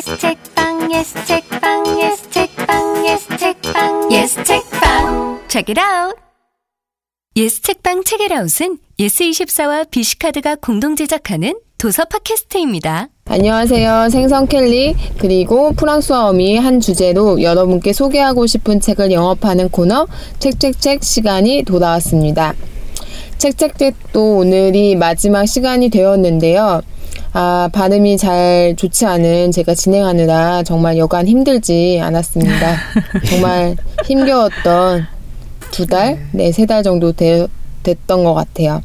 yes 0.00 0.18
책방 0.18 0.90
yes 0.90 1.14
책방 1.26 1.86
yes 1.86 2.30
책방 2.30 3.04
yes 3.04 3.28
책방 3.38 4.10
yes 4.10 4.34
책방 4.44 5.40
Check 5.48 5.74
it 5.74 5.78
out. 5.78 6.16
예스 7.36 7.60
책방 7.60 8.04
책읽아웃은 8.04 8.78
예스24와 8.98 9.90
BC카드가 9.90 10.56
공동 10.56 10.96
제작하는 10.96 11.52
도서 11.76 12.06
팟캐스트입니다. 12.06 13.08
안녕하세요. 13.26 14.08
생선 14.10 14.46
켈리 14.46 14.96
그리고 15.18 15.72
프랑소와 15.74 16.28
엄이 16.28 16.56
한 16.56 16.80
주제로 16.80 17.42
여러분께 17.42 17.92
소개하고 17.92 18.46
싶은 18.46 18.80
책을 18.80 19.12
영업하는 19.12 19.68
코너 19.68 20.06
책책책 20.38 21.04
시간이 21.04 21.64
돌아왔습니다. 21.64 22.54
책책책도 23.36 24.36
오늘이 24.38 24.96
마지막 24.96 25.44
시간이 25.44 25.90
되었는데요. 25.90 26.80
아, 27.32 27.68
발음이 27.72 28.16
잘 28.16 28.74
좋지 28.76 29.06
않은 29.06 29.52
제가 29.52 29.74
진행하느라 29.74 30.62
정말 30.64 30.98
여간 30.98 31.28
힘들지 31.28 32.00
않았습니다. 32.02 32.76
정말 33.28 33.76
힘겨웠던 34.04 35.06
두 35.70 35.86
달, 35.86 36.18
네, 36.32 36.50
세 36.50 36.66
달 36.66 36.82
정도 36.82 37.12
되, 37.12 37.46
됐던 37.84 38.24
것 38.24 38.34
같아요. 38.34 38.82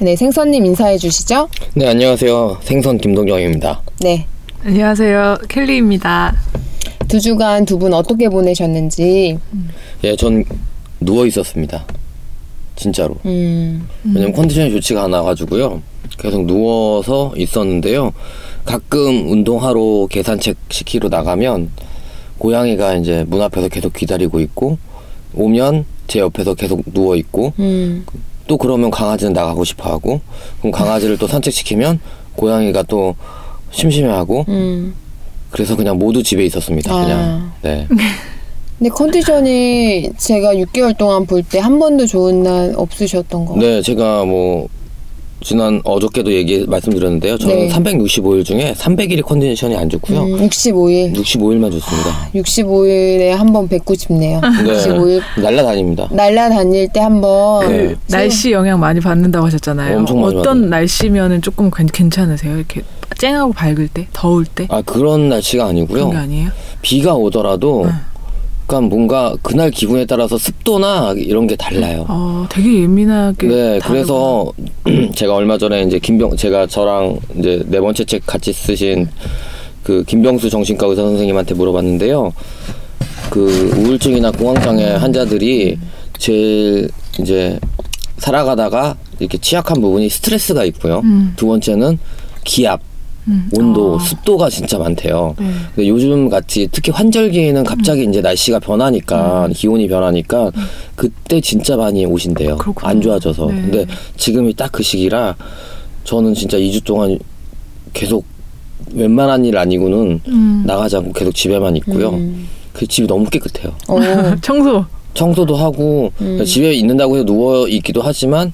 네, 0.00 0.16
생선님 0.16 0.66
인사해 0.66 0.98
주시죠. 0.98 1.48
네, 1.74 1.88
안녕하세요. 1.88 2.58
생선 2.62 2.98
김동경입니다. 2.98 3.80
네. 4.00 4.26
안녕하세요. 4.64 5.38
켈리입니다. 5.48 6.34
두 7.06 7.20
주간 7.20 7.64
두 7.64 7.78
분 7.78 7.94
어떻게 7.94 8.28
보내셨는지. 8.28 9.38
예, 10.02 10.16
전 10.16 10.44
누워 11.00 11.26
있었습니다. 11.26 11.84
진짜로. 12.76 13.16
음, 13.24 13.86
왜냐면 14.04 14.32
컨디션이 14.32 14.70
좋지가 14.72 15.04
않아가지고요. 15.04 15.82
계속 16.18 16.44
누워서 16.46 17.32
있었는데요. 17.36 18.12
가끔 18.64 19.30
운동하러 19.30 20.06
계산책 20.10 20.56
시키러 20.70 21.08
나가면 21.08 21.70
고양이가 22.38 22.94
이제 22.94 23.24
문 23.28 23.40
앞에서 23.42 23.68
계속 23.68 23.92
기다리고 23.92 24.40
있고 24.40 24.78
오면 25.34 25.84
제 26.06 26.20
옆에서 26.20 26.54
계속 26.54 26.82
누워 26.92 27.16
있고 27.16 27.52
음, 27.58 28.04
또 28.46 28.56
그러면 28.56 28.90
강아지는 28.90 29.32
나가고 29.32 29.64
싶어 29.64 29.90
하고 29.90 30.20
그럼 30.58 30.72
강아지를 30.72 31.16
또 31.18 31.26
산책시키면 31.26 32.00
고양이가 32.36 32.82
또 32.84 33.14
심심해하고 33.70 34.44
음. 34.48 34.94
그래서 35.50 35.76
그냥 35.76 35.98
모두 35.98 36.22
집에 36.22 36.44
있었습니다. 36.46 36.92
아. 36.92 37.00
그냥 37.04 37.52
네. 37.62 37.88
근데 38.84 38.94
컨디션이 38.94 40.10
제가 40.18 40.52
6개월 40.56 40.94
동안 40.96 41.24
볼 41.24 41.42
때 41.42 41.58
한 41.58 41.78
번도 41.78 42.06
좋은 42.06 42.42
날 42.42 42.74
없으셨던 42.76 43.46
거. 43.46 43.56
네, 43.56 43.80
제가 43.80 44.26
뭐 44.26 44.68
지난 45.42 45.80
어저께도 45.84 46.30
얘기 46.32 46.66
말씀드렸는데요. 46.66 47.38
저는 47.38 47.56
네. 47.56 47.68
365일 47.68 48.44
중에 48.44 48.74
300일이 48.76 49.22
컨디션이 49.24 49.74
안 49.76 49.88
좋고요. 49.88 50.20
음, 50.24 50.36
65일. 50.48 51.14
65일만 51.16 51.70
좋습니다. 51.72 52.30
65일에 52.34 53.28
한 53.30 53.52
번 53.54 53.68
뵙고 53.68 53.94
싶네요. 53.94 54.40
네. 54.40 54.72
65일. 54.72 55.22
날라다닙니다. 55.42 56.08
날라다닐 56.10 56.88
때 56.88 57.00
한 57.00 57.20
번. 57.22 57.66
네. 57.68 57.94
날씨 58.08 58.52
영향 58.52 58.78
많이 58.80 59.00
받는다고 59.00 59.46
하셨잖아요. 59.46 59.98
엄청 59.98 60.20
많이 60.20 60.36
어떤 60.36 60.56
받아요. 60.62 60.70
날씨면은 60.70 61.40
조금 61.40 61.70
괜- 61.70 61.86
괜찮으세요? 61.86 62.54
이렇게 62.56 62.82
쨍하고 63.16 63.52
밝을 63.54 63.88
때, 63.88 64.08
더울 64.12 64.44
때 64.44 64.66
아 64.68 64.82
그런 64.82 65.28
날씨가 65.30 65.64
아니고요. 65.66 65.94
그런 65.94 66.10
게 66.10 66.16
아니에요? 66.18 66.50
비가 66.82 67.14
오더라도 67.14 67.86
그러니까 68.66 68.88
뭔가 68.88 69.34
그날 69.42 69.70
기분에 69.70 70.06
따라서 70.06 70.38
습도나 70.38 71.14
이런 71.16 71.46
게 71.46 71.56
달라요. 71.56 72.06
어, 72.08 72.46
되게 72.48 72.82
예민하게. 72.82 73.46
네, 73.46 73.78
다르구나. 73.78 73.88
그래서 73.88 74.52
제가 75.14 75.34
얼마 75.34 75.58
전에 75.58 75.82
이제 75.82 75.98
김병 75.98 76.36
제가 76.36 76.66
저랑 76.66 77.18
이제 77.38 77.62
네 77.66 77.80
번째 77.80 78.04
책 78.04 78.24
같이 78.26 78.52
쓰신 78.52 79.08
그 79.82 80.02
김병수 80.04 80.48
정신과 80.48 80.86
의사 80.86 81.02
선생님한테 81.02 81.54
물어봤는데요. 81.54 82.32
그 83.30 83.72
우울증이나 83.76 84.30
공황장애 84.30 84.92
환자들이 84.94 85.78
제일 86.18 86.88
이제 87.20 87.58
살아가다가 88.18 88.96
이렇게 89.18 89.38
취약한 89.38 89.80
부분이 89.80 90.08
스트레스가 90.08 90.64
있고요. 90.64 91.00
음. 91.04 91.34
두 91.36 91.46
번째는 91.46 91.98
기압, 92.44 92.80
음. 93.28 93.48
온도, 93.56 93.94
어. 93.94 93.98
습도가 93.98 94.50
진짜 94.50 94.78
많대요. 94.78 95.34
네. 95.38 95.46
근데 95.74 95.88
요즘 95.88 96.28
같이 96.28 96.68
특히 96.70 96.92
환절기에는 96.92 97.64
갑자기 97.64 98.04
이제 98.04 98.20
날씨가 98.20 98.58
변하니까 98.58 99.48
기온이 99.54 99.88
변하니까 99.88 100.50
그때 100.94 101.40
진짜 101.40 101.76
많이 101.76 102.04
오신대요. 102.04 102.58
그렇구나. 102.58 102.90
안 102.90 103.00
좋아져서. 103.00 103.46
네. 103.46 103.54
근데 103.54 103.86
지금이 104.16 104.54
딱 104.54 104.70
그 104.72 104.82
시기라 104.82 105.36
저는 106.04 106.34
진짜 106.34 106.58
2주 106.58 106.84
동안 106.84 107.18
계속 107.92 108.24
웬만한 108.92 109.44
일 109.44 109.56
아니고는 109.56 110.20
음. 110.26 110.64
나가지 110.66 110.96
않고 110.96 111.12
계속 111.12 111.32
집에만 111.34 111.76
있고요. 111.76 112.10
음. 112.10 112.48
그 112.72 112.86
집이 112.86 113.06
너무 113.06 113.24
깨끗해요. 113.30 113.72
어. 113.88 113.98
청소. 114.42 114.84
청소도 115.14 115.54
하고 115.54 116.10
음. 116.20 116.44
집에 116.44 116.72
있는다고 116.74 117.14
해서 117.14 117.24
누워 117.24 117.68
있기도 117.68 118.02
하지만 118.02 118.52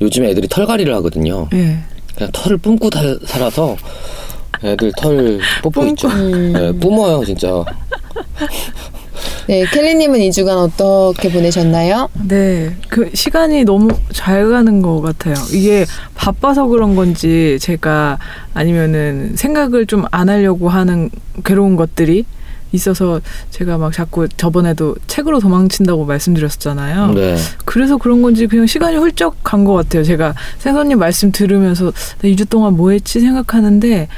요즘에 0.00 0.30
애들이 0.30 0.48
털갈이를 0.48 0.92
하거든요. 0.96 1.48
예. 1.52 1.78
그냥 2.16 2.30
털을 2.32 2.56
뿜고 2.58 2.90
살- 2.92 3.18
살아서 3.26 3.76
애들 4.64 4.92
털 4.96 5.40
뽀뽀 5.62 5.86
있죠. 5.88 6.08
음. 6.08 6.52
네, 6.52 6.72
뿜어요 6.72 7.24
진짜. 7.24 7.64
네, 9.48 9.64
켈리님은 9.66 10.20
이 10.20 10.30
주간 10.32 10.56
어떻게 10.58 11.30
보내셨나요? 11.30 12.08
네, 12.28 12.74
그 12.88 13.10
시간이 13.12 13.64
너무 13.64 13.88
잘 14.12 14.48
가는 14.48 14.82
것 14.82 15.00
같아요. 15.00 15.34
이게 15.52 15.84
바빠서 16.14 16.66
그런 16.66 16.94
건지 16.94 17.58
제가 17.60 18.18
아니면은 18.54 19.32
생각을 19.36 19.86
좀 19.86 20.04
안 20.12 20.28
하려고 20.28 20.68
하는 20.68 21.10
괴로운 21.44 21.74
것들이 21.76 22.24
있어서 22.72 23.20
제가 23.50 23.78
막 23.78 23.92
자꾸 23.92 24.28
저번에도 24.28 24.96
책으로 25.06 25.38
도망친다고 25.40 26.04
말씀드렸었잖아요. 26.04 27.12
네. 27.12 27.36
그래서 27.64 27.96
그런 27.96 28.22
건지 28.22 28.46
그냥 28.46 28.66
시간이 28.66 28.96
훌쩍 28.96 29.36
간 29.44 29.62
것 29.64 29.74
같아요. 29.74 30.02
제가 30.02 30.34
생선님 30.58 30.98
말씀 30.98 31.30
들으면서 31.30 31.86
나 31.86 32.28
2주 32.28 32.48
동안 32.48 32.76
뭐 32.76 32.90
했지 32.90 33.20
생각하는데 33.20 34.08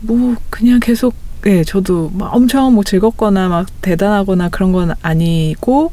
뭐 0.00 0.34
그냥 0.50 0.80
계속 0.80 1.14
예, 1.46 1.62
저도 1.64 2.10
막 2.14 2.34
엄청 2.34 2.74
뭐 2.74 2.82
즐겁거나 2.82 3.48
막 3.48 3.66
대단하거나 3.80 4.48
그런 4.50 4.72
건 4.72 4.92
아니고 5.02 5.92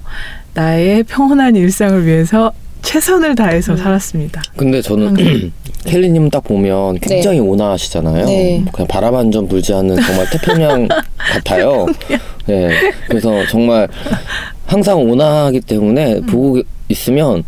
나의 0.55 1.03
평온한 1.03 1.55
일상을 1.55 2.05
위해서 2.05 2.51
최선을 2.85 3.35
다해서 3.35 3.73
음. 3.73 3.77
살았습니다. 3.77 4.41
근데 4.55 4.81
저는 4.81 5.15
켈리님 5.85 6.29
딱 6.29 6.43
보면 6.43 6.99
굉장히 6.99 7.39
온화하시잖아요. 7.39 8.25
네. 8.25 8.63
그냥 8.71 8.87
바람 8.87 9.15
한 9.15 9.31
점 9.31 9.47
불지 9.47 9.73
않는 9.73 9.95
정말 10.01 10.29
태평양 10.29 10.87
같아요. 11.17 11.85
네. 12.45 12.69
그래서 13.07 13.45
정말 13.49 13.87
항상 14.65 15.01
온화하기 15.01 15.61
때문에 15.61 16.21
보고 16.21 16.61
있으면 16.87 17.43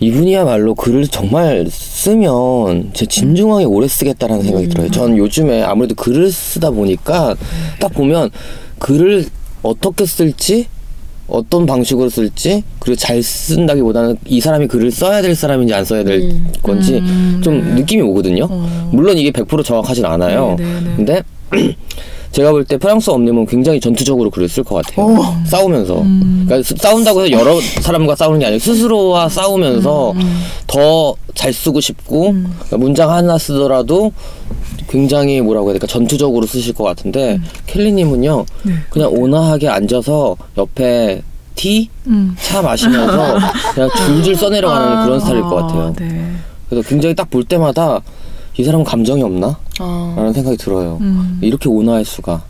이분이야말로 0.00 0.74
글을 0.74 1.06
정말 1.08 1.66
쓰면 1.70 2.90
제 2.94 3.06
진중하게 3.06 3.64
오래 3.66 3.86
쓰겠다라는 3.86 4.42
생각이 4.42 4.68
들어요. 4.68 4.90
전 4.90 5.16
요즘에 5.16 5.62
아무래도 5.62 5.94
글을 5.94 6.30
쓰다 6.32 6.70
보니까 6.70 7.36
딱 7.78 7.92
보면 7.92 8.30
글을 8.78 9.26
어떻게 9.62 10.04
쓸지 10.04 10.66
어떤 11.26 11.64
방식으로 11.66 12.08
쓸지 12.10 12.62
그리고 12.78 12.96
잘 12.96 13.22
쓴다기보다는 13.22 14.18
이 14.26 14.40
사람이 14.40 14.66
글을 14.68 14.90
써야 14.90 15.22
될 15.22 15.34
사람인지 15.34 15.72
안 15.72 15.84
써야 15.84 16.04
될 16.04 16.20
음. 16.20 16.52
건지 16.62 16.96
음, 16.98 17.40
좀 17.42 17.58
네. 17.64 17.74
느낌이 17.80 18.02
오거든요. 18.02 18.46
어. 18.50 18.90
물론 18.92 19.16
이게 19.16 19.30
100% 19.30 19.64
정확하진 19.64 20.04
않아요. 20.04 20.54
네, 20.58 20.64
네, 20.64 20.80
네. 20.80 20.92
근데 20.96 21.22
제가 22.32 22.50
볼 22.50 22.64
때 22.64 22.76
프랑스 22.76 23.10
엄님은 23.10 23.46
굉장히 23.46 23.78
전투적으로 23.80 24.28
글을 24.28 24.48
쓸 24.48 24.64
것 24.64 24.84
같아요. 24.84 25.16
싸우면서. 25.46 26.00
음. 26.02 26.44
그러니까 26.46 26.66
스- 26.68 26.74
싸운다고 26.76 27.20
해서 27.24 27.30
여러 27.30 27.60
사람과 27.80 28.16
싸우는 28.16 28.40
게 28.40 28.46
아니고 28.46 28.58
스스로와 28.58 29.28
싸우면서 29.28 30.10
음, 30.12 30.40
더잘 30.66 31.52
쓰고 31.52 31.80
싶고 31.80 32.32
그러니까 32.32 32.76
문장 32.76 33.10
하나 33.10 33.38
쓰더라도 33.38 34.12
굉장히 34.94 35.40
뭐라고 35.40 35.66
해야 35.66 35.72
될까 35.72 35.88
전투적으로 35.88 36.46
쓰실 36.46 36.72
것 36.72 36.84
같은데 36.84 37.40
켈리님은요 37.66 38.46
네. 38.62 38.74
그냥 38.90 39.12
온화하게 39.12 39.68
앉아서 39.68 40.36
옆에 40.56 41.20
티? 41.56 41.88
음. 42.06 42.36
차 42.40 42.62
마시면서 42.62 43.38
그냥 43.74 43.90
줄줄 44.06 44.36
써내려가는 44.36 45.04
그런 45.04 45.18
스타일일 45.18 45.42
것 45.42 45.54
같아요. 45.56 45.92
네. 45.98 46.30
그래서 46.68 46.88
굉장히 46.88 47.12
딱 47.14 47.28
볼 47.30 47.42
때마다 47.42 48.00
이 48.56 48.62
사람은 48.62 48.84
감정이 48.84 49.20
없나? 49.24 49.58
어. 49.80 50.14
라는 50.16 50.32
생각이 50.32 50.56
들어요. 50.56 50.98
음. 51.00 51.40
이렇게 51.42 51.68
온화할 51.68 52.04
수가. 52.04 52.42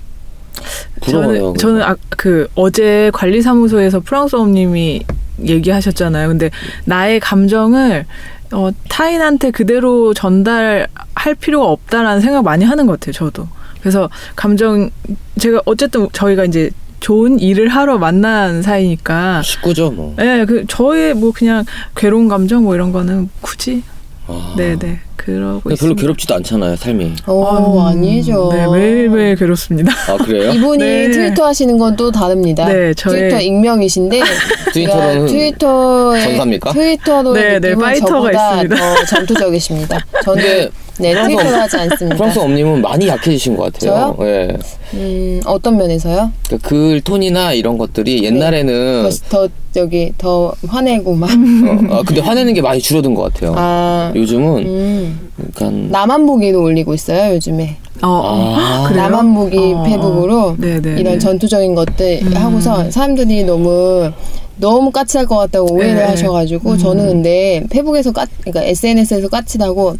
부러워요. 1.01 1.55
저는, 1.57 1.57
저는 1.57 1.83
아, 1.83 1.97
그 2.11 2.47
어제 2.55 3.11
관리사무소에서 3.15 4.01
프랑스어님이 4.01 5.03
얘기하셨잖아요. 5.47 6.29
근데 6.29 6.51
나의 6.85 7.21
감정을 7.21 8.05
어, 8.55 8.71
타인한테 8.89 9.51
그대로 9.51 10.15
전달할 10.15 11.35
필요가 11.41 11.67
없다라는 11.67 12.21
생각 12.21 12.45
많이 12.45 12.65
하는 12.65 12.87
것 12.87 12.99
같아요. 13.01 13.13
저도. 13.13 13.49
그래서 13.81 14.09
감정 14.37 14.91
제가 15.39 15.61
어쨌든 15.67 16.09
저희가 16.13 16.45
이제 16.45 16.71
좋은 17.01 17.39
일을 17.39 17.69
하러 17.69 17.99
만난 17.99 18.63
사이니까 18.63 19.43
식구죠, 19.43 19.91
뭐. 19.91 20.17
예, 20.21 20.47
그 20.49 20.65
저의 20.67 21.13
뭐 21.15 21.33
그냥 21.33 21.65
괴로운 21.95 22.29
감정 22.29 22.65
뭐 22.65 22.75
이런 22.75 22.93
거는 22.93 23.29
굳이 23.43 23.83
아, 24.27 24.55
네, 24.57 24.79
네. 24.79 25.01
그러고 25.17 25.61
별로 25.61 25.73
있습니다. 25.75 26.01
괴롭지도 26.01 26.35
않잖아요, 26.35 26.77
삶이. 26.77 27.13
오, 27.29 27.45
음, 27.45 27.79
아니죠. 27.87 28.51
네, 28.53 28.67
매일매일 28.67 29.37
괴롭습니다. 29.37 29.93
아 30.09 30.17
그래요? 30.19 30.53
이분이 30.55 30.79
네. 30.79 31.11
트위터 31.11 31.47
하시는 31.47 31.79
건 31.79 31.95
또 31.97 32.11
다릅니다. 32.11 32.67
네, 32.67 32.93
저의- 32.95 32.95
트위터 33.31 33.41
익명이신데 33.41 34.21
트위터로는 34.75 35.27
트위터의 35.27 36.23
전사입니까? 36.25 36.73
트위터로의 36.73 37.61
네, 37.61 37.61
네, 37.61 37.75
파이터가 37.77 38.33
있습니다. 38.33 38.77
더 38.77 39.05
전투적이십니다. 39.07 39.99
저는 40.25 40.69
네 40.99 41.15
엄- 41.17 41.37
하지 41.37 41.77
않습니다. 41.77 42.17
프랑스 42.17 42.39
엄님은 42.39 42.81
많이 42.83 43.07
약해지신 43.09 43.57
것 43.57 43.73
같아요. 43.73 44.17
예. 44.23 44.57
음, 44.95 45.41
어떤 45.47 45.77
면에서요? 45.77 46.31
그러니까 46.47 46.69
글 46.69 47.01
톤이나 47.01 47.53
이런 47.53 47.79
것들이 47.79 48.23
옛날에는 48.25 49.09
더, 49.29 49.47
더 49.47 49.49
저기 49.73 50.13
더 50.19 50.53
화내고 50.69 51.15
막 51.17 51.31
어, 51.31 51.95
아, 51.97 52.03
근데 52.07 52.21
화내는 52.21 52.55
게 52.55 52.63
많이 52.63 52.81
줄어든 52.81 53.13
것 53.15 53.23
같아요. 53.33 53.55
아, 53.57 54.13
요즘은 54.15 54.67
음, 54.67 55.04
약간 55.49 55.91
나만 55.91 56.27
보기도 56.27 56.63
올리고 56.63 56.95
있어요 56.95 57.35
요즘에. 57.35 57.77
어, 58.03 58.57
아, 58.59 58.89
그래요? 58.89 59.03
나만 59.03 59.35
보기 59.35 59.57
어, 59.57 59.83
페북으로 59.85 60.57
네, 60.59 60.81
네, 60.81 60.97
이런 60.99 61.15
네. 61.15 61.19
전투적인 61.19 61.75
것들 61.75 62.21
음. 62.23 62.37
하고서 62.37 62.91
사람들이 62.91 63.45
너무 63.45 64.11
너무 64.57 64.91
까칠할 64.91 65.27
것 65.27 65.37
같다고 65.37 65.75
오해를 65.75 65.97
네. 65.97 66.03
하셔가지고 66.03 66.73
음. 66.73 66.79
저는 66.79 67.07
근데 67.07 67.65
페북에서 67.71 68.13
까 68.13 68.27
그러니까 68.41 68.65
SNS에서 68.65 69.29
까칠하고 69.29 69.97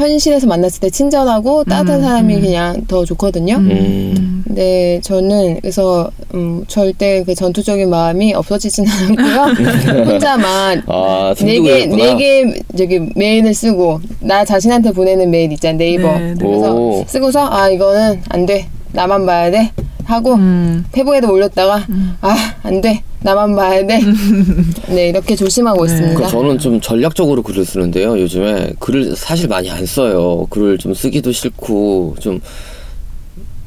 현실에서 0.00 0.46
만났을 0.46 0.80
때 0.80 0.90
친절하고 0.90 1.64
따뜻한 1.64 2.00
음, 2.00 2.02
사람이 2.02 2.34
음. 2.36 2.40
그냥 2.40 2.84
더 2.86 3.04
좋거든요. 3.04 3.56
음. 3.56 4.42
근데 4.46 5.00
저는 5.02 5.60
그래서 5.60 6.10
음, 6.34 6.64
절대 6.66 7.22
그 7.24 7.34
전투적인 7.34 7.88
마음이 7.88 8.34
없어지진 8.34 8.84
않고요. 8.88 10.04
혼자만 10.10 10.82
아, 10.86 11.34
네 11.36 11.40
승두가 11.40 11.68
개, 11.68 11.78
있구나. 11.80 12.04
네 12.04 12.16
개, 12.16 12.62
저기, 12.76 13.00
메일을 13.14 13.54
쓰고, 13.54 14.00
나 14.20 14.44
자신한테 14.44 14.92
보내는 14.92 15.30
메일 15.30 15.52
있잖아, 15.52 15.76
네이버. 15.78 16.12
네, 16.18 16.34
네. 16.34 16.34
그래서 16.38 16.74
오. 16.74 17.04
쓰고서, 17.06 17.48
아, 17.50 17.68
이거는 17.68 18.22
안 18.28 18.46
돼. 18.46 18.66
나만 18.92 19.26
봐야 19.26 19.50
돼. 19.50 19.70
하고, 20.04 20.34
음. 20.34 20.84
페북에도 20.92 21.32
올렸다가, 21.32 21.86
아, 22.20 22.36
안 22.62 22.80
돼. 22.80 23.02
나만 23.22 23.54
봐야 23.54 23.86
돼. 23.86 24.00
네, 24.88 25.08
이렇게 25.08 25.36
조심하고 25.36 25.84
네. 25.84 25.92
있습니다. 25.92 26.14
그러니까 26.14 26.30
저는 26.30 26.58
좀 26.58 26.80
전략적으로 26.80 27.42
글을 27.42 27.64
쓰는데요. 27.64 28.18
요즘에 28.18 28.72
글을 28.78 29.14
사실 29.14 29.48
많이 29.48 29.70
안 29.70 29.84
써요. 29.84 30.46
글을 30.48 30.78
좀 30.78 30.94
쓰기도 30.94 31.30
싫고 31.30 32.16
좀 32.18 32.40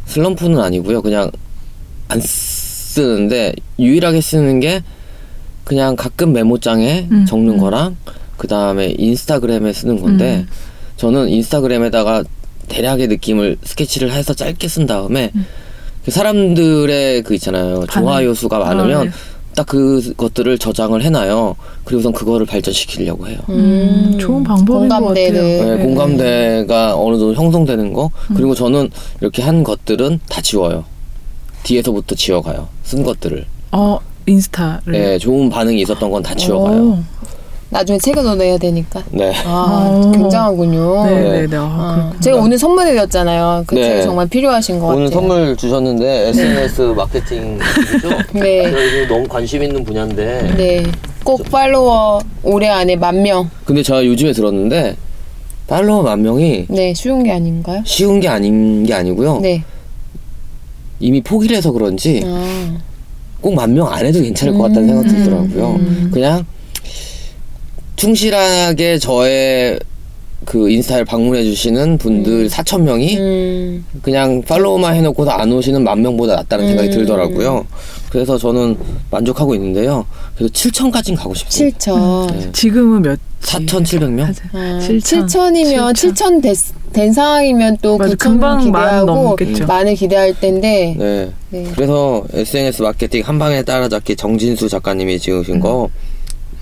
슬럼프는 0.05 0.59
아니고요. 0.59 1.01
그냥 1.01 1.29
안 2.07 2.19
쓰는데 2.19 3.53
유일하게 3.79 4.21
쓰는 4.21 4.59
게 4.59 4.83
그냥 5.63 5.95
가끔 5.95 6.33
메모장에 6.33 7.07
음, 7.11 7.25
적는 7.25 7.53
음. 7.53 7.59
거랑 7.59 7.95
그 8.37 8.47
다음에 8.47 8.93
인스타그램에 8.97 9.71
쓰는 9.71 10.01
건데 10.01 10.45
음. 10.45 10.51
저는 10.97 11.29
인스타그램에다가 11.29 12.23
대략의 12.67 13.07
느낌을 13.07 13.57
스케치를 13.63 14.11
해서 14.11 14.33
짧게 14.33 14.67
쓴 14.67 14.85
다음에 14.85 15.31
그 16.03 16.11
사람들의 16.11 17.23
그 17.23 17.33
있잖아요. 17.35 17.77
음. 17.81 17.85
반응. 17.87 18.07
좋아요 18.07 18.33
수가 18.33 18.59
많으면 18.59 18.97
아, 18.97 19.03
네. 19.03 19.11
딱 19.55 19.65
그것들을 19.67 20.57
저장을 20.57 21.03
해놔요. 21.03 21.55
그리고선 21.85 22.11
그거를 22.13 22.45
발전시키려고 22.45 23.27
해요. 23.27 23.37
음, 23.49 24.17
좋은 24.19 24.43
방법인 24.43 24.89
것 24.89 24.95
공감대를. 24.97 25.57
같아요. 25.59 25.75
네, 25.77 25.83
공감대가 25.83 26.95
어느 26.99 27.17
정도 27.17 27.33
형성되는 27.35 27.93
거. 27.93 28.09
그리고 28.35 28.55
저는 28.55 28.89
이렇게 29.21 29.41
한 29.41 29.63
것들은 29.63 30.19
다 30.29 30.41
지워요. 30.41 30.85
뒤에서부터 31.63 32.15
지워가요. 32.15 32.67
쓴 32.83 33.03
것들을. 33.03 33.45
어, 33.71 33.99
인스타를. 34.25 34.91
네, 34.93 35.17
좋은 35.17 35.49
반응이 35.49 35.81
있었던 35.81 36.09
건 36.09 36.21
다 36.23 36.33
지워가요. 36.35 36.81
오. 36.81 36.97
나중에 37.73 37.97
책을 37.97 38.25
얻어야 38.25 38.55
되니까. 38.59 39.01
네. 39.09 39.33
아, 39.45 39.89
오. 39.91 40.11
굉장하군요. 40.11 41.05
네, 41.07 41.11
네. 41.21 41.31
네, 41.41 41.47
네. 41.47 41.57
아, 41.57 42.13
아. 42.15 42.19
제가 42.19 42.37
오늘 42.37 42.57
선물해드렸잖아요. 42.59 43.63
그 43.65 43.73
네. 43.75 43.83
책 43.83 44.03
정말 44.03 44.27
필요하신 44.29 44.79
것 44.79 44.87
오늘 44.93 45.05
같아요. 45.05 45.19
선물 45.19 45.57
주셨는데 45.57 46.27
SNS 46.29 46.81
마케팅이죠? 46.81 48.09
네. 48.33 48.71
요즘 48.71 49.07
너무 49.09 49.27
관심 49.27 49.63
있는 49.63 49.83
분야인데. 49.83 50.53
네. 50.55 50.83
꼭 51.23 51.43
팔로워 51.49 52.19
올해 52.43 52.67
안에 52.69 52.95
만 52.95 53.23
명. 53.23 53.49
근데 53.65 53.81
제가 53.81 54.05
요즘에 54.05 54.33
들었는데 54.33 54.95
팔로워 55.67 56.03
만 56.03 56.21
명이 56.21 56.67
네, 56.69 56.93
쉬운 56.93 57.23
게 57.23 57.31
아닌가요? 57.31 57.81
쉬운 57.85 58.19
게 58.19 58.27
아닌 58.27 58.83
게 58.83 58.93
아니고요. 58.93 59.39
네. 59.39 59.63
이미 60.99 61.21
포기를 61.21 61.57
해서 61.57 61.71
그런지 61.71 62.21
아, 62.25 62.77
꼭만 63.41 63.73
명 63.73 63.87
안 63.91 64.05
해도 64.05 64.21
괜찮을 64.21 64.53
것 64.53 64.63
같다는 64.63 64.87
생각이 64.89 65.09
들더라고요. 65.09 65.79
그냥 66.11 66.45
충실하게 68.03 68.97
저의 68.99 69.79
그 70.43 70.69
인스타를 70.69 71.05
방문해 71.05 71.41
주시는 71.41 71.97
분들 71.97 72.49
4천 72.49 72.81
명이 72.81 73.17
음, 73.17 73.85
그냥 74.01 74.41
팔로우만 74.41 74.93
해놓고서 74.95 75.31
안 75.31 75.49
오시는 75.53 75.85
만 75.85 76.01
명보다 76.01 76.35
낫다는 76.35 76.67
생각이 76.67 76.89
들더라고요. 76.89 77.65
그래서 78.09 78.37
저는 78.37 78.75
만족하고 79.09 79.55
있는데요. 79.55 80.05
그래서 80.35 80.51
7천까지는 80.51 81.15
가고 81.15 81.33
싶습니다. 81.33 81.77
7천. 81.77 82.33
네. 82.33 82.51
지금은 82.51 83.01
몇? 83.03 83.19
4,700명? 83.41 84.35
아, 84.51 84.79
7천. 84.81 85.25
7천이면 85.25 85.93
7천 85.93 86.41
된, 86.41 86.55
된 86.91 87.13
상황이면 87.13 87.77
또 87.81 87.97
맞아, 87.97 88.13
9천 88.13 88.17
금방 88.19 88.57
만 88.57 88.65
기대하고 88.65 89.05
넘겠죠. 89.05 89.65
만을 89.65 89.95
기대할 89.95 90.37
텐데 90.41 90.93
네. 90.99 91.29
네. 91.51 91.71
그래서 91.73 92.25
SNS 92.33 92.81
마케팅 92.81 93.25
한 93.25 93.39
방에 93.39 93.63
따라잡기 93.63 94.17
정진수 94.17 94.67
작가님이 94.67 95.19
지으신 95.19 95.61
거 95.61 95.89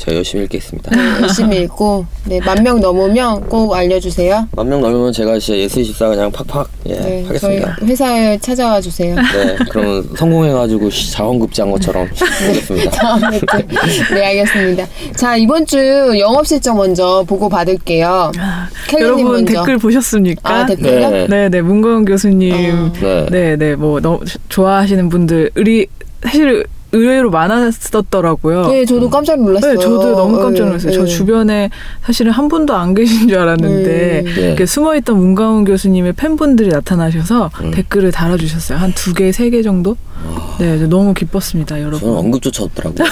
제가 0.01 0.18
열심히 0.18 0.45
읽겠습니다. 0.45 0.95
네, 0.95 1.21
열심히 1.21 1.57
읽고 1.62 2.06
네, 2.25 2.39
만 2.44 2.57
명 2.63 2.80
넘으면 2.81 3.48
꼭 3.48 3.71
알려주세요. 3.75 4.48
만 4.56 4.68
명 4.68 4.81
넘으면 4.81 5.13
제가 5.13 5.38
진짜 5.38 5.59
예스24 5.59 6.09
그냥 6.09 6.31
팍팍 6.31 6.68
예, 6.88 6.94
네, 6.94 7.01
저희 7.01 7.24
하겠습니다. 7.59 7.77
회사에 7.83 8.38
찾아와 8.39 8.81
주세요. 8.81 9.15
네, 9.15 9.57
그러면 9.69 10.03
성공해가지고 10.18 10.89
시- 10.89 11.12
장원급제한 11.12 11.71
것처럼 11.71 12.07
하겠습니다. 12.18 12.89
다음에 12.92 13.39
또. 13.39 14.15
네, 14.15 14.25
알겠습니다. 14.25 14.88
자, 15.15 15.38
이번 15.38 15.68
주 15.68 15.77
영업 16.18 16.48
실적 16.48 16.75
먼저 16.75 17.24
보고 17.27 17.48
받을게요. 17.48 18.31
켈리님 18.88 19.06
여러분 19.07 19.31
먼저. 19.33 19.53
댓글 19.53 19.77
보셨습니까? 19.77 20.42
아, 20.62 20.65
댓글요? 20.65 21.09
네. 21.12 21.27
네, 21.27 21.50
네, 21.50 21.62
문건 21.62 22.06
교수님. 22.06 22.53
어. 22.56 22.94
네. 23.00 23.25
네, 23.30 23.56
네, 23.56 23.75
뭐 23.75 24.00
너무 24.00 24.19
좋아하시는 24.50 25.09
분들이 25.09 25.86
사실 26.24 26.65
의외로 26.93 27.29
많았었더라고요. 27.31 28.67
네, 28.67 28.85
저도 28.85 29.09
깜짝 29.09 29.39
놀랐어요. 29.41 29.73
네, 29.75 29.79
저도 29.81 30.15
너무 30.15 30.38
깜짝 30.39 30.63
네, 30.63 30.69
놀랐어요. 30.69 30.91
저 30.91 30.99
네. 31.03 31.05
주변에 31.07 31.69
사실은 32.03 32.31
한 32.31 32.47
분도 32.49 32.73
안 32.75 32.93
계신 32.93 33.27
줄 33.27 33.38
알았는데 33.39 34.23
음. 34.25 34.33
네. 34.35 34.41
이렇게 34.47 34.65
숨어있던 34.65 35.17
문가훈 35.17 35.63
교수님의 35.65 36.13
팬분들이 36.13 36.69
나타나셔서 36.69 37.50
음. 37.63 37.71
댓글을 37.71 38.12
달아주셨어요. 38.12 38.77
한 38.77 38.91
두 38.93 39.13
개, 39.13 39.31
세 39.31 39.50
개 39.50 39.62
정도? 39.63 39.95
네, 40.60 40.77
저 40.77 40.88
너무 40.88 41.13
기뻤습니다, 41.13 41.75
저는 41.75 41.88
여러분. 41.88 42.15
언급조차 42.17 42.63
없더라고요. 42.65 43.07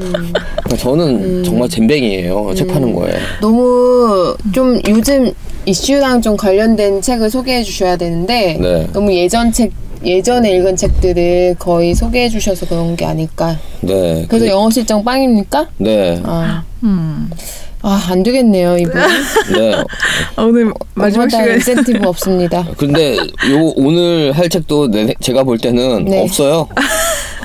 음. 0.00 0.32
저는 0.78 1.42
정말 1.44 1.68
잼뱅이에요. 1.68 2.54
책 2.54 2.68
파는 2.68 2.92
거에. 2.94 3.14
너무 3.40 4.36
좀 4.52 4.78
요즘 4.88 5.32
이슈랑 5.66 6.20
좀 6.20 6.36
관련된 6.36 7.00
책을 7.00 7.30
소개해 7.30 7.62
주셔야 7.62 7.96
되는데 7.96 8.58
네. 8.60 8.86
너무 8.92 9.12
예전 9.14 9.50
책 9.50 9.72
예전에 10.04 10.56
읽은 10.56 10.76
책들을 10.76 11.56
거의 11.58 11.94
소개해 11.94 12.28
주셔서 12.28 12.66
그런 12.66 12.96
게 12.96 13.04
아닐까. 13.04 13.58
네. 13.80 14.24
그래서 14.28 14.44
그- 14.46 14.50
영어 14.50 14.70
실정 14.70 15.02
빵입니까? 15.04 15.68
네. 15.78 16.20
아, 16.24 16.62
음. 16.82 17.30
아, 17.82 18.02
안 18.10 18.22
되겠네요, 18.22 18.78
이분. 18.78 18.94
네. 19.54 19.74
아, 20.36 20.42
오늘 20.42 20.72
마지막 20.94 21.28
시간에 21.30 21.54
인센티브 21.54 22.06
없습니다. 22.08 22.66
근데 22.78 23.16
요 23.16 23.72
오늘 23.76 24.32
할 24.32 24.48
책도 24.48 24.88
내- 24.90 25.14
제가 25.20 25.42
볼 25.44 25.58
때는 25.58 26.04
네. 26.06 26.22
없어요. 26.22 26.68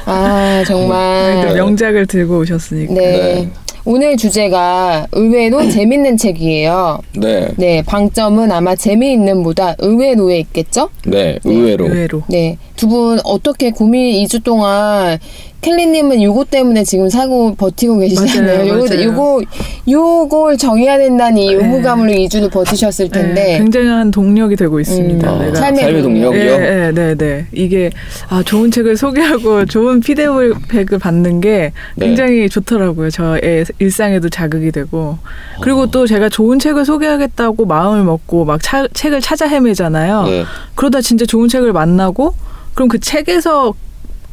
아, 0.05 0.63
정말. 0.65 1.45
또 1.49 1.53
명작을 1.55 2.05
들고 2.07 2.39
오셨으니까. 2.39 2.93
네. 2.93 3.01
네. 3.11 3.49
오늘 3.85 4.17
주제가 4.17 5.07
의외로 5.11 5.67
재밌는 5.69 6.17
책이에요. 6.17 6.99
네. 7.17 7.49
네, 7.57 7.81
방점은 7.83 8.51
아마 8.51 8.75
재미있는보다 8.75 9.75
의외로에 9.79 10.39
있겠죠? 10.39 10.89
네. 11.05 11.39
의외로. 11.43 11.85
의외로. 11.85 12.23
네, 12.27 12.57
두 12.75 12.87
분 12.89 13.19
어떻게 13.23 13.69
고민 13.71 14.23
2주 14.25 14.43
동안 14.43 15.19
켈리님은 15.61 16.23
요거 16.23 16.45
때문에 16.45 16.83
지금 16.85 17.09
사고 17.09 17.53
버티고 17.55 17.97
계시잖아요. 17.99 18.57
맞아요, 18.65 18.69
요거, 18.69 18.85
맞아요. 18.87 19.03
요거, 19.09 19.41
요걸 19.89 20.57
정해야 20.57 20.97
된다는 20.97 21.37
이 21.41 21.53
의무감으로 21.53 22.11
2주를 22.11 22.49
버티셨을 22.49 23.09
네, 23.09 23.19
텐데. 23.21 23.57
굉장한 23.57 24.11
동력이 24.11 24.55
되고 24.55 24.79
있습니다. 24.79 25.33
음, 25.33 25.39
내가. 25.39 25.55
삶의 25.55 25.81
삶의 25.83 26.01
동력. 26.01 26.31
동력이요. 26.31 26.57
네, 26.57 26.91
네, 26.91 26.91
네, 26.91 27.15
네. 27.15 27.45
이게 27.51 27.89
아 28.29 28.41
좋은 28.43 28.71
책을 28.71 28.95
소개하고 28.95 29.65
좋은 29.67 29.99
피드백을 29.99 30.97
받는 30.99 31.41
게 31.41 31.73
네. 31.95 32.05
굉장히 32.07 32.47
좋더라고요. 32.47 33.09
저의 33.09 33.65
일상에도 33.79 34.29
자극이 34.29 34.71
되고 34.71 35.17
그리고 35.61 35.87
또 35.91 36.07
제가 36.07 36.29
좋은 36.29 36.57
책을 36.59 36.85
소개하겠다고 36.85 37.65
마음을 37.65 38.03
먹고 38.03 38.45
막 38.45 38.61
차- 38.63 38.87
책을 38.93 39.19
찾아 39.19 39.45
헤매잖아요. 39.47 40.23
네. 40.23 40.43
그러다 40.75 41.01
진짜 41.01 41.25
좋은 41.25 41.49
책을 41.49 41.73
만나고 41.73 42.33
그럼 42.73 42.87
그 42.87 42.97
책에서 42.99 43.73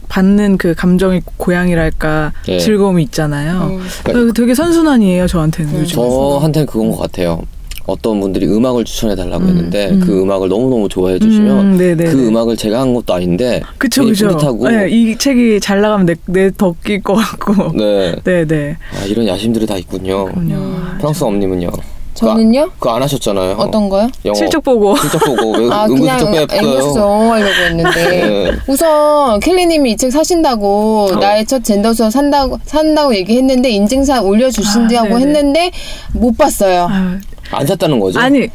받는 0.09 0.59
그 0.59 0.75
감정의 0.75 1.23
고향이랄까 1.37 2.33
네. 2.47 2.59
즐거움이 2.59 3.03
있잖아요. 3.05 3.71
음. 3.71 3.81
그래서 4.05 4.33
되게 4.33 4.55
선순환이에요 4.55 5.27
저한테는 5.27 5.81
요즘. 5.81 5.97
저한테는 5.97 6.67
그건 6.67 6.91
것 6.91 6.99
같아요. 6.99 7.43
어떤 7.87 8.21
분들이 8.21 8.47
음악을 8.49 8.85
추천해 8.85 9.15
달라고 9.15 9.45
음, 9.45 9.49
했는데 9.49 9.91
음. 9.91 10.01
그 10.01 10.23
음악을 10.23 10.49
너무너무 10.49 10.89
좋아해 10.89 11.19
주시면 11.21 11.59
음, 11.75 11.77
네네네. 11.77 12.11
그 12.11 12.27
음악을 12.27 12.57
제가 12.57 12.81
한 12.81 12.93
것도 12.93 13.15
아닌데 13.15 13.63
그쵸 13.79 14.05
그쵸. 14.05 14.27
뿌듯하고 14.29 14.69
네, 14.69 14.89
이 14.91 15.17
책이 15.17 15.61
잘 15.61 15.81
나가면 15.81 16.17
내내더 16.27 16.75
낄것 16.85 17.17
같고. 17.17 17.73
네. 17.79 18.17
네 18.25 18.45
네. 18.45 18.77
아, 18.93 19.05
이런 19.05 19.27
야심들이 19.29 19.67
다 19.67 19.77
있군요. 19.77 20.25
그럼요. 20.25 20.99
프랑스 20.99 21.23
엄님은요? 21.23 21.71
저는요? 22.17 22.71
그거 22.79 22.95
안 22.97 23.03
하셨잖아요. 23.03 23.57
어떤 23.59 23.89
거요? 23.89 24.09
영어. 24.25 24.35
실적 24.35 24.63
보고. 24.65 24.97
실적 24.97 25.19
보고 25.25 25.53
왜 25.53 25.69
아 25.71 25.87
그냥. 25.87 26.19
앵글스 26.21 26.99
영어 26.99 27.33
하려고 27.33 27.51
했는데 27.51 27.91
네. 28.51 28.53
우선 28.67 29.39
켈리님이 29.41 29.93
이 29.93 29.97
책 29.97 30.11
사신다고 30.13 31.09
어. 31.13 31.17
나의 31.17 31.47
첫 31.47 31.63
젠더 31.65 31.93
수업 31.95 32.11
산다고 32.11 32.59
산다고 32.65 33.15
얘기했는데 33.15 33.69
인증샷 33.71 34.25
올려주신다고 34.25 35.15
아. 35.15 35.19
했는데 35.19 35.71
못 36.13 36.37
봤어요. 36.37 36.89
아유, 36.91 37.19
안 37.53 37.67
샀다는 37.67 38.01
거죠? 38.01 38.19
아니. 38.21 38.49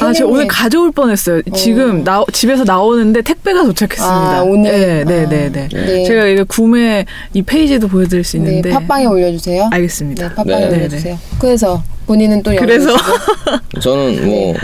아, 0.00 0.12
제가. 0.12 0.28
오늘 0.28 0.46
가져올 0.48 0.90
뻔했어요. 0.92 1.42
지금 1.54 2.02
나, 2.04 2.24
집에서 2.32 2.64
나오는데 2.64 3.22
택배가 3.22 3.62
도착했습니다. 3.64 4.38
아, 4.38 4.42
오늘? 4.42 4.70
네, 4.72 5.04
네, 5.04 5.24
아, 5.24 5.28
네, 5.28 5.50
네. 5.52 5.68
네. 5.68 6.04
제가 6.04 6.26
이거 6.26 6.44
구매 6.44 7.04
이 7.32 7.42
페이지도 7.42 7.86
보여드릴 7.88 8.24
수 8.24 8.38
네, 8.38 8.44
있는데. 8.48 8.70
팟빵에 8.70 9.06
올려주세요. 9.06 9.68
알겠습니다. 9.70 10.28
네, 10.30 10.34
팟빵에 10.34 10.68
네. 10.68 10.76
올려주세요. 10.76 11.18
그래서 11.38 11.82
본인은 12.06 12.42
또 12.42 12.54
그래서 12.56 12.88
저는 13.80 14.26
뭐 14.26 14.54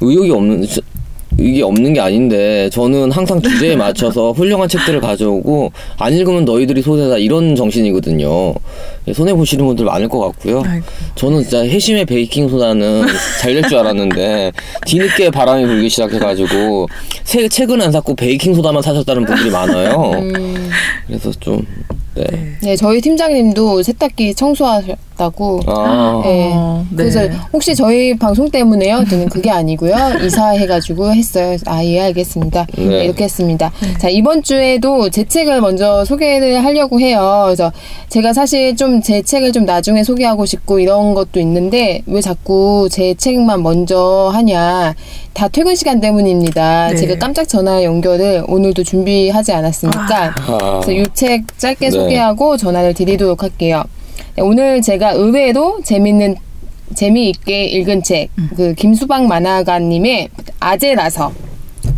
의욕이 0.00 0.30
없는 0.30 0.66
저- 0.68 0.80
이게 1.40 1.62
없는 1.62 1.92
게 1.92 2.00
아닌데 2.00 2.68
저는 2.70 3.12
항상 3.12 3.40
주제에 3.40 3.76
맞춰서 3.76 4.32
훌륭한 4.32 4.68
책들을 4.68 5.00
가져오고 5.00 5.70
안 5.96 6.12
읽으면 6.12 6.44
너희들이 6.44 6.82
손해다 6.82 7.18
이런 7.18 7.54
정신이거든요. 7.54 8.54
손해 9.14 9.32
보시는 9.34 9.64
분들 9.66 9.84
많을 9.84 10.08
것 10.08 10.18
같고요. 10.18 10.62
아이고. 10.66 10.84
저는 11.14 11.42
진짜 11.42 11.60
해심의 11.62 12.06
베이킹 12.06 12.48
소다는 12.48 13.04
잘 13.40 13.54
될 13.54 13.68
줄 13.68 13.78
알았는데 13.78 14.52
뒤늦게 14.86 15.30
바람이 15.30 15.64
불기 15.66 15.88
시작해가지고 15.88 16.86
새, 17.24 17.48
책은 17.48 17.80
안 17.82 17.92
샀고 17.92 18.14
베이킹 18.16 18.54
소다만 18.54 18.82
사셨다는 18.82 19.24
분들이 19.24 19.50
많아요. 19.50 20.12
음, 20.16 20.70
그래서 21.06 21.30
좀 21.38 21.64
네. 22.14 22.24
네, 22.62 22.76
저희 22.76 23.00
팀장님도 23.00 23.82
세탁기 23.84 24.34
청소하 24.34 24.82
셨다고. 25.22 25.60
아, 25.66 26.20
네. 26.24 26.52
어, 26.54 26.84
네. 26.90 26.96
그래서 26.96 27.20
혹시 27.52 27.74
저희 27.74 28.16
방송 28.16 28.48
때문에요? 28.50 29.04
저는 29.10 29.28
그게 29.28 29.50
아니고요. 29.50 29.94
이사해가지고 30.24 31.12
했어요. 31.12 31.56
아, 31.66 31.84
예, 31.84 32.00
알겠습니다. 32.00 32.66
네. 32.76 32.84
네, 32.86 33.04
이렇게 33.04 33.24
했습니다. 33.24 33.70
자, 33.98 34.08
이번 34.08 34.42
주에도 34.42 35.10
제 35.10 35.24
책을 35.24 35.60
먼저 35.60 36.04
소개를 36.04 36.64
하려고 36.64 37.00
해요. 37.00 37.42
그래서 37.46 37.72
제가 38.08 38.32
사실 38.32 38.76
좀 38.76 38.98
제 39.02 39.22
책을 39.22 39.52
좀 39.52 39.64
나중에 39.64 40.02
소개하고 40.02 40.44
싶고 40.44 40.80
이런 40.80 41.14
것도 41.14 41.40
있는데 41.40 42.02
왜 42.06 42.20
자꾸 42.20 42.88
제 42.90 43.14
책만 43.14 43.62
먼저 43.62 44.30
하냐. 44.32 44.94
다 45.32 45.48
퇴근 45.48 45.74
시간 45.76 46.00
때문입니다. 46.00 46.88
네. 46.88 46.96
제가 46.96 47.16
깜짝 47.18 47.48
전화 47.48 47.82
연결을 47.84 48.44
오늘도 48.48 48.82
준비하지 48.84 49.52
않았으니까 49.52 50.34
아. 50.46 50.80
그래서 50.82 50.92
이 50.92 51.04
책 51.14 51.58
짧게 51.58 51.86
네. 51.86 51.90
소개하고 51.90 52.56
전화를 52.56 52.92
드리도록 52.94 53.42
할게요. 53.42 53.82
네, 54.38 54.42
오늘 54.42 54.80
제가 54.80 55.14
의외로 55.14 55.80
재밌는 55.82 56.36
재미있게 56.94 57.64
읽은 57.64 58.04
책, 58.04 58.28
음. 58.38 58.48
그 58.56 58.72
김수방 58.74 59.26
만화가님의 59.26 60.28
아재라서. 60.60 61.32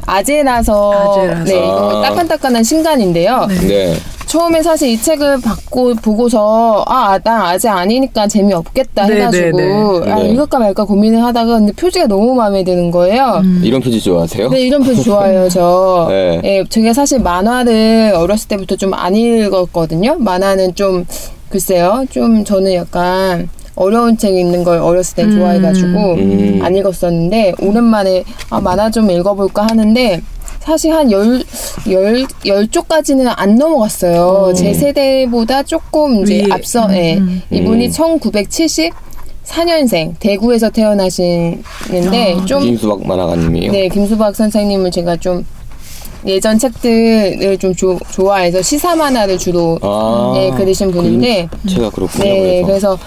아재라서, 0.06 0.92
아재라서. 0.92 1.44
네, 1.44 1.58
이거 1.58 1.98
아. 1.98 2.08
따끈따끈한 2.08 2.64
신간인데요. 2.64 3.44
네. 3.46 3.66
네. 3.66 3.94
처음에 4.24 4.62
사실 4.62 4.88
이 4.90 4.96
책을 4.96 5.40
받고 5.42 5.96
보고서 5.96 6.84
아, 6.86 7.18
난 7.18 7.42
아재 7.42 7.68
아니니까 7.68 8.26
재미없겠다 8.28 9.06
네, 9.06 9.16
해가지고 9.16 9.56
네, 9.58 9.66
네. 10.06 10.12
아, 10.12 10.14
네. 10.16 10.30
읽을까 10.30 10.58
말까 10.60 10.84
고민을 10.84 11.22
하다가 11.22 11.58
근데 11.58 11.72
표지가 11.72 12.06
너무 12.06 12.34
마음에 12.34 12.64
드는 12.64 12.90
거예요. 12.90 13.40
음. 13.42 13.60
이런 13.62 13.82
표지 13.82 14.00
좋아하세요? 14.00 14.48
네, 14.48 14.60
이런 14.62 14.82
표지 14.82 15.02
좋아해요, 15.02 15.48
저. 15.50 16.06
네. 16.08 16.40
예, 16.44 16.64
제가 16.68 16.94
사실 16.94 17.18
만화를 17.20 18.12
어렸을 18.16 18.48
때부터 18.48 18.76
좀 18.76 18.94
안 18.94 19.14
읽었거든요. 19.14 20.16
만화는 20.18 20.74
좀, 20.76 21.04
글쎄요, 21.50 22.04
좀 22.10 22.44
저는 22.44 22.74
약간 22.74 23.50
어려운 23.74 24.16
책 24.16 24.34
읽는 24.34 24.62
걸 24.64 24.78
어렸을 24.78 25.16
때 25.16 25.24
음. 25.24 25.32
좋아해가지고 25.32 26.14
음. 26.14 26.60
안 26.62 26.76
읽었었는데, 26.76 27.54
오랜만에 27.60 28.24
아, 28.50 28.60
만화 28.60 28.90
좀 28.90 29.10
읽어볼까 29.10 29.66
하는데, 29.68 30.22
사실 30.60 30.92
한 30.92 31.10
열, 31.10 31.42
열, 31.90 32.26
열 32.46 32.68
쪽까지는 32.68 33.26
안 33.28 33.56
넘어갔어요. 33.56 34.50
음. 34.50 34.54
제 34.54 34.72
세대보다 34.72 35.64
조금 35.64 36.22
이제 36.22 36.42
위에. 36.42 36.46
앞서, 36.50 36.86
음, 36.86 36.94
예. 36.94 37.16
음. 37.18 37.42
이분이 37.50 37.86
음. 37.86 37.90
1970 37.90 38.92
4년생, 39.44 40.14
대구에서 40.20 40.70
태어나시는데, 40.70 42.36
아, 42.38 42.44
좀 42.44 42.62
김수박 42.62 43.04
만화가님이요. 43.04 43.72
네, 43.72 43.88
김수박 43.88 44.36
선생님을 44.36 44.92
제가 44.92 45.16
좀 45.16 45.44
예전 46.26 46.58
책들을 46.58 47.56
좀 47.58 47.74
조- 47.74 47.98
좋아해서 48.10 48.60
시사 48.62 48.94
만화를 48.96 49.38
주로 49.38 49.78
아. 49.82 50.34
예, 50.36 50.50
그리신 50.56 50.90
분인데 50.90 51.48
제가 51.68 51.90
그렇군요. 51.90 52.24
네, 52.24 52.62
그래서. 52.62 52.66
그래서 52.66 52.98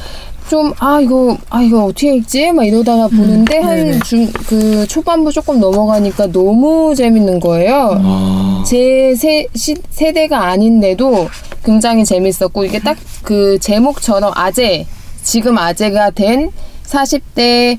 좀 0.50 0.74
아 0.80 1.00
이거 1.00 1.38
아 1.50 1.62
이거 1.62 1.86
어떻게 1.86 2.16
읽지? 2.16 2.52
막 2.52 2.66
이러다가 2.66 3.08
보는데 3.08 3.60
네네. 3.62 3.92
한중 3.94 4.30
그 4.48 4.86
초반부 4.88 5.32
조금 5.32 5.60
넘어가니까 5.60 6.28
너무 6.34 6.94
재밌는 6.96 7.40
거예요. 7.40 7.98
아. 8.04 8.64
제 8.68 9.16
세, 9.16 9.48
시, 9.56 9.74
세대가 9.90 10.48
아닌데도 10.48 11.30
굉장히 11.64 12.04
재밌었고 12.06 12.66
이게 12.66 12.80
딱 12.80 12.98
그 13.24 13.58
제목처럼 13.60 14.34
아재 14.36 14.86
지금 15.24 15.58
아재가 15.58 16.10
된 16.12 16.52
40대 16.86 17.78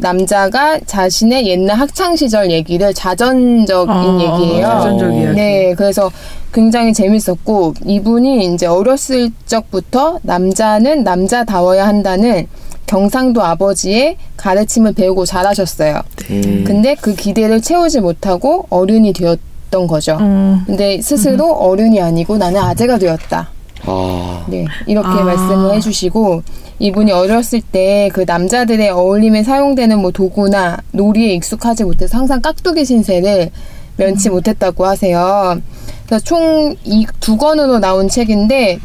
남자가 0.00 0.78
자신의 0.86 1.46
옛날 1.46 1.78
학창 1.78 2.16
시절 2.16 2.50
얘기를 2.50 2.92
자전적인 2.94 3.90
아, 3.94 4.18
얘기예요. 4.20 4.66
자전적 4.66 5.14
이야기. 5.14 5.36
네, 5.36 5.74
그래서 5.76 6.10
굉장히 6.52 6.92
재밌었고 6.92 7.74
이분이 7.84 8.52
이제 8.54 8.66
어렸을 8.66 9.30
적부터 9.46 10.18
남자는 10.22 11.04
남자다워야 11.04 11.86
한다는 11.86 12.46
경상도 12.86 13.42
아버지의 13.42 14.16
가르침을 14.36 14.94
배우고 14.94 15.24
자라셨어요. 15.24 16.00
음. 16.30 16.64
근데 16.66 16.96
그 17.00 17.14
기대를 17.14 17.60
채우지 17.62 18.00
못하고 18.00 18.66
어른이 18.68 19.12
되었던 19.12 19.86
거죠. 19.86 20.18
어, 20.20 20.58
근데 20.66 21.00
스스로 21.00 21.52
어른이 21.52 22.00
아니고 22.00 22.36
나는 22.36 22.60
아재가 22.60 22.98
되었다. 22.98 23.48
아. 23.86 24.44
네, 24.48 24.66
이렇게 24.86 25.08
아. 25.08 25.22
말씀을 25.22 25.74
해주시고 25.74 26.42
이분이 26.80 27.12
어렸을 27.12 27.60
때 27.60 28.10
그 28.12 28.24
남자들의 28.26 28.88
어울림에 28.90 29.42
사용되는 29.44 29.98
뭐 30.00 30.10
도구나 30.10 30.78
놀이에 30.92 31.34
익숙하지 31.34 31.84
못해서 31.84 32.18
항상 32.18 32.40
깍두기 32.40 32.84
신세를 32.84 33.50
면치 33.96 34.28
음. 34.30 34.34
못했다고 34.34 34.84
하세요. 34.86 35.60
그래서 36.06 36.24
총 36.24 36.74
이 36.84 37.06
두 37.20 37.36
권으로 37.36 37.78
나온 37.78 38.08
책인데 38.08 38.78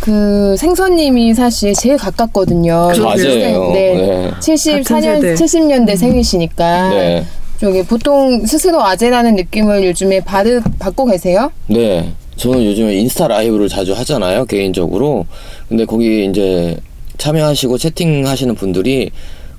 그 0.00 0.56
생선님이 0.58 1.34
사실 1.34 1.74
제일 1.74 1.96
가깝거든요. 1.96 2.90
그러게요. 2.92 3.50
맞아요. 3.60 3.72
네, 3.72 3.94
네. 3.94 4.30
74년 4.40 5.20
세대. 5.20 5.34
70년대 5.34 5.96
생이시니까 5.96 6.88
네. 6.90 7.24
저기 7.60 7.82
보통 7.82 8.44
스스로 8.46 8.82
아재라는 8.84 9.34
느낌을 9.36 9.84
요즘에 9.86 10.20
받, 10.20 10.46
받고 10.78 11.06
계세요? 11.06 11.50
네. 11.68 12.12
저는 12.36 12.64
요즘에 12.64 12.94
인스타 12.96 13.26
라이브를 13.28 13.68
자주 13.68 13.92
하잖아요, 13.94 14.44
개인적으로. 14.44 15.26
근데 15.68 15.84
거기 15.84 16.24
이제 16.26 16.76
참여하시고 17.18 17.78
채팅하시는 17.78 18.54
분들이 18.54 19.10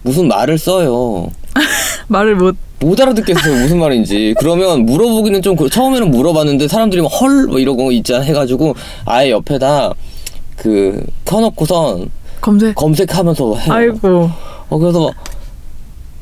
무슨 0.01 0.27
말을 0.27 0.57
써요. 0.57 1.29
말을 2.07 2.35
못. 2.35 2.55
못 2.81 2.99
알아듣겠어요, 2.99 3.61
무슨 3.61 3.77
말인지. 3.79 4.35
그러면 4.39 4.85
물어보기는 4.85 5.41
좀, 5.41 5.57
그- 5.57 5.69
처음에는 5.69 6.09
물어봤는데 6.11 6.69
사람들이 6.69 7.01
막 7.01 7.09
헐, 7.09 7.47
뭐 7.47 7.59
이러고 7.59 7.91
있잖아 7.91 8.23
해가지고 8.23 8.73
아예 9.05 9.31
옆에다 9.31 9.93
그, 10.55 11.05
켜놓고선 11.25 12.09
검색. 12.39 12.75
검색하면서 12.75 13.55
해요. 13.57 13.73
아이고. 13.73 14.29
어, 14.69 14.77
그래서 14.77 15.11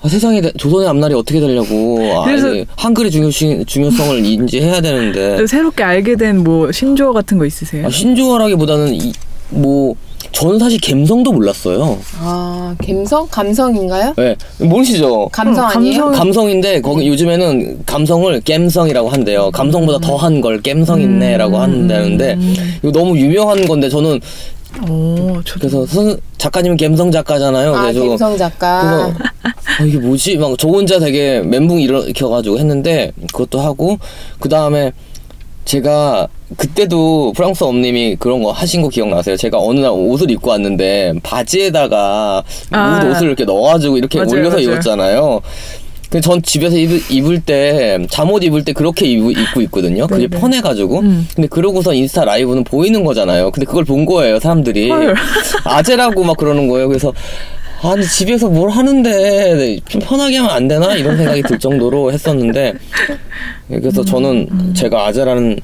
아, 0.01 0.07
세상에 0.09 0.41
대- 0.41 0.51
조선의 0.53 0.87
앞날이 0.87 1.13
어떻게 1.13 1.39
되려고 1.39 1.99
아, 2.15 2.25
그래서- 2.25 2.49
이게 2.55 2.65
한글의 2.75 3.11
중요, 3.11 3.29
중요성을 3.31 4.25
인지해야 4.25 4.81
되는데 4.81 5.45
새롭게 5.45 5.83
알게 5.83 6.15
된 6.15 6.37
뭐 6.43 6.71
신조어 6.71 7.13
같은 7.13 7.37
거 7.37 7.45
있으세요? 7.45 7.85
아, 7.85 7.89
신조어라기보다는 7.91 8.95
이, 8.95 9.13
뭐 9.49 9.95
저는 10.31 10.59
사실 10.59 10.79
감성도 10.81 11.31
몰랐어요. 11.31 11.97
아, 12.19 12.75
감성? 12.85 13.27
감성인가요? 13.29 14.13
네, 14.17 14.35
모르시죠? 14.59 15.29
감성 15.31 15.65
어, 15.65 15.67
아니에요? 15.69 16.05
감성- 16.05 16.19
감성인데 16.19 16.81
거기 16.81 17.07
요즘에는 17.07 17.83
감성을 17.85 18.39
갬성이라고 18.41 19.09
한대요. 19.09 19.51
감성보다 19.51 19.99
더한 19.99 20.41
걸 20.41 20.61
갬성 20.61 21.01
있네라고 21.01 21.57
한다는데 21.57 22.37
이거 22.83 22.91
너무 22.91 23.17
유명한 23.17 23.65
건데 23.65 23.89
저는 23.89 24.19
오, 24.89 25.41
저 25.43 25.57
그래서 25.57 25.85
선, 25.87 26.19
작가님은 26.37 26.77
갬성 26.77 27.11
작가잖아요. 27.11 27.73
아, 27.75 27.81
그래서 27.83 28.07
감성 28.09 28.37
작가. 28.37 28.81
그래서 28.81 29.13
아, 29.79 29.83
이게 29.85 29.97
뭐지? 29.97 30.37
막 30.37 30.55
저 30.59 30.67
혼자 30.67 30.99
되게 30.99 31.39
멘붕 31.41 31.79
일으켜가지고 31.79 32.59
했는데 32.59 33.11
그것도 33.31 33.59
하고 33.59 33.97
그 34.39 34.49
다음에 34.49 34.91
제가 35.65 36.27
그때도 36.55 37.33
프랑스 37.35 37.63
엄님이 37.63 38.15
그런 38.17 38.41
거 38.41 38.51
하신 38.51 38.81
거 38.81 38.87
기억나세요? 38.89 39.35
제가 39.35 39.57
어느 39.59 39.79
날 39.81 39.91
옷을 39.91 40.31
입고 40.31 40.49
왔는데 40.51 41.13
바지에다가 41.21 42.43
아. 42.71 43.01
옷, 43.03 43.11
옷을 43.11 43.27
이렇게 43.27 43.43
넣어가지고 43.43 43.97
이렇게 43.97 44.19
맞아요, 44.19 44.31
올려서 44.31 44.55
맞아요. 44.57 44.61
입었잖아요. 44.71 45.41
그전 46.09 46.41
집에서 46.41 46.77
입을, 46.77 47.01
입을 47.09 47.41
때 47.41 47.99
잠옷 48.09 48.41
입을 48.43 48.63
때 48.63 48.71
그렇게 48.71 49.05
입, 49.07 49.29
입고 49.37 49.59
있거든요. 49.63 50.07
그게 50.07 50.29
네네. 50.29 50.39
편해가지고. 50.39 50.99
음. 50.99 51.27
근데 51.35 51.49
그러고서 51.49 51.93
인스타 51.93 52.23
라이브는 52.23 52.63
보이는 52.63 53.03
거잖아요. 53.03 53.51
근데 53.51 53.65
그걸 53.65 53.83
본 53.83 54.05
거예요, 54.05 54.39
사람들이. 54.39 54.89
헐. 54.89 55.13
아재라고 55.65 56.23
막 56.23 56.37
그러는 56.37 56.69
거예요. 56.69 56.87
그래서 56.87 57.13
아니 57.83 58.05
집에서 58.05 58.47
뭘 58.47 58.69
하는데 58.69 59.79
좀 59.87 60.01
편하게 60.01 60.37
하면 60.37 60.51
안 60.51 60.67
되나 60.69 60.95
이런 60.95 61.17
생각이 61.17 61.43
들 61.43 61.59
정도로 61.59 62.11
했었는데 62.11 62.73
그래서 63.67 64.03
저는 64.03 64.73
제가 64.73 65.05
아재라는 65.07 65.57
거 65.57 65.61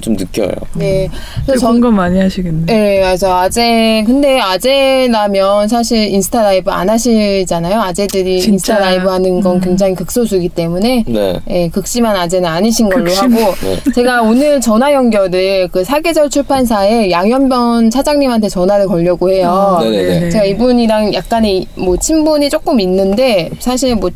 좀 0.00 0.14
느껴요. 0.16 0.50
네. 0.74 0.94
되게 0.94 1.10
그래서 1.46 1.60
전, 1.60 1.72
공감 1.74 1.96
많이 1.96 2.18
하시겠네. 2.18 2.66
네, 2.66 3.00
맞아. 3.00 3.40
아재, 3.40 4.02
근데 4.06 4.40
아재라면 4.40 5.68
사실 5.68 6.08
인스타 6.08 6.42
라이브 6.42 6.70
안 6.70 6.88
하시잖아요. 6.88 7.80
아재들이 7.80 8.40
진짜. 8.40 8.52
인스타 8.54 8.78
라이브 8.78 9.08
하는 9.08 9.40
건 9.40 9.60
굉장히 9.60 9.94
극소수이기 9.94 10.50
때문에. 10.50 11.04
네. 11.06 11.40
예, 11.50 11.68
극심한 11.68 12.16
아재는 12.16 12.48
아니신 12.48 12.88
걸로 12.88 13.04
극심. 13.04 13.34
하고 13.34 13.54
제가 13.94 14.22
오늘 14.22 14.60
전화 14.60 14.92
연결을 14.92 15.68
그 15.72 15.84
사계절 15.84 16.30
출판사의 16.30 17.10
양현변 17.10 17.90
차장님한테 17.90 18.48
전화를 18.48 18.86
걸려고 18.86 19.30
해요. 19.30 19.78
아, 19.80 19.84
네네네. 19.84 20.30
제가 20.30 20.44
이분이랑 20.44 21.14
약간의 21.14 21.66
뭐 21.76 21.96
친분이 21.96 22.50
조금 22.50 22.80
있는데 22.80 23.50
사실 23.58 23.94
뭐 23.96 24.10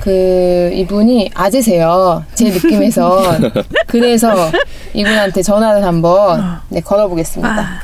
그 0.00 0.70
이분이 0.72 1.30
아재세요. 1.34 2.24
제 2.34 2.46
느낌에서 2.50 3.22
그래서 3.86 4.50
이분한테 5.00 5.42
전화를 5.42 5.84
한번 5.84 6.60
네, 6.68 6.80
걸어보겠습니다. 6.80 7.82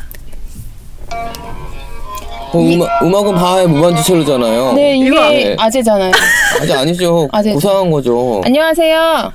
어, 2.52 2.58
음악, 2.58 3.02
음악은 3.02 3.35
바하의 3.35 3.68
무반주 3.68 4.05
첼로잖아요. 4.05 4.73
네, 4.75 4.96
이게 4.99 5.11
네. 5.11 5.56
아재잖아요. 5.58 6.12
아직 6.61 6.73
아니죠. 6.73 7.28
아재. 7.32 7.52
고상한 7.52 7.90
거죠. 7.90 8.42
안녕하세요. 8.44 9.32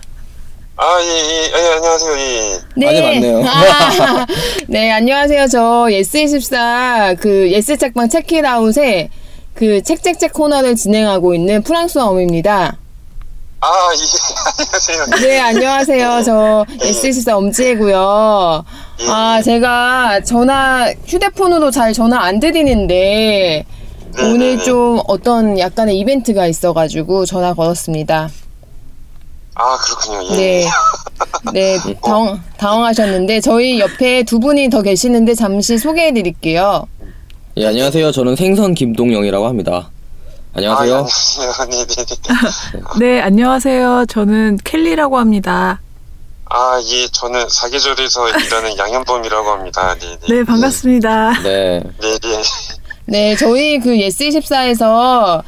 아, 0.77 0.85
예, 1.01 1.07
예, 1.07 1.51
예, 1.51 1.73
안녕하세요, 1.75 2.17
예. 2.17 2.59
네. 2.75 2.87
아재 2.87 3.01
맞네요. 3.01 3.43
아, 3.45 4.25
네, 4.67 4.91
안녕하세요. 4.91 5.47
저 5.47 5.59
예스24 5.89 7.17
그 7.19 7.51
예스 7.51 7.77
책방 7.77 8.09
책읽아웃에 8.09 9.09
그 9.53 9.81
책책책 9.83 10.33
코너를 10.33 10.75
진행하고 10.75 11.35
있는 11.35 11.61
프랑소와 11.63 12.05
엄입니다. 12.07 12.77
아, 13.63 13.67
예, 13.93 14.01
안녕하세요. 14.97 15.05
네, 15.21 15.39
안녕하세요. 15.39 16.23
저 16.25 16.65
예스24 16.79 17.33
엄지혜고요. 17.37 18.65
아, 19.07 19.41
제가 19.43 20.21
전화 20.23 20.91
휴대폰으로 21.05 21.69
잘 21.69 21.93
전화 21.93 22.21
안 22.23 22.39
드리는데 22.39 23.63
네, 24.17 24.23
오늘 24.23 24.57
네, 24.57 24.63
좀 24.63 24.99
어떤 25.07 25.59
약간의 25.59 25.97
이벤트가 25.99 26.47
있어가지고 26.47 27.27
전화 27.27 27.53
걸었습니다. 27.53 28.29
아, 29.53 29.77
그렇군요, 29.77 30.23
예. 30.31 30.35
네. 30.35 30.65
네, 31.53 31.95
당황, 32.03 32.41
당황하셨는데 32.57 33.41
저희 33.41 33.79
옆에 33.79 34.23
두 34.23 34.39
분이 34.39 34.71
더 34.71 34.81
계시는데 34.81 35.35
잠시 35.35 35.77
소개해 35.77 36.13
드릴게요. 36.13 36.87
예, 37.57 37.67
안녕하세요. 37.67 38.11
저는 38.11 38.35
생선 38.35 38.73
김동영이라고 38.73 39.45
합니다. 39.45 39.91
아, 40.53 40.61
예, 40.61 40.67
안녕하세요. 40.67 41.07
안녕하세요. 41.59 41.65
네, 41.69 41.85
네, 41.85 42.05
네. 42.05 42.81
네, 42.99 43.21
안녕하세요. 43.21 44.05
저는 44.09 44.57
켈리라고 44.63 45.17
합니다. 45.17 45.79
아, 46.49 46.81
예, 46.83 47.07
저는 47.07 47.47
사계절에서 47.47 48.29
일하는 48.29 48.77
양현범이라고 48.77 49.49
합니다. 49.49 49.95
네, 49.99 50.17
네. 50.27 50.35
네, 50.35 50.43
반갑습니다. 50.43 51.41
네. 51.43 51.81
네, 52.01 52.19
네. 52.19 52.41
네, 53.05 53.35
저희 53.37 53.79
그 53.79 53.91
예스24에서 53.91 55.41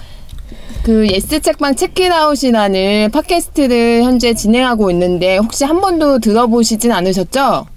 그 0.83 1.05
예스 1.09 1.41
책방 1.41 1.75
책읽아웃이라는 1.75 3.11
팟캐스트를 3.11 4.03
현재 4.03 4.33
진행하고 4.33 4.89
있는데 4.91 5.37
혹시 5.37 5.65
한 5.65 5.81
번도 5.81 6.19
들어보시진 6.19 6.91
않으셨죠? 6.93 7.67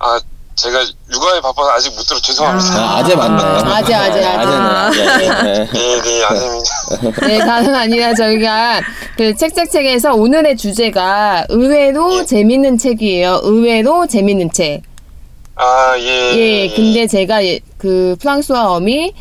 아, 0.00 0.20
제가 0.56 0.80
육아에 1.12 1.40
바빠서 1.42 1.70
아직 1.70 1.94
못 1.94 2.02
들어 2.06 2.18
죄송합니다. 2.18 2.78
아, 2.78 2.96
아재 2.96 3.14
맞네요. 3.14 3.48
아재, 3.74 3.94
아재, 3.94 4.24
아재. 4.24 4.48
아재네, 4.48 5.28
아재. 5.28 5.42
네. 5.44 5.68
네, 5.70 6.02
네, 6.02 6.24
아닙니다. 6.24 7.26
네, 7.26 7.38
다름 7.38 7.74
아니라 7.74 8.14
저희가 8.14 8.80
그 9.18 9.34
책책책에서 9.36 10.14
오늘의 10.14 10.56
주제가 10.56 11.44
의외로 11.50 12.24
재밌는 12.24 12.78
책이에요. 12.78 13.40
의외로 13.42 14.06
재밌는 14.06 14.50
책. 14.52 14.82
아, 15.56 15.94
예. 15.98 16.36
예, 16.36 16.74
근데 16.74 17.06
제가 17.06 17.44
예, 17.44 17.60
그 17.76 18.16
프랑스와 18.18 18.72
어미 18.72 19.12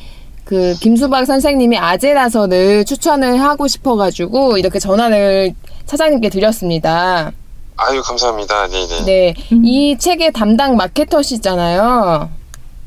그 0.45 0.76
김수박 0.80 1.26
선생님이 1.26 1.78
아제라서를 1.78 2.86
추천을 2.86 3.41
하고 3.41 3.67
싶어가지고 3.67 4.58
이렇게 4.58 4.80
전화를 4.80 5.54
차장님께 5.86 6.30
드렸습니다. 6.30 7.32
아유, 7.77 8.01
감사합니다. 8.01 8.67
네, 8.67 8.88
네. 8.88 9.01
네, 9.05 9.33
이 9.63 9.97
책의 9.97 10.31
담당 10.33 10.75
마케터시잖아요. 10.77 12.29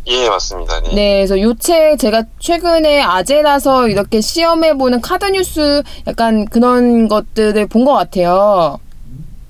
예, 0.06 0.28
맞습니다. 0.28 0.80
네. 0.80 0.94
네, 0.94 1.16
그래서 1.18 1.38
요책 1.40 1.98
제가 1.98 2.22
최근에 2.38 3.02
아제라서 3.02 3.88
이렇게 3.88 4.22
시험해보는 4.22 5.02
카드 5.02 5.26
뉴스 5.26 5.82
약간 6.06 6.46
그런 6.46 7.08
것들을 7.08 7.66
본 7.66 7.84
것 7.84 7.92
같아요. 7.92 8.78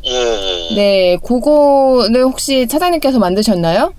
예, 0.04 0.10
예, 0.10 0.68
예. 0.70 0.74
네, 0.74 1.16
그거를 1.24 2.24
혹시 2.24 2.66
차장님께서 2.66 3.18
만드셨나요? 3.20 3.92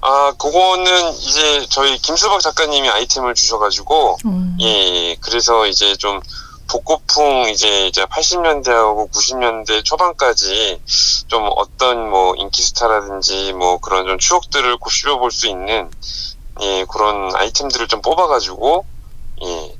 아, 0.00 0.32
그거는 0.38 1.12
이제 1.12 1.66
저희 1.70 1.96
김수박 1.98 2.40
작가님이 2.40 2.88
아이템을 2.88 3.34
주셔가지고, 3.34 4.18
음. 4.26 4.56
예, 4.60 4.66
예. 4.66 5.16
그래서 5.20 5.66
이제 5.66 5.96
좀 5.96 6.20
복고풍 6.68 7.48
이제 7.50 7.86
이제 7.86 8.04
80년대하고 8.04 9.10
90년대 9.10 9.84
초반까지 9.84 10.80
좀 11.26 11.48
어떤 11.56 12.08
뭐 12.10 12.34
인기 12.36 12.62
스타라든지 12.62 13.52
뭐 13.54 13.78
그런 13.78 14.06
좀 14.06 14.18
추억들을 14.18 14.76
곱씹어 14.78 15.18
볼 15.18 15.30
수 15.30 15.48
있는 15.48 15.90
예, 16.60 16.84
그런 16.90 17.34
아이템들을 17.34 17.86
좀 17.88 18.02
뽑아가지고 18.02 18.84
예, 19.44 19.74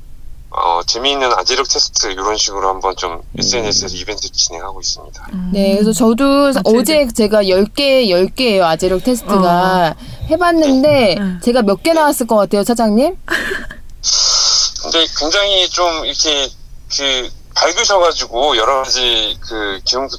어, 0.51 0.81
재미있는 0.85 1.31
아재력 1.33 1.67
테스트 1.69 2.07
이런 2.07 2.35
식으로 2.37 2.69
한번 2.69 2.95
좀 2.95 3.21
SNS에서 3.37 3.95
이벤트 3.95 4.31
진행하고 4.31 4.79
있습니다. 4.81 5.27
네, 5.53 5.73
그래서 5.73 5.91
저도 5.91 6.47
아재력. 6.55 6.63
어제 6.81 7.07
제가 7.13 7.43
10개, 7.43 8.07
10개예요, 8.09 8.63
아재력 8.63 9.03
테스트가. 9.03 9.95
해봤는데, 10.31 11.15
응. 11.19 11.39
제가 11.43 11.61
몇 11.61 11.83
개 11.83 11.93
나왔을 11.93 12.25
것 12.25 12.35
같아요, 12.35 12.63
차장님? 12.63 13.15
근데 14.81 15.05
굉장히 15.19 15.69
좀 15.69 16.05
이렇게 16.05 16.49
그 16.95 17.29
밝으셔가지고 17.55 18.57
여러 18.57 18.83
가지 18.83 19.37
그 19.41 19.79
기억도 19.85 20.17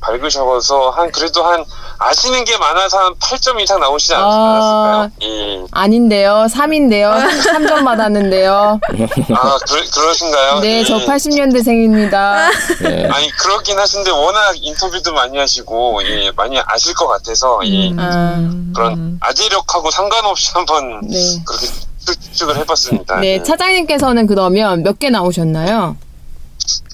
밝으셔서 0.00 0.90
한 0.90 1.12
그래도 1.12 1.44
한 1.44 1.64
아시는 1.98 2.44
게 2.44 2.58
많아서 2.58 2.98
한 2.98 3.14
8점 3.14 3.60
이상 3.60 3.78
나오시지 3.78 4.12
않- 4.14 4.20
아. 4.24 4.26
않았을까요? 4.26 5.10
예. 5.22 5.64
아닌데요, 5.70 6.46
3인데요. 6.50 7.12
3점 7.40 7.84
받았는데요. 7.86 8.80
아 8.82 9.58
그러, 9.68 9.82
그러신가요? 9.94 10.58
네, 10.60 10.80
예. 10.80 10.84
저 10.84 10.98
80년대생입니다. 10.98 12.50
네. 12.82 13.06
아니 13.14 13.30
그렇긴 13.30 13.78
하신데 13.78 14.10
워낙 14.10 14.54
인터뷰도 14.60 15.12
많이 15.12 15.38
하시고 15.38 16.00
예, 16.04 16.32
많이 16.32 16.58
아실 16.66 16.94
것 16.94 17.06
같아서 17.06 17.60
예, 17.64 17.90
음. 17.90 17.96
아, 18.00 18.74
그런 18.74 19.18
아재력하고 19.20 19.88
상관없이 19.92 20.50
한번 20.52 21.00
네. 21.08 21.16
그렇게 21.46 21.68
추측을 22.04 22.56
해봤습니다. 22.56 23.20
네, 23.20 23.34
예. 23.34 23.42
차장님께서는 23.44 24.26
그러면 24.26 24.82
몇 24.82 24.98
개 24.98 25.10
나오셨나요? 25.10 25.96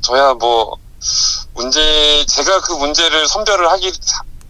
저야 0.02 0.34
뭐 0.34 0.76
문제 1.54 2.24
제가 2.26 2.60
그 2.60 2.72
문제를 2.72 3.26
선별을 3.28 3.70
하기 3.72 3.92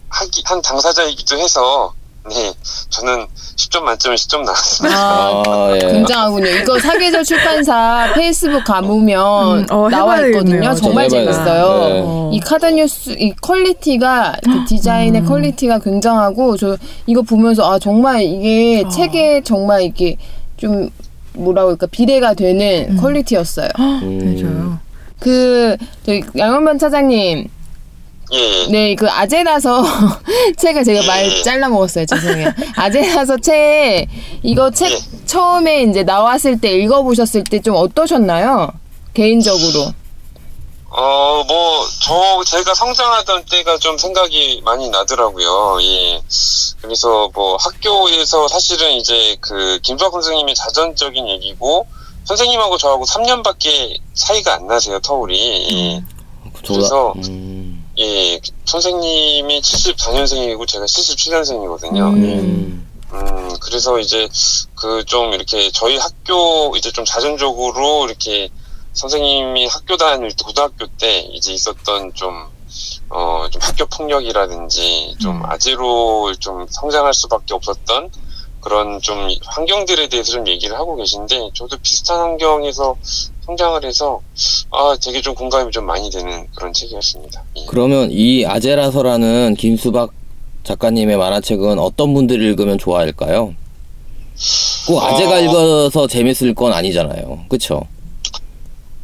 하기 0.09 0.43
한 0.45 0.61
당사자이기도 0.61 1.37
해서 1.37 1.93
네 2.27 2.53
저는 2.89 3.27
10점 3.55 3.81
만점에 3.81 4.15
10점 4.15 4.43
나왔습니다. 4.43 4.97
아, 4.97 5.43
아, 5.45 5.71
예. 5.73 5.79
굉장하군요. 5.79 6.47
이거 6.47 6.79
사계절 6.79 7.23
출판사 7.23 8.11
페이스북 8.13 8.63
가보면 8.63 9.59
음, 9.59 9.65
어, 9.69 9.89
나와 9.89 10.19
있거든요. 10.27 10.73
정말 10.75 11.09
재밌어요. 11.09 11.87
네. 11.89 12.01
어. 12.03 12.29
이 12.33 12.39
카드 12.39 12.65
뉴스 12.67 13.11
이 13.11 13.33
퀄리티가 13.41 14.37
그 14.43 14.65
디자인의 14.67 15.25
퀄리티가 15.25 15.79
굉장하고 15.79 16.57
저 16.57 16.77
이거 17.05 17.21
보면서 17.21 17.69
아 17.71 17.79
정말 17.79 18.21
이게 18.21 18.83
책에 18.89 19.41
정말 19.43 19.81
이게 19.83 20.17
좀 20.57 20.89
뭐라고 21.33 21.71
할까 21.71 21.87
비례가 21.87 22.33
되는 22.33 22.97
퀄리티였어요. 22.97 23.69
음. 23.79 24.19
맞아요. 24.41 24.88
그 25.19 25.75
저희 26.05 26.21
양현만 26.37 26.79
차장님 26.79 27.49
예, 28.31 28.37
예. 28.37 28.67
네, 28.67 28.95
그 28.95 29.09
아제라서 29.09 29.83
책을 30.57 30.83
제가 30.83 31.03
말 31.07 31.41
잘라 31.43 31.67
먹었어요. 31.69 32.05
죄송해요. 32.05 32.51
아제라서 32.75 33.37
책 33.41 34.07
이거 34.43 34.69
책 34.69 34.91
예. 34.91 35.25
처음에 35.25 35.81
이제 35.83 36.03
나왔을 36.03 36.59
때 36.61 36.71
읽어보셨을 36.77 37.43
때 37.45 37.59
좀 37.59 37.75
어떠셨나요? 37.75 38.71
개인적으로. 39.13 39.91
어, 40.91 41.43
뭐, 41.47 41.87
저, 42.01 42.43
제가 42.45 42.73
성장하던 42.73 43.45
때가 43.45 43.77
좀 43.77 43.95
생각이 43.97 44.61
많이 44.65 44.89
나더라고요. 44.89 45.77
예. 45.83 46.21
그래서 46.81 47.29
뭐, 47.33 47.57
학교에서 47.57 48.47
사실은 48.47 48.93
이제 48.93 49.37
그, 49.39 49.79
김수학 49.83 50.11
선생님의 50.11 50.55
자전적인 50.55 51.27
얘기고, 51.29 51.85
선생님하고 52.33 52.77
저하고 52.77 53.05
3년밖에 53.05 53.99
차이가 54.13 54.53
안 54.53 54.67
나세요, 54.67 54.99
터울이. 54.99 55.67
예. 55.71 56.03
그래서- 56.63 57.13
음, 57.27 57.83
예, 57.97 58.39
선생님이 58.65 59.59
74년생이고 59.61 60.67
제가 60.67 60.85
77년생이거든요. 60.85 62.13
음, 62.13 62.87
음, 63.13 63.57
그래서 63.59 63.97
이제 63.97 64.27
그 64.75 65.03
좀 65.05 65.33
이렇게 65.33 65.71
저희 65.71 65.97
학교 65.97 66.71
이제 66.77 66.91
좀 66.91 67.03
자전적으로 67.03 68.05
이렇게 68.05 68.49
선생님이 68.93 69.65
학교 69.65 69.97
다닐 69.97 70.29
때 70.31 70.43
고등학교 70.45 70.85
때 70.85 71.21
이제 71.33 71.51
있었던 71.53 72.13
좀 72.13 72.45
어, 73.09 73.47
좀 73.49 73.59
학교 73.59 73.87
폭력이라든지 73.87 75.15
좀 75.19 75.37
음. 75.37 75.45
아재로 75.49 76.35
좀 76.39 76.67
성장할 76.69 77.11
수밖에 77.15 77.55
없었던 77.55 78.11
그런 78.61 78.99
좀 79.01 79.29
환경들에 79.45 80.07
대해서 80.09 80.33
좀 80.33 80.47
얘기를 80.47 80.75
하고 80.75 80.95
계신데 80.95 81.51
저도 81.53 81.77
비슷한 81.77 82.19
환경에서 82.19 82.95
성장을 83.45 83.83
해서 83.85 84.21
아 84.71 84.95
되게 85.01 85.21
좀 85.21 85.33
공감이 85.35 85.71
좀 85.71 85.85
많이 85.85 86.09
되는 86.09 86.47
그런 86.55 86.73
책이었습니다. 86.73 87.43
예. 87.57 87.65
그러면 87.67 88.09
이 88.11 88.45
아제라서라는 88.45 89.55
김수박 89.55 90.11
작가님의 90.63 91.17
만화책은 91.17 91.79
어떤 91.79 92.13
분들이 92.13 92.45
읽으면 92.45 92.77
좋아할까요? 92.77 93.55
꼭 94.87 95.03
아재가 95.03 95.35
어. 95.35 95.39
읽어서 95.39 96.07
재밌을 96.07 96.53
건 96.53 96.73
아니잖아요. 96.73 97.45
그쵸? 97.49 97.81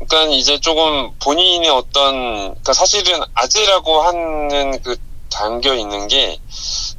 그러니까 0.08 0.36
이제 0.36 0.60
조금 0.60 1.12
본인의 1.24 1.70
어떤 1.70 2.14
그러니까 2.40 2.74
사실은 2.74 3.20
아재라고 3.34 4.02
하는 4.02 4.82
그 4.84 4.96
담겨 5.30 5.74
있는 5.74 6.08
게 6.08 6.40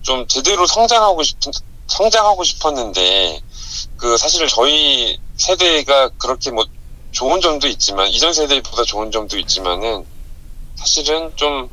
좀 0.07 0.25
제대로 0.29 0.65
성장하고 0.69 1.21
싶은 1.25 1.51
성장하고 1.89 2.45
싶었는데 2.45 3.41
그 3.97 4.17
사실 4.17 4.47
저희 4.49 5.19
세대가 5.37 6.09
그렇게 6.19 6.51
뭐 6.51 6.65
좋은 7.13 7.41
점도 7.41 7.69
있지만 7.69 8.09
이전 8.09 8.33
세대보다 8.33 8.85
좋은 8.85 9.11
점도 9.11 9.39
있지만은 9.39 10.05
사실은 10.77 11.33
좀 11.37 11.69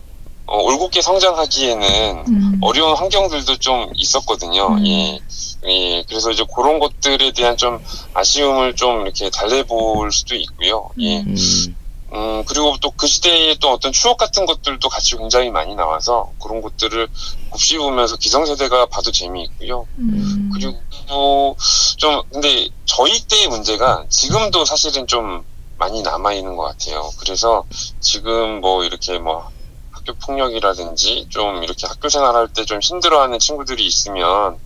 어, 0.45 0.57
올곧게 0.57 1.01
성장하기에는 1.01 2.25
음. 2.27 2.57
어려운 2.61 2.95
환경들도 2.95 3.57
좀 3.57 3.89
있었거든요. 3.95 4.75
음. 4.75 4.85
예. 4.85 5.19
예. 5.67 6.03
그래서 6.07 6.31
이제 6.31 6.43
그런 6.53 6.79
것들에 6.79 7.31
대한 7.31 7.55
좀 7.55 7.79
아쉬움을 8.13 8.75
좀 8.75 9.01
이렇게 9.01 9.29
달래볼 9.29 10.11
수도 10.11 10.35
있고요. 10.35 10.89
예. 10.99 11.21
음, 11.21 11.35
음, 12.13 12.43
그리고 12.45 12.75
또 12.81 12.91
그 12.95 13.07
시대의 13.07 13.57
또 13.59 13.71
어떤 13.71 13.91
추억 13.91 14.17
같은 14.17 14.45
것들도 14.45 14.87
같이 14.87 15.17
굉장히 15.17 15.49
많이 15.49 15.75
나와서 15.75 16.31
그런 16.41 16.61
것들을 16.61 17.07
곱씹으면서 17.49 18.17
기성세대가 18.17 18.85
봐도 18.85 19.11
재미있고요. 19.11 19.87
음. 19.97 20.49
그리고 20.53 21.57
좀, 21.97 22.21
근데 22.31 22.69
저희 22.85 23.19
때의 23.27 23.47
문제가 23.47 24.05
지금도 24.09 24.63
사실은 24.65 25.07
좀 25.07 25.43
많이 25.77 26.01
남아있는 26.01 26.55
것 26.55 26.63
같아요. 26.63 27.09
그래서 27.19 27.65
지금 27.99 28.61
뭐 28.61 28.83
이렇게 28.85 29.17
뭐 29.17 29.49
학교 29.91 30.13
폭력이라든지 30.13 31.27
좀 31.29 31.63
이렇게 31.63 31.87
학교 31.87 32.09
생활할 32.09 32.47
때 32.53 32.63
좀 32.65 32.79
힘들어하는 32.79 33.39
친구들이 33.39 33.85
있으면 33.85 34.57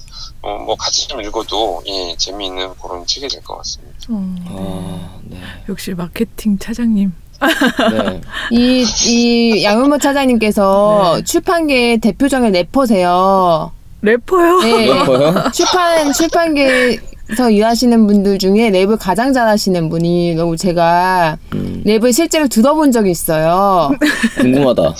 어, 0.41 0.57
뭐 0.59 0.75
같이 0.75 1.07
좀 1.07 1.21
읽어도 1.21 1.81
예, 1.87 2.15
재미있는 2.17 2.75
그런 2.75 3.05
책이 3.07 3.27
될 3.29 3.41
것 3.43 3.57
같습니다. 3.57 3.97
어. 4.09 4.37
아, 4.49 5.19
네. 5.23 5.39
역시 5.69 5.91
마케팅 5.95 6.59
차장님. 6.59 7.13
네. 7.39 8.21
이, 8.51 8.85
이 9.07 9.63
양현모 9.63 9.97
차장님께서 9.99 11.15
네. 11.17 11.23
출판계 11.23 11.97
대표적인 11.97 12.51
래퍼세요. 12.51 13.71
래퍼요? 14.01 14.59
네. 14.61 14.85
래퍼요? 14.93 15.51
출판, 15.53 16.13
출판계에서 16.13 17.49
일하시는 17.51 18.07
분들 18.07 18.37
중에 18.39 18.69
랩을 18.71 18.97
가장 18.99 19.33
잘하시는 19.33 19.89
분이 19.89 20.35
너무 20.35 20.55
제가 20.57 21.37
음, 21.53 21.83
랩을 21.85 22.13
실제로 22.13 22.47
들어본 22.47 22.91
적이 22.91 23.11
있어요. 23.11 23.91
궁금하다. 24.39 24.93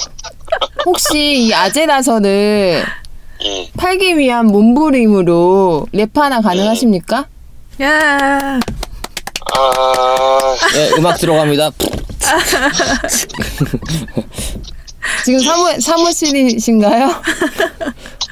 혹시 0.86 1.48
이 1.48 1.54
아재라서를 1.54 2.84
예. 3.44 3.70
팔기 3.78 4.18
위한 4.18 4.48
몸부림으로 4.48 5.88
랩 5.92 6.18
하나 6.18 6.42
가능하십니까? 6.42 7.28
야. 7.82 8.60
아, 9.56 10.56
네, 10.74 10.90
음악 10.98 11.18
들어갑니다. 11.18 11.72
지금 15.26 15.40
사무, 15.40 15.80
사무실이신가요? 15.80 17.10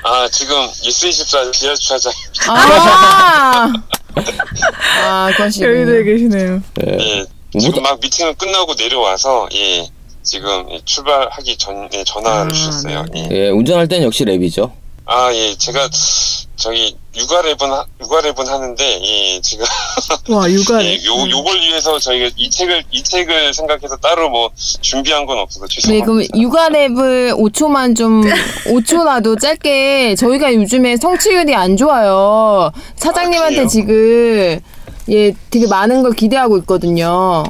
아, 0.04 0.28
지금 0.32 0.56
예스24 0.67 1.54
지하 1.54 1.75
주차장. 1.75 2.12
아, 2.47 3.71
아, 5.04 5.32
그러시군요. 5.36 5.82
여기에 5.82 6.04
계시네요. 6.04 6.62
네. 6.75 6.97
예, 6.99 7.25
지금 7.60 7.82
막 7.84 7.99
미팅을 7.99 8.36
끝나고 8.36 8.75
내려와서 8.75 9.47
예, 9.54 9.89
지금 10.23 10.67
예, 10.71 10.80
출발하기 10.84 11.58
전에 11.58 12.04
전화를 12.06 12.51
아, 12.51 12.54
주셨어요. 12.54 13.06
네. 13.12 13.30
예. 13.32 13.36
예, 13.36 13.49
운전할 13.49 13.88
땐 13.88 14.04
역시 14.04 14.25
랩이죠. 14.25 14.71
아, 15.08 15.32
예, 15.34 15.56
제가 15.56 15.88
저기 16.56 16.96
육아 17.15 17.41
랩은 17.44 17.70
하- 17.70 17.86
육아 18.02 18.22
랩은 18.22 18.46
하는데 18.48 18.84
예, 19.04 19.41
지금 19.41 19.65
와 20.30 20.50
육아. 20.50 20.84
예, 20.84 20.96
요 21.06 21.30
요걸 21.30 21.60
위해서 21.62 22.00
저희가 22.00 22.32
이 22.36 22.50
책을 22.50 22.84
이 22.91 23.04
책을 23.04 23.54
생각해서 23.54 23.98
따로 23.98 24.30
뭐 24.30 24.50
준비한 24.82 25.26
건 25.28 25.38
없어서 25.39 25.68
네, 25.68 25.76
죄송합니다. 25.76 26.06
그럼 26.06 26.41
육아 26.41 26.70
랩을 26.70 27.38
5초만 27.38 27.96
좀, 27.96 28.22
5초라도 28.65 29.39
짧게, 29.39 30.15
저희가 30.15 30.54
요즘에 30.56 30.98
성취율이 30.98 31.54
안 31.54 31.78
좋아요. 31.78 32.72
사장님한테 32.96 33.56
그래요? 33.56 33.68
지금, 33.68 34.60
예, 35.10 35.34
되게 35.52 35.68
많은 35.68 36.02
걸 36.02 36.13
기대하고 36.13 36.58
있거든요. 36.60 37.44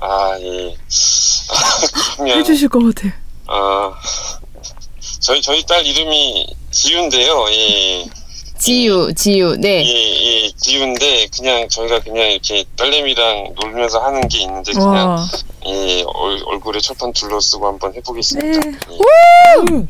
아, 0.00 0.38
예. 0.40 0.74
그러면 2.16 2.38
해주실 2.38 2.68
것 2.70 2.78
같아. 2.94 3.14
어, 3.46 3.92
저희 5.20 5.42
저희 5.42 5.64
딸 5.66 5.84
이름이 5.84 6.46
지윤데요. 6.74 7.46
예. 7.52 8.04
지유, 8.58 9.12
지유, 9.14 9.52
예, 9.52 9.60
네. 9.60 9.84
예, 9.84 10.50
지윤데 10.56 11.28
그냥 11.36 11.68
저희가 11.68 12.00
그냥 12.00 12.30
이렇게 12.30 12.64
딸내미랑 12.76 13.54
놀면서 13.60 14.00
하는 14.00 14.26
게 14.28 14.40
있는데 14.40 14.72
그냥 14.72 15.10
와. 15.10 15.28
예, 15.66 16.02
얼, 16.06 16.42
얼굴에 16.46 16.80
철판 16.80 17.12
둘러쓰고 17.12 17.66
한번 17.66 17.94
해보겠습니다. 17.94 18.60
네. 18.60 18.76
예. 18.90 19.86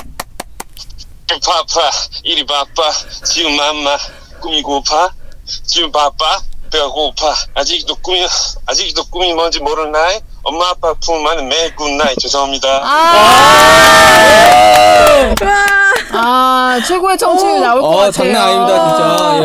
파파 1.43 1.91
이리 2.23 2.45
바빠 2.45 2.93
지금 3.25 3.57
맘마 3.57 3.97
꿈이 4.41 4.61
고파 4.63 5.11
지금 5.65 5.91
바빠 5.91 6.41
배가 6.71 6.89
고파 6.89 7.35
아직도 7.55 7.97
꿈이 7.97 8.27
아직도 8.67 9.05
꿈이 9.07 9.33
뭔지 9.33 9.61
모를 9.61 9.91
나이 9.91 10.21
엄마 10.43 10.69
아빠 10.71 10.93
품 10.95 11.27
안에 11.27 11.43
매일 11.43 11.75
꾼 11.77 11.97
나이 11.97 12.15
죄송합니다. 12.17 12.81
아, 12.83 13.75
최고의 16.87 17.19
청취율 17.19 17.61
나올 17.61 17.81
것 17.81 17.87
어, 17.87 17.91
같아요. 17.97 18.11
장난 18.11 18.43
아닙니다, 18.49 18.89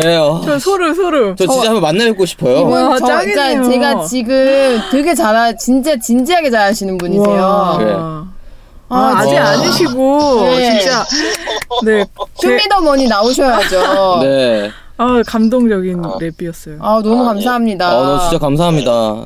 진짜. 0.00 0.10
예. 0.10 0.16
어. 0.16 0.40
저 0.44 0.58
소름 0.58 0.94
소름. 0.94 1.36
저 1.36 1.46
진짜 1.46 1.68
한번 1.68 1.82
만나 1.82 2.04
뵙고 2.04 2.26
싶어요. 2.26 2.58
이분 2.58 2.72
와, 2.72 2.98
저, 2.98 3.06
짱이네요. 3.06 3.62
그러니까 3.62 3.70
제가 3.70 4.06
지금 4.06 4.80
되게 4.90 5.14
잘하, 5.14 5.52
진짜 5.56 5.96
진지하게 5.98 6.50
잘하시는 6.50 6.98
분이세요. 6.98 7.36
와. 7.36 7.78
네. 7.78 8.30
아, 8.92 9.14
아직 9.18 9.34
와. 9.36 9.50
아니시고 9.50 10.42
네. 10.42 10.80
진짜 10.80 11.04
네. 11.84 12.04
제, 12.34 12.48
쇼미더머니 12.48 13.06
나오셔야죠. 13.06 14.18
네. 14.22 14.70
아 14.96 15.22
감동적인 15.26 16.02
랩이었어요. 16.02 16.76
아, 16.80 17.00
너무 17.02 17.20
아, 17.20 17.22
예. 17.22 17.26
감사합니다. 17.28 17.88
아, 17.88 17.92
너무 17.94 18.20
진짜 18.22 18.38
감사합니다. 18.38 19.24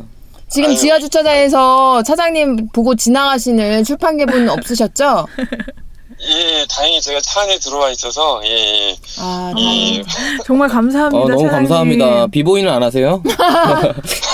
지금. 0.48 0.74
지하 0.76 1.00
주차장에서 1.00 2.02
차장님 2.04 2.68
보고 2.72 2.94
지나가시는 2.94 3.82
출판계 3.82 4.26
분 4.26 4.48
없으셨죠? 4.48 5.26
예, 6.26 6.66
다행히 6.70 7.00
제가 7.00 7.20
차 7.20 7.42
안에 7.42 7.58
들어와 7.58 7.90
있어서 7.90 8.40
예, 8.44 8.48
예. 8.48 8.96
아, 9.18 9.52
예. 9.58 10.02
정말 10.44 10.68
감사합니다. 10.68 11.24
어, 11.24 11.28
너무. 11.28 11.48
감사합니다. 11.48 12.26
비보이는 12.28 12.70
안 12.70 12.82
하세요? 12.82 13.22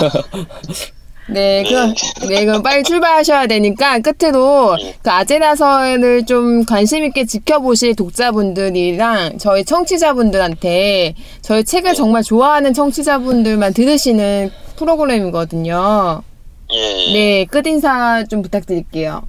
네, 1.30 1.62
그럼 1.68 1.94
네, 2.28 2.44
그럼 2.44 2.62
빨리 2.62 2.82
출발하셔야 2.82 3.46
되니까 3.46 4.00
끝으로 4.00 4.76
예. 4.80 4.94
그 5.00 5.10
아제나서를 5.10 6.26
좀 6.26 6.64
관심 6.64 7.04
있게 7.04 7.24
지켜보실 7.24 7.94
독자분들이랑 7.94 9.38
저희 9.38 9.64
청취자분들한테 9.64 11.14
저희 11.42 11.64
책을 11.64 11.94
정말 11.94 12.22
좋아하는 12.22 12.72
청취자분들만 12.74 13.74
들으시는 13.74 14.50
프로그램이거든요. 14.76 16.22
예, 16.72 16.76
예. 16.76 17.12
네, 17.12 17.44
끝 17.44 17.66
인사 17.66 18.24
좀 18.24 18.42
부탁드릴게요. 18.42 19.22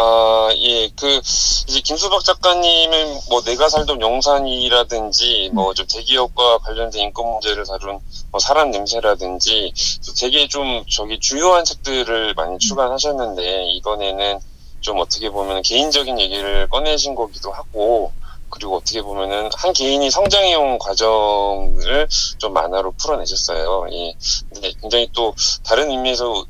아, 0.00 0.48
아, 0.50 0.54
예, 0.56 0.88
그, 0.96 1.20
이제 1.68 1.80
김수박 1.80 2.24
작가님은 2.24 3.20
뭐 3.28 3.42
내가 3.42 3.68
살던 3.68 4.00
영산이라든지 4.00 5.50
뭐 5.52 5.74
좀 5.74 5.86
대기업과 5.86 6.58
관련된 6.58 7.02
인권 7.02 7.30
문제를 7.32 7.64
다룬 7.66 8.00
뭐 8.30 8.40
사람 8.40 8.70
냄새라든지 8.70 9.72
또 10.06 10.12
되게 10.14 10.48
좀 10.48 10.84
저기 10.90 11.20
주요한 11.20 11.64
책들을 11.64 12.34
많이 12.34 12.58
출간하셨는데 12.58 13.66
이번에는 13.72 14.40
좀 14.80 14.98
어떻게 14.98 15.28
보면 15.30 15.62
개인적인 15.62 16.18
얘기를 16.18 16.66
꺼내신 16.68 17.14
거기도 17.14 17.52
하고 17.52 18.12
그리고 18.48 18.78
어떻게 18.78 19.00
보면은 19.02 19.50
한 19.54 19.72
개인이 19.72 20.10
성장해온 20.10 20.78
과정을 20.78 22.08
좀 22.38 22.52
만화로 22.52 22.92
풀어내셨어요. 22.92 23.86
예. 23.92 24.14
근데 24.52 24.72
굉장히 24.80 25.08
또 25.12 25.34
다른 25.62 25.90
의미에서 25.90 26.44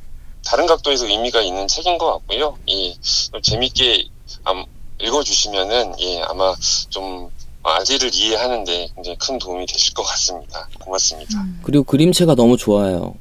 다른 0.51 0.67
각도에서 0.67 1.07
의미가 1.07 1.43
있는 1.43 1.69
책인 1.69 1.97
것 1.97 2.07
같고요. 2.13 2.57
예. 2.71 2.93
좀 3.31 3.41
재밌게 3.41 4.05
암- 4.43 4.65
읽어주시면은 5.01 5.93
예 6.01 6.23
아마 6.23 6.53
좀 6.89 7.29
아재를 7.63 8.11
이해하는데 8.13 8.89
굉장히 8.97 9.17
큰 9.19 9.39
도움이 9.39 9.65
되실 9.67 9.95
것 9.95 10.03
같습니다. 10.03 10.69
고맙습니다. 10.81 11.45
그리고 11.63 11.85
그림체가 11.85 12.35
너무 12.35 12.57
좋아요. 12.57 13.15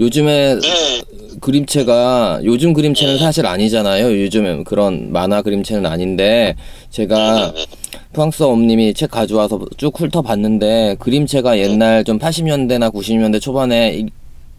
요즘에 0.00 0.54
네, 0.60 1.02
그림체가 1.40 2.40
요즘 2.44 2.72
그림체는 2.72 3.18
사실 3.18 3.44
아니잖아요. 3.46 4.06
요즘에 4.22 4.62
그런 4.64 5.12
만화 5.12 5.42
그림체는 5.42 5.84
아닌데 5.86 6.54
제가 6.90 7.52
네, 7.52 7.66
네. 7.66 7.66
프랑스어 8.12 8.48
엄님이 8.48 8.94
책 8.94 9.10
가져와서 9.10 9.58
쭉 9.76 9.98
훑어봤는데 10.00 10.96
그림체가 11.00 11.58
옛날 11.58 12.02
좀 12.04 12.18
80년대나 12.18 12.92
90년대 12.94 13.40
초반에 13.42 13.94
이- 13.98 14.06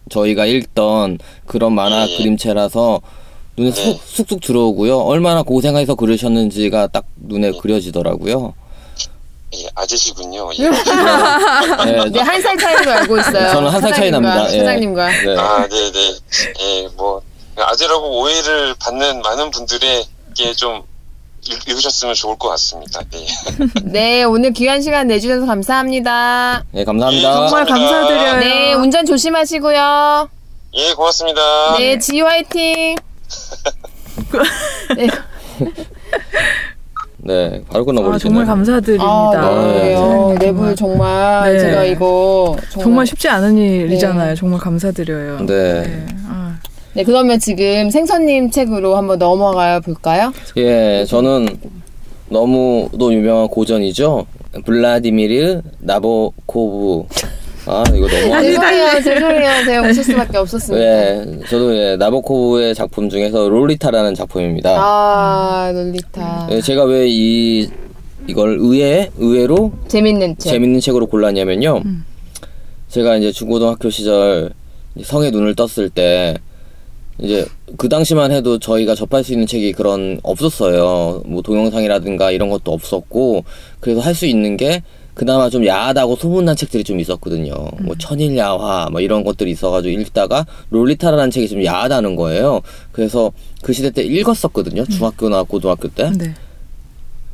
저희가 0.10 0.46
읽던 0.46 1.20
그런 1.46 1.74
만화 1.74 2.06
네. 2.06 2.18
그림체라서 2.18 3.02
눈에 3.58 3.72
네. 3.72 3.76
쑥, 3.84 4.00
쑥쑥 4.06 4.42
들어오고요. 4.42 5.00
얼마나 5.00 5.42
고생해서 5.44 5.96
그러셨는지가 5.96 6.88
딱 6.88 7.06
눈에 7.18 7.52
그려지더라고요. 7.52 8.54
예, 9.56 9.66
아재시군요. 9.76 10.50
예. 10.60 10.70
네, 10.70 12.10
네, 12.12 12.20
한 12.20 12.42
살 12.42 12.58
차이로 12.58 12.92
알고 12.92 13.18
있어요. 13.20 13.50
저는 13.52 13.70
한 13.70 13.82
살 13.82 13.94
차이 13.94 14.12
납니다. 14.12 14.46
예. 14.54 14.60
사장님과. 14.60 15.08
네. 15.24 15.36
아, 15.38 15.68
네, 15.68 15.92
네. 15.92 16.16
예, 16.84 16.88
뭐 16.98 17.22
아재라고 17.58 18.20
오해를 18.22 18.76
받는 18.80 19.22
많은 19.22 19.50
분들에게 19.52 20.54
좀 20.58 20.84
읽- 21.50 21.68
읽으셨으면 21.68 22.14
좋을 22.16 22.38
것 22.38 22.50
같습니다. 22.50 23.02
네. 23.12 23.26
네, 23.84 24.24
오늘 24.24 24.52
귀한 24.54 24.82
시간 24.82 25.08
내주셔서 25.08 25.46
감사합니다. 25.46 26.64
네, 26.72 26.84
감사합니다. 26.84 27.48
정말 27.48 27.66
감사드려요. 27.66 28.40
네, 28.40 28.74
운전 28.74 29.06
조심하시고요. 29.06 30.30
예, 30.74 30.94
고맙습니다. 30.94 31.42
네, 31.78 31.98
지유 32.00 32.26
화이팅. 32.26 32.96
네. 34.98 35.08
네, 37.20 37.62
바로 37.70 37.84
끝나버리죠. 37.84 38.16
아, 38.16 38.20
정말 38.20 38.46
감사드립니다. 38.46 39.06
아, 39.06 39.32
네. 39.66 39.74
그래요. 39.80 40.36
네, 40.40 40.46
내부 40.46 40.76
정말 40.76 41.54
네. 41.54 41.60
제가 41.60 41.84
이거 41.84 42.56
정말, 42.70 42.84
정말 42.84 43.08
쉽지 43.08 43.28
않은 43.28 43.58
일이잖아요. 43.58 44.30
네. 44.30 44.36
정말 44.36 44.60
감사드려요. 44.60 45.46
네. 45.46 46.06
아, 46.30 46.47
네, 46.98 47.04
그러면 47.04 47.38
지금 47.40 47.92
생선님 47.92 48.50
책으로 48.50 48.98
한번 48.98 49.20
넘어가 49.20 49.80
볼까요? 49.80 50.34
예, 50.58 51.06
저는 51.08 51.48
너무도 52.30 53.14
유명한 53.14 53.48
고전이죠. 53.50 54.26
블라디미르 54.66 55.62
나보코브. 55.78 57.08
아, 57.68 57.84
이거 57.94 58.08
너무 58.08 58.34
아, 58.34 58.42
죄송해요, 58.42 59.04
죄송해요. 59.04 59.66
제가 59.66 59.88
웃을 59.88 60.04
수밖에 60.04 60.38
없었습니다. 60.40 60.84
예, 60.84 61.26
저도 61.48 61.78
예, 61.78 61.98
나보코브의 61.98 62.74
작품 62.74 63.10
중에서 63.12 63.48
롤리타라는 63.48 64.16
작품입니다. 64.16 64.76
아, 64.76 65.72
롤리타. 65.72 66.48
예, 66.50 66.62
제가 66.62 66.86
왜 66.86 67.08
이 67.08 67.70
이걸 68.26 68.58
의외 68.60 69.12
의외로 69.20 69.72
재밌는 69.88 70.38
책. 70.40 70.50
재밌는 70.50 70.80
책으로 70.80 71.06
골랐냐면요. 71.06 71.84
제가 72.90 73.18
이제 73.18 73.32
중고등학교 73.32 73.92
시절 73.92 74.50
성에 75.04 75.30
눈을 75.30 75.54
떴을 75.54 75.92
때 75.92 76.36
이제 77.20 77.46
그 77.78 77.90
당시만 77.90 78.32
해도 78.32 78.60
저희가 78.60 78.94
접할 78.96 79.24
수 79.24 79.34
있는 79.34 79.48
책이 79.48 79.72
그런 79.74 80.20
없었어요. 80.24 81.24
뭐 81.26 81.42
동영상이라든가 81.42 82.32
이런 82.32 82.50
것도 82.50 82.72
없었고 82.72 83.44
그래서 83.80 84.02
할 84.02 84.14
수 84.14 84.26
있는 84.26 84.58
게 84.58 84.84
그나마 85.14 85.50
좀 85.50 85.66
야하다고 85.66 86.16
소문난 86.16 86.56
책들이 86.56 86.84
좀 86.84 87.00
있었거든요. 87.00 87.54
뭐 87.82 87.96
천일야화 87.98 88.90
뭐 88.92 89.02
이런 89.02 89.24
것들이 89.24 89.50
있어가지고 89.52 90.00
읽다가 90.00 90.46
롤리타라는 90.70 91.32
책이 91.32 91.48
좀 91.50 91.66
야하다는 91.66 92.16
거예요. 92.16 92.62
그래서 92.92 93.32
그 93.64 93.74
시대 93.74 93.90
때 93.90 94.04
읽었었거든요. 94.04 94.86
중학교나 94.86 95.42
고등학교 95.44 95.88
때. 95.88 96.12
네. 96.16 96.36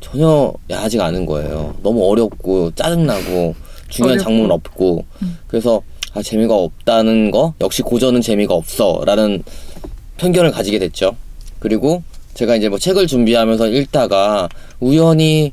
전혀 0.00 0.52
야하지가 0.70 1.04
않은 1.06 1.26
거예요. 1.26 1.74
너무 1.82 2.06
어렵고 2.10 2.70
짜증나고 2.74 3.54
중요한 3.88 4.14
어렵고. 4.18 4.22
장면 4.22 4.50
없고 4.50 5.04
그래서 5.46 5.82
아 6.14 6.22
재미가 6.22 6.54
없다는 6.54 7.30
거 7.30 7.54
역시 7.60 7.82
고전은 7.82 8.20
재미가 8.20 8.54
없어라는 8.54 9.42
편견을 10.16 10.50
가지게 10.50 10.78
됐죠. 10.78 11.16
그리고 11.58 12.02
제가 12.34 12.56
이제 12.56 12.68
뭐 12.68 12.78
책을 12.78 13.06
준비하면서 13.06 13.68
읽다가 13.68 14.48
우연히 14.80 15.52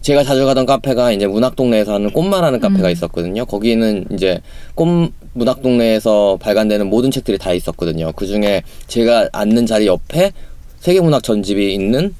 제가 0.00 0.24
자주 0.24 0.44
가던 0.44 0.66
카페가 0.66 1.12
이제 1.12 1.26
문학동네에서 1.26 1.94
하는 1.94 2.10
꽃마라는 2.10 2.58
카페가 2.60 2.90
있었거든요. 2.90 3.44
거기는 3.44 4.04
이제 4.12 4.40
꽃 4.74 5.12
문학동네에서 5.34 6.38
발간되는 6.40 6.88
모든 6.88 7.10
책들이 7.10 7.38
다 7.38 7.52
있었거든요. 7.52 8.12
그 8.12 8.26
중에 8.26 8.62
제가 8.88 9.28
앉는 9.32 9.66
자리 9.66 9.86
옆에 9.86 10.32
세계문학 10.80 11.22
전집이 11.22 11.72
있는 11.72 12.14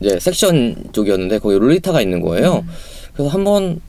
이제 0.00 0.18
섹션 0.18 0.88
쪽이었는데 0.92 1.38
거기 1.38 1.56
롤리타가 1.56 2.02
있는 2.02 2.20
거예요. 2.20 2.64
그래서 3.14 3.30
한번 3.30 3.80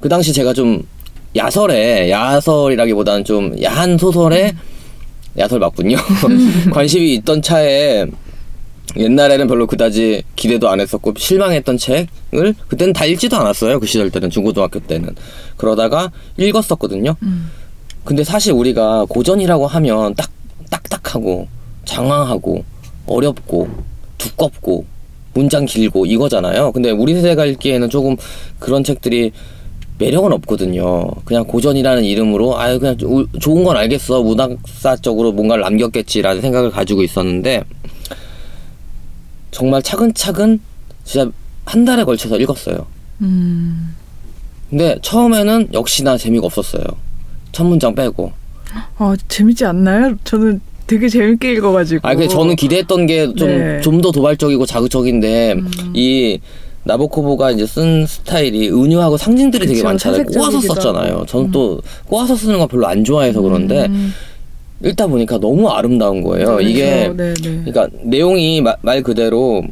그 0.00 0.08
당시 0.08 0.32
제가 0.32 0.52
좀 0.52 0.86
야설에 1.34 2.10
야설이라기보다는 2.10 3.24
좀 3.24 3.62
야한 3.62 3.98
소설에 3.98 4.54
야설 5.38 5.58
맞군요. 5.58 5.96
관심이 6.72 7.14
있던 7.14 7.42
차에 7.42 8.06
옛날에는 8.96 9.46
별로 9.46 9.66
그다지 9.66 10.22
기대도 10.36 10.68
안 10.68 10.80
했었고 10.80 11.14
실망했던 11.16 11.76
책을 11.76 12.54
그때는 12.68 12.92
다 12.92 13.04
읽지도 13.04 13.36
않았어요. 13.36 13.78
그 13.80 13.86
시절 13.86 14.10
때는 14.10 14.30
중고등학교 14.30 14.80
때는 14.80 15.14
그러다가 15.56 16.10
읽었었거든요. 16.38 17.14
근데 18.04 18.24
사실 18.24 18.52
우리가 18.52 19.04
고전이라고 19.08 19.66
하면 19.66 20.14
딱 20.14 20.30
딱딱하고 20.70 21.48
장황하고 21.84 22.64
어렵고 23.06 23.68
두껍고 24.18 24.86
문장 25.34 25.66
길고 25.66 26.06
이거잖아요. 26.06 26.72
근데 26.72 26.90
우리 26.90 27.14
세대가 27.14 27.44
읽기에는 27.44 27.90
조금 27.90 28.16
그런 28.58 28.82
책들이 28.82 29.32
매력은 29.98 30.32
없거든요. 30.32 31.08
그냥 31.24 31.44
고전이라는 31.44 32.04
이름으로 32.04 32.58
아유 32.58 32.78
그냥 32.78 32.96
우- 33.02 33.26
좋은 33.40 33.64
건 33.64 33.76
알겠어 33.76 34.22
문학사적으로 34.22 35.32
뭔가를 35.32 35.62
남겼겠지라는 35.64 36.42
생각을 36.42 36.70
가지고 36.70 37.02
있었는데 37.02 37.64
정말 39.50 39.82
차근차근 39.82 40.60
진짜 41.04 41.30
한 41.64 41.84
달에 41.84 42.04
걸쳐서 42.04 42.38
읽었어요. 42.38 42.86
음, 43.22 43.94
근데 44.68 44.98
처음에는 45.02 45.68
역시나 45.72 46.18
재미가 46.18 46.46
없었어요. 46.46 46.84
첫 47.52 47.64
문장 47.64 47.94
빼고. 47.94 48.32
아, 48.98 49.16
재밌지 49.28 49.64
않나요? 49.64 50.14
저는 50.24 50.60
되게 50.86 51.08
재밌게 51.08 51.52
읽어가지고. 51.54 52.06
아, 52.06 52.12
근데 52.14 52.28
저는 52.28 52.54
기대했던 52.56 53.06
게좀 53.06 53.48
네. 53.48 53.80
좀더 53.80 54.12
도발적이고 54.12 54.66
자극적인데 54.66 55.54
이 55.94 56.38
나보코보가 56.86 57.50
이제 57.50 57.66
쓴 57.66 58.06
스타일이 58.06 58.68
은유하고 58.70 59.16
상징들이 59.16 59.66
되게 59.66 59.82
많잖아요. 59.82 60.24
꼬아서 60.24 60.60
썼잖아요. 60.60 61.24
저는 61.26 61.50
또 61.50 61.80
꼬아서 62.06 62.36
쓰는 62.36 62.58
거 62.58 62.66
별로 62.66 62.86
안 62.86 63.02
좋아해서 63.04 63.40
그런데 63.42 63.86
음, 63.86 64.12
읽다 64.84 65.06
보니까 65.08 65.38
너무 65.38 65.68
아름다운 65.68 66.22
거예요. 66.22 66.60
이게 66.60 67.12
네, 67.16 67.34
네. 67.34 67.62
그러니까 67.64 67.88
내용이 68.04 68.60
마- 68.60 68.76
말 68.82 69.02
그대로 69.02 69.62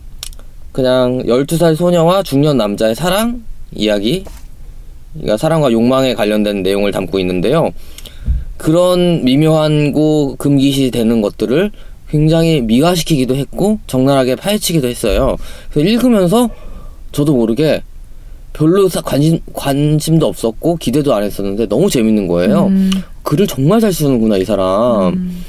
그냥 0.73 1.23
12살 1.25 1.77
소녀와 1.77 2.25
중년 2.25 2.57
남자의 2.57 2.95
사랑 2.97 3.45
이야기 3.73 4.25
그러니까 5.13 5.37
사랑과 5.37 5.71
욕망에 5.71 6.15
관련된 6.15 6.65
내용을 6.65 6.91
담고 6.91 7.21
있는데요. 7.21 7.71
그런 8.57 9.25
미묘한고 9.25 10.37
금기시 10.37 10.91
되는 10.91 11.21
것들을 11.21 11.71
굉장히 12.09 12.61
미화시키기도 12.63 13.37
했고 13.37 13.79
적나라하게 13.87 14.37
파헤치기도 14.37 14.89
했어요. 14.89 15.37
그래서 15.71 15.89
읽으면서 15.91 16.51
저도 17.15 17.35
모르게 17.35 17.83
별로 18.53 18.89
사- 18.89 19.01
관심 19.01 19.41
관심도 19.53 20.27
없었고 20.27 20.77
기대도 20.77 21.15
안 21.15 21.23
했었는데 21.23 21.67
너무 21.67 21.89
재밌는 21.91 22.29
거예요. 22.29 22.67
음, 22.67 22.91
글을 23.23 23.47
정말 23.47 23.81
잘 23.81 23.93
쓰는구나 23.93 24.37
이 24.37 24.45
사람. 24.45 25.15
음. 25.15 25.45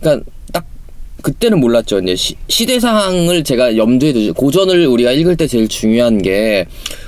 그러니까 0.00 0.24
딱 0.24 0.32
그때는 1.26 1.58
몰랐죠. 1.58 1.98
이제 1.98 2.14
시, 2.14 2.36
시대 2.48 2.78
상황을 2.78 3.42
제가 3.42 3.76
염두에 3.76 4.12
두죠. 4.12 4.32
고전을 4.32 4.86
우리가 4.86 5.10
읽을 5.10 5.34
때 5.36 5.48
제일 5.48 5.66
중요한 5.66 6.22
게 6.22 6.66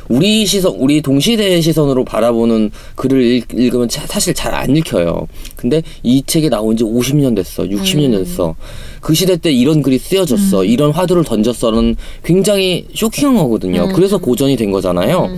우리 0.08 0.44
시선, 0.44 0.74
우리 0.74 1.00
동시대의 1.00 1.62
시선으로 1.62 2.04
바라보는 2.04 2.72
글을 2.96 3.22
읽, 3.22 3.46
읽으면 3.54 3.88
차- 3.88 4.04
사실 4.08 4.34
잘 4.34 4.52
안 4.56 4.74
읽혀요. 4.76 5.28
근데 5.54 5.82
이 6.02 6.20
책이 6.26 6.50
나온 6.50 6.76
지 6.76 6.82
50년 6.82 7.36
됐어, 7.36 7.62
60년 7.62 8.10
됐어. 8.10 8.56
그 9.00 9.14
시대 9.14 9.36
때 9.36 9.52
이런 9.52 9.82
글이 9.82 9.98
쓰여졌어, 9.98 10.64
이런 10.64 10.90
화두를 10.90 11.22
던졌어는 11.22 11.94
굉장히 12.24 12.88
쇼킹한 12.96 13.36
거거든요. 13.36 13.92
그래서 13.94 14.18
고전이 14.18 14.56
된 14.56 14.72
거잖아요. 14.72 15.28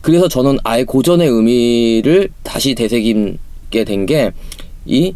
그래서 0.00 0.26
저는 0.26 0.58
아예 0.64 0.82
고전의 0.82 1.28
의미를 1.28 2.30
다시 2.42 2.74
되새김게 2.74 3.84
된 3.86 4.06
게 4.06 4.32
이 4.86 5.14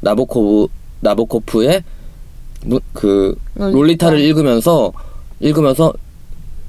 나보코브 0.00 0.66
나보코프의 1.00 1.82
무- 2.66 2.80
그 2.92 3.34
롤리타. 3.54 3.76
롤리타 3.76 4.10
를 4.10 4.20
읽으면서 4.20 4.92
읽으면서 5.40 5.92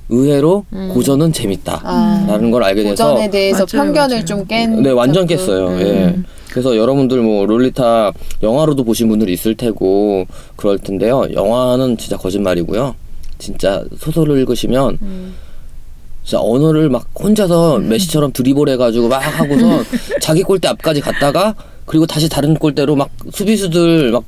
의외로 0.09 0.63
고전은 0.93 1.33
재밌다. 1.33 1.81
아. 1.83 2.25
라는 2.29 2.49
걸 2.49 2.63
알게 2.63 2.83
돼서 2.83 3.09
고전에 3.11 3.29
대해서 3.29 3.65
맞아요, 3.71 3.85
편견을 3.85 4.15
맞아요. 4.15 4.25
좀 4.25 4.45
깬. 4.45 4.81
네, 4.81 4.89
완전. 4.91 5.25
깼어요. 5.27 5.67
음. 5.67 5.79
예. 5.81 6.15
그래서 6.49 6.77
여러분들 6.77 7.21
뭐 7.21 7.45
롤리타 7.45 8.13
영화로도 8.41 8.83
보신 8.85 9.09
분들이 9.09 9.33
있을 9.33 9.55
테고 9.55 10.25
그럴 10.55 10.77
텐데요. 10.79 11.27
영화는 11.33 11.97
진짜 11.97 12.15
거짓말이고요. 12.15 12.95
진짜 13.37 13.83
소설을 13.99 14.39
읽으시면 14.39 14.97
음. 15.01 15.33
진짜 16.23 16.41
언어를 16.41 16.89
막 16.89 17.05
혼자서 17.19 17.79
메시처럼 17.79 18.31
드리블 18.31 18.69
해가지고 18.69 19.09
막 19.09 19.17
하고서 19.19 19.83
자기 20.21 20.41
골대 20.43 20.67
앞까지 20.69 21.01
갔다가 21.01 21.53
그리고 21.85 22.05
다시 22.05 22.27
다른 22.29 22.53
골대로 22.55 22.95
막 22.95 23.09
수비수들 23.31 24.11
막 24.11 24.23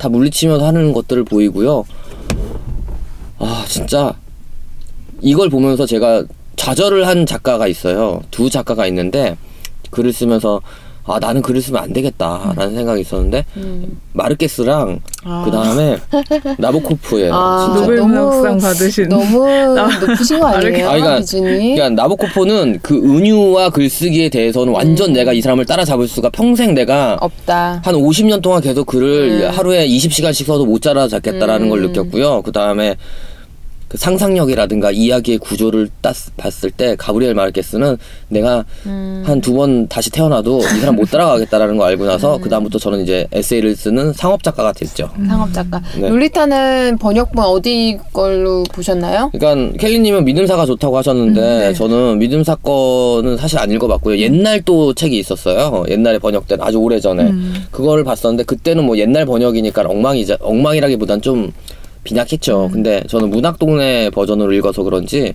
다 0.00 0.08
물리치면서 0.08 0.66
하는 0.66 0.94
것들을 0.94 1.24
보이고요. 1.24 1.84
아 3.38 3.64
진짜 3.68 4.14
이걸 5.20 5.50
보면서 5.50 5.84
제가 5.84 6.24
좌절을 6.56 7.06
한 7.06 7.26
작가가 7.26 7.66
있어요. 7.66 8.22
두 8.30 8.48
작가가 8.48 8.86
있는데 8.86 9.36
글을 9.90 10.14
쓰면서 10.14 10.62
아 11.12 11.18
나는 11.18 11.42
글을 11.42 11.60
쓰면 11.60 11.82
안 11.82 11.92
되겠다라는 11.92 12.74
생각이 12.76 13.00
있었는데 13.00 13.44
음. 13.56 13.98
마르케스랑 14.12 15.00
아. 15.24 15.42
그 15.44 15.50
다음에 15.50 15.96
나보코프예요. 16.58 17.34
아, 17.34 17.64
진짜. 17.66 17.80
노벨 17.80 18.00
문학상 18.02 18.58
받으신 18.58 19.08
너무 19.08 19.46
높으신 20.06 20.40
거 20.40 20.46
아니에요? 20.46 20.88
아, 20.88 20.92
그러니까- 20.92 21.18
기준이? 21.20 21.74
그러니까 21.74 21.90
나보코프는 21.90 22.78
그 22.82 22.94
은유와 22.96 23.70
글쓰기에 23.70 24.28
대해서는 24.28 24.72
완전 24.72 25.12
내가 25.12 25.32
이 25.32 25.40
사람을 25.40 25.64
따라잡을 25.66 26.06
수가 26.08 26.30
평생 26.30 26.74
내가 26.74 27.16
없다. 27.20 27.82
한 27.84 27.94
50년 27.94 28.42
동안 28.42 28.60
계속 28.60 28.86
글을 28.86 29.42
음. 29.44 29.50
하루에 29.50 29.86
20시간씩 29.88 30.46
써도 30.46 30.64
못 30.64 30.80
따라잡겠다라는 30.80 31.68
걸 31.68 31.80
음. 31.80 31.86
느꼈고요. 31.88 32.42
그 32.42 32.52
다음에 32.52 32.96
그 33.90 33.98
상상력이라든가 33.98 34.92
이야기의 34.92 35.38
구조를 35.38 35.88
딱 36.00 36.14
봤을 36.36 36.70
때 36.70 36.94
가브리엘 36.96 37.34
마르케스는 37.34 37.96
내가 38.28 38.64
음. 38.86 39.24
한두 39.26 39.52
번 39.52 39.88
다시 39.88 40.10
태어나도 40.10 40.60
이 40.60 40.78
사람 40.78 40.94
못 40.94 41.10
따라가겠다라는 41.10 41.76
걸 41.76 41.88
알고 41.88 42.06
나서 42.06 42.36
음. 42.36 42.40
그 42.40 42.48
다음부터 42.48 42.78
저는 42.78 43.02
이제 43.02 43.26
에세이를 43.32 43.74
쓰는 43.74 44.12
상업 44.12 44.44
작가가 44.44 44.72
됐죠. 44.72 45.10
상업 45.26 45.52
작가. 45.52 45.82
네. 45.98 46.08
롤리타는 46.08 46.98
번역본 47.00 47.44
어디 47.44 47.98
걸로 48.12 48.62
보셨나요? 48.72 49.32
그러니까 49.32 49.76
켈리님은 49.78 50.24
믿음사가 50.24 50.66
좋다고 50.66 50.96
하셨는데 50.96 51.40
음, 51.40 51.58
네. 51.58 51.72
저는 51.72 52.20
믿음사 52.20 52.54
거는 52.54 53.38
사실 53.38 53.58
안 53.58 53.72
읽어봤고요. 53.72 54.18
옛날 54.18 54.62
또 54.62 54.94
책이 54.94 55.18
있었어요. 55.18 55.84
옛날에 55.88 56.18
번역된 56.18 56.62
아주 56.62 56.78
오래 56.78 57.00
전에 57.00 57.24
음. 57.24 57.64
그거를 57.72 58.04
봤었는데 58.04 58.44
그때는 58.44 58.84
뭐 58.84 58.96
옛날 58.98 59.26
번역이니까 59.26 59.82
엉망이자 59.82 60.36
엉망이라기보단 60.40 61.22
좀 61.22 61.50
빈약했죠. 62.04 62.66
음. 62.66 62.70
근데 62.72 63.02
저는 63.08 63.30
문학동네 63.30 64.10
버전으로 64.10 64.52
읽어서 64.52 64.82
그런지 64.82 65.34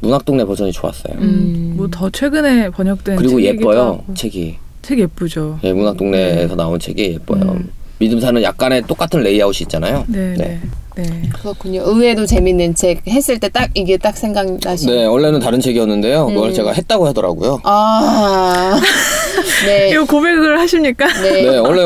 문학동네 0.00 0.44
버전이 0.44 0.72
좋았어요. 0.72 1.16
음. 1.18 1.74
뭐 1.76 1.88
더 1.90 2.08
최근에 2.10 2.70
번역된 2.70 3.16
그리고 3.16 3.40
책이기도 3.40 3.58
예뻐요 3.70 3.80
하고. 3.82 4.14
책이. 4.14 4.56
책 4.82 4.98
예쁘죠. 5.00 5.58
예, 5.64 5.72
문학동네에서 5.72 6.54
나온 6.54 6.78
책이 6.78 7.02
예뻐요. 7.14 7.42
음. 7.52 7.68
민음사는 7.98 8.40
약간의 8.42 8.82
똑같은 8.82 9.20
레이아웃이 9.22 9.62
있잖아요. 9.62 10.04
네, 10.06 10.34
네. 10.36 10.60
네. 10.96 11.02
네. 11.02 11.28
그렇군요. 11.32 11.82
의외로 11.84 12.26
재밌는 12.26 12.74
책 12.74 13.06
했을 13.06 13.38
때 13.38 13.48
딱 13.48 13.70
이게 13.74 13.96
딱 13.96 14.16
생각나시. 14.16 14.86
네, 14.86 15.04
원래는 15.06 15.38
다른 15.40 15.60
책이었는데요. 15.60 16.26
그걸 16.26 16.48
음. 16.50 16.54
제가 16.54 16.72
했다고 16.72 17.06
하더라고요. 17.06 17.60
아, 17.64 18.78
네, 19.66 19.90
이거 19.90 20.04
고백을 20.04 20.58
하십니까? 20.58 21.06
네. 21.22 21.42
네, 21.42 21.56
원래 21.58 21.82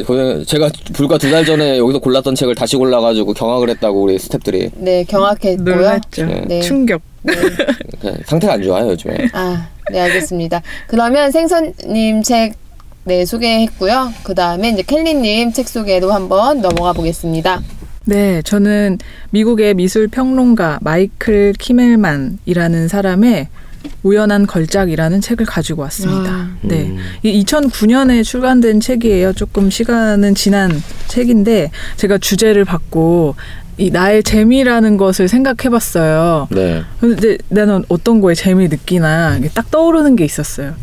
예, 0.00 0.44
제가 0.44 0.70
불과 0.92 1.18
두 1.18 1.30
달 1.30 1.44
전에 1.44 1.78
여기서 1.78 1.98
골랐던 1.98 2.34
책을 2.36 2.54
다시 2.54 2.76
골라가지고 2.76 3.34
경악을 3.34 3.68
했다고 3.70 4.00
우리 4.02 4.16
스탭들이 4.18 4.70
네, 4.76 5.04
경악했고요. 5.04 5.74
놀랐죠. 5.74 6.26
네. 6.46 6.60
충격. 6.60 7.02
그냥 8.00 8.18
상태가 8.26 8.52
안 8.54 8.62
좋아요 8.62 8.90
요즘에. 8.90 9.16
아, 9.32 9.68
네, 9.90 10.00
알겠습니다. 10.00 10.62
그러면 10.86 11.30
생선님 11.32 12.22
책, 12.22 12.54
네, 13.04 13.24
소개했고요. 13.24 14.12
그 14.22 14.34
다음에 14.34 14.68
이제 14.70 14.82
켈리님 14.82 15.52
책 15.52 15.68
소개로 15.68 16.12
한번 16.12 16.60
넘어가 16.60 16.92
보겠습니다. 16.92 17.60
네, 18.06 18.42
저는 18.42 18.98
미국의 19.30 19.74
미술 19.74 20.08
평론가 20.08 20.78
마이클 20.82 21.52
키멜만이라는 21.58 22.88
사람의 22.88 23.48
우연한 24.02 24.46
걸작이라는 24.46 25.20
책을 25.20 25.46
가지고 25.46 25.82
왔습니다. 25.82 26.30
아. 26.30 26.50
네. 26.62 26.86
음. 26.86 26.98
이 27.22 27.44
2009년에 27.44 28.24
출간된 28.24 28.80
책이에요. 28.80 29.32
조금 29.34 29.70
시간은 29.70 30.34
지난 30.34 30.70
책인데 31.08 31.70
제가 31.96 32.18
주제를 32.18 32.64
받고 32.64 33.34
이 33.76 33.90
나의 33.90 34.22
재미라는 34.22 34.96
것을 34.96 35.28
생각해 35.28 35.68
봤어요. 35.70 36.48
네. 36.50 36.82
근데 37.00 37.38
나는 37.48 37.84
어떤 37.88 38.20
거에 38.20 38.34
재미 38.34 38.68
느끼나 38.68 39.38
딱 39.52 39.70
떠오르는 39.70 40.16
게 40.16 40.24
있었어요. 40.24 40.74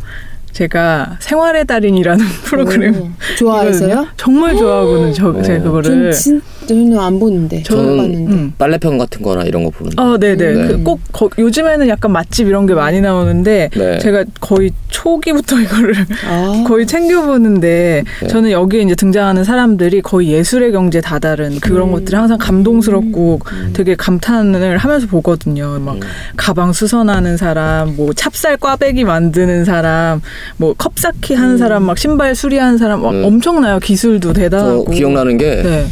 제가 0.52 1.16
생활의 1.20 1.66
달인이라는 1.66 2.24
프로그램 2.44 2.94
오, 2.94 3.10
좋아해서요? 3.38 4.08
정말 4.16 4.54
좋아하고는 4.56 5.14
저 5.14 5.30
어. 5.30 5.42
제가 5.42 5.64
그거를 5.64 6.12
전 6.12 6.12
진짜 6.12 6.44
저는 6.66 6.98
안 6.98 7.18
보는데. 7.18 7.62
저는- 7.62 7.96
봤는데. 7.96 8.32
음. 8.32 8.52
빨래편 8.58 8.98
같은 8.98 9.22
거나 9.22 9.42
이런 9.44 9.64
거 9.64 9.70
보는. 9.70 9.92
어, 9.98 10.16
네네. 10.18 10.52
네. 10.54 10.66
그 10.68 10.82
꼭, 10.82 11.00
거- 11.12 11.30
요즘에는 11.38 11.88
약간 11.88 12.12
맛집 12.12 12.46
이런 12.48 12.66
게 12.66 12.74
많이 12.74 13.00
나오는데, 13.00 13.70
네. 13.76 13.98
제가 13.98 14.24
거의 14.40 14.70
초기부터 14.88 15.56
이거를 15.60 15.94
아, 16.28 16.64
거의 16.66 16.86
챙겨보는데, 16.86 18.04
네. 18.20 18.26
저는 18.28 18.50
여기에 18.50 18.82
이제 18.82 18.94
등장하는 18.94 19.44
사람들이 19.44 20.00
거의 20.02 20.28
예술의 20.32 20.72
경지에 20.72 21.00
다다른 21.00 21.58
그런 21.60 21.88
음. 21.88 21.92
것들이 21.92 22.16
항상 22.16 22.38
감동스럽고 22.38 23.40
되게 23.72 23.94
감탄을 23.94 24.78
하면서 24.78 25.06
보거든요. 25.06 25.78
막 25.80 25.96
음. 25.96 26.00
가방 26.36 26.72
수선하는 26.72 27.36
사람, 27.36 27.96
뭐 27.96 28.12
찹쌀 28.12 28.56
꽈배기 28.56 29.04
만드는 29.04 29.64
사람, 29.64 30.20
뭐 30.56 30.74
컵쌓기 30.74 31.34
하는 31.34 31.58
사람, 31.58 31.84
막 31.84 31.98
신발 31.98 32.34
수리하는 32.34 32.78
사람, 32.78 33.02
막 33.02 33.10
음. 33.12 33.24
엄청나요. 33.24 33.78
기술도 33.80 34.32
저 34.32 34.40
대단하고. 34.40 34.84
기억나는 34.92 35.36
게그 35.38 35.62
네. 35.68 35.86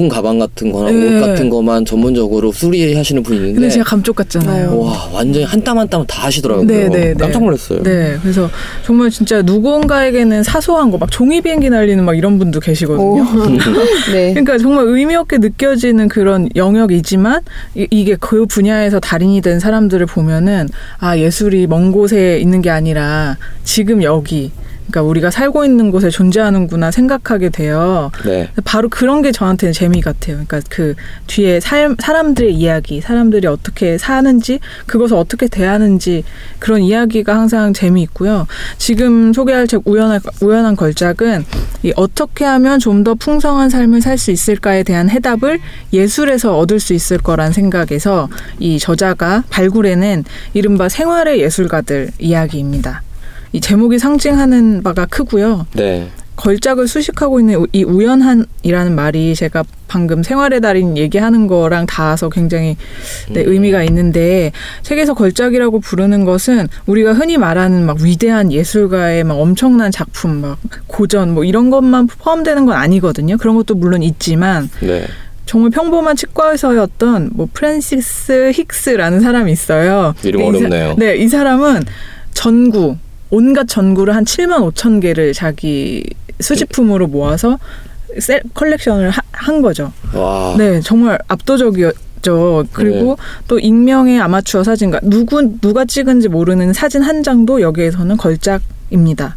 명품 0.00 0.08
가방 0.08 0.38
같은 0.38 0.72
거나 0.72 0.90
네. 0.90 1.18
옷 1.18 1.20
같은 1.20 1.50
거만 1.50 1.84
전문적으로 1.84 2.52
수리하시는 2.52 3.22
분이 3.22 3.38
있는데 3.38 3.54
근데 3.60 3.68
제가 3.70 3.84
감쪽 3.84 4.16
같잖아요. 4.16 4.78
와 4.78 5.08
완전히 5.12 5.44
한 5.44 5.60
땀 5.62 5.76
한 5.78 5.88
땀 5.88 6.06
다 6.06 6.24
하시더라고요. 6.24 6.66
네, 6.66 6.88
네, 6.88 6.98
네. 7.12 7.14
깜짝 7.14 7.42
놀랐어요. 7.42 7.82
네, 7.82 8.16
그래서 8.22 8.48
정말 8.84 9.10
진짜 9.10 9.42
누군가에게는 9.42 10.42
사소한 10.42 10.90
거, 10.90 10.96
막 10.98 11.10
종이 11.10 11.40
비행기 11.42 11.68
날리는 11.68 12.02
막 12.04 12.16
이런 12.16 12.38
분도 12.38 12.58
오. 12.58 12.60
계시거든요. 12.60 13.24
네. 14.12 14.30
그러니까 14.32 14.56
정말 14.58 14.86
의미 14.86 15.14
없게 15.14 15.36
느껴지는 15.38 16.08
그런 16.08 16.48
영역이지만 16.56 17.42
이, 17.74 17.86
이게 17.90 18.16
그 18.18 18.46
분야에서 18.46 19.00
달인이 19.00 19.40
된 19.42 19.60
사람들을 19.60 20.06
보면은 20.06 20.68
아 20.98 21.18
예술이 21.18 21.66
먼 21.66 21.92
곳에 21.92 22.38
있는 22.38 22.62
게 22.62 22.70
아니라 22.70 23.36
지금 23.64 24.02
여기. 24.02 24.50
그러니까 24.88 25.02
우리가 25.02 25.30
살고 25.30 25.64
있는 25.64 25.90
곳에 25.90 26.10
존재하는구나 26.10 26.90
생각하게 26.90 27.48
돼요. 27.50 28.10
네. 28.24 28.48
바로 28.64 28.88
그런 28.88 29.22
게 29.22 29.32
저한테는 29.32 29.72
재미 29.72 30.00
같아요. 30.00 30.44
그러니까 30.46 30.60
그 30.68 30.94
뒤에 31.26 31.60
삶, 31.60 31.96
사람들의 31.98 32.54
이야기, 32.54 33.00
사람들이 33.00 33.46
어떻게 33.46 33.98
사는지, 33.98 34.60
그것을 34.86 35.16
어떻게 35.16 35.48
대하는지 35.48 36.24
그런 36.58 36.82
이야기가 36.82 37.34
항상 37.34 37.72
재미있고요. 37.72 38.46
지금 38.78 39.32
소개할 39.32 39.66
책 39.66 39.82
우연한, 39.84 40.20
우연한 40.40 40.76
걸작은 40.76 41.44
이 41.82 41.92
어떻게 41.96 42.44
하면 42.44 42.78
좀 42.78 43.00
더 43.00 43.14
풍성한 43.14 43.70
삶을 43.70 44.02
살 44.02 44.18
수 44.18 44.30
있을까에 44.30 44.82
대한 44.82 45.08
해답을 45.08 45.60
예술에서 45.94 46.58
얻을 46.58 46.78
수 46.80 46.92
있을 46.92 47.16
거란 47.16 47.52
생각에서 47.52 48.28
이 48.58 48.78
저자가 48.78 49.44
발굴해낸 49.48 50.24
이른바 50.52 50.90
생활의 50.90 51.40
예술가들 51.40 52.10
이야기입니다. 52.18 53.02
이 53.52 53.60
제목이 53.60 53.98
상징하는 53.98 54.82
바가 54.82 55.06
크고요. 55.06 55.66
네. 55.74 56.08
걸작을 56.40 56.88
수식하고 56.88 57.38
있는 57.38 57.66
이 57.72 57.84
우연한이라는 57.84 58.94
말이 58.94 59.34
제가 59.34 59.62
방금 59.88 60.22
생활의 60.22 60.62
달인 60.62 60.96
얘기하는 60.96 61.46
거랑 61.46 61.84
닿아서 61.84 62.30
굉장히 62.30 62.76
네, 63.28 63.44
음. 63.44 63.52
의미가 63.52 63.82
있는데 63.84 64.50
책에서 64.82 65.12
걸작이라고 65.12 65.80
부르는 65.80 66.24
것은 66.24 66.68
우리가 66.86 67.12
흔히 67.12 67.36
말하는 67.36 67.84
막 67.84 67.98
위대한 68.00 68.50
예술가의 68.50 69.24
막 69.24 69.34
엄청난 69.34 69.90
작품 69.90 70.40
막 70.40 70.58
고전 70.86 71.34
뭐 71.34 71.44
이런 71.44 71.68
것만 71.68 72.06
포함되는 72.06 72.64
건 72.64 72.74
아니거든요. 72.74 73.36
그런 73.36 73.56
것도 73.56 73.74
물론 73.74 74.02
있지만 74.02 74.70
네. 74.80 75.04
정말 75.44 75.70
평범한 75.70 76.16
치과의사였던 76.16 77.30
뭐 77.34 77.48
프랜시스 77.52 78.52
힉스라는 78.54 79.20
사람이 79.20 79.52
있어요. 79.52 80.14
이름 80.22 80.42
어렵네요. 80.44 80.94
네, 80.96 81.16
이 81.16 81.28
사람은 81.28 81.82
전구 82.32 82.96
온갖 83.30 83.66
전구를 83.68 84.14
한 84.14 84.24
7만 84.24 84.72
5천 84.72 85.00
개를 85.00 85.32
자기 85.32 86.04
수집품으로 86.40 87.06
모아서 87.06 87.58
셀 88.18 88.42
컬렉션을 88.54 89.10
하- 89.10 89.22
한 89.32 89.62
거죠. 89.62 89.92
와. 90.14 90.54
네, 90.58 90.80
정말 90.80 91.18
압도적이었죠. 91.28 92.64
그리고 92.72 93.16
네. 93.18 93.44
또 93.48 93.58
익명의 93.58 94.20
아마추어 94.20 94.64
사진가 94.64 95.00
누구 95.04 95.58
누가 95.60 95.84
찍은지 95.84 96.28
모르는 96.28 96.72
사진 96.72 97.02
한 97.02 97.22
장도 97.22 97.60
여기에서는 97.60 98.16
걸작입니다. 98.16 99.36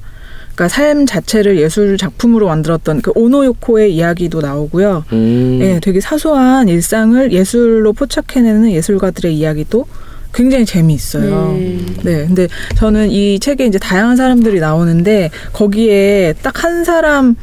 그러니까 0.55 0.67
삶 0.75 1.05
자체를 1.05 1.57
예술 1.59 1.97
작품으로 1.97 2.47
만들었던 2.47 3.01
그 3.01 3.11
오노요코의 3.15 3.95
이야기도 3.95 4.41
나오고요. 4.41 5.03
음. 5.11 5.59
예, 5.61 5.79
되게 5.81 5.99
사소한 5.99 6.67
일상을 6.69 7.31
예술로 7.31 7.93
포착해내는 7.93 8.71
예술가들의 8.71 9.35
이야기도 9.35 9.85
굉장히 10.33 10.65
재미있어요. 10.65 11.55
음. 11.57 11.97
네, 12.03 12.25
근데 12.25 12.47
저는 12.75 13.11
이 13.11 13.39
책에 13.39 13.65
이제 13.65 13.77
다양한 13.77 14.15
사람들이 14.17 14.59
나오는데 14.59 15.29
거기에 15.53 16.33
딱 16.41 16.63
한 16.63 16.85
사람, 16.85 17.35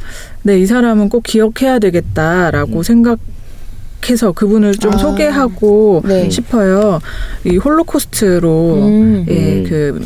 네, 0.43 0.57
이 0.59 0.65
사람은 0.65 1.09
꼭 1.09 1.23
기억해야 1.23 1.77
되겠다라고 1.79 2.81
생각 2.83 3.19
해서 4.09 4.31
그분을 4.31 4.73
좀 4.75 4.93
아. 4.93 4.97
소개하고 4.97 6.01
네. 6.07 6.27
싶어요. 6.29 6.99
이 7.45 7.57
홀로코스트로 7.57 8.73
음. 8.81 9.25
예, 9.29 9.57
음. 9.59 9.65
그 9.69 10.01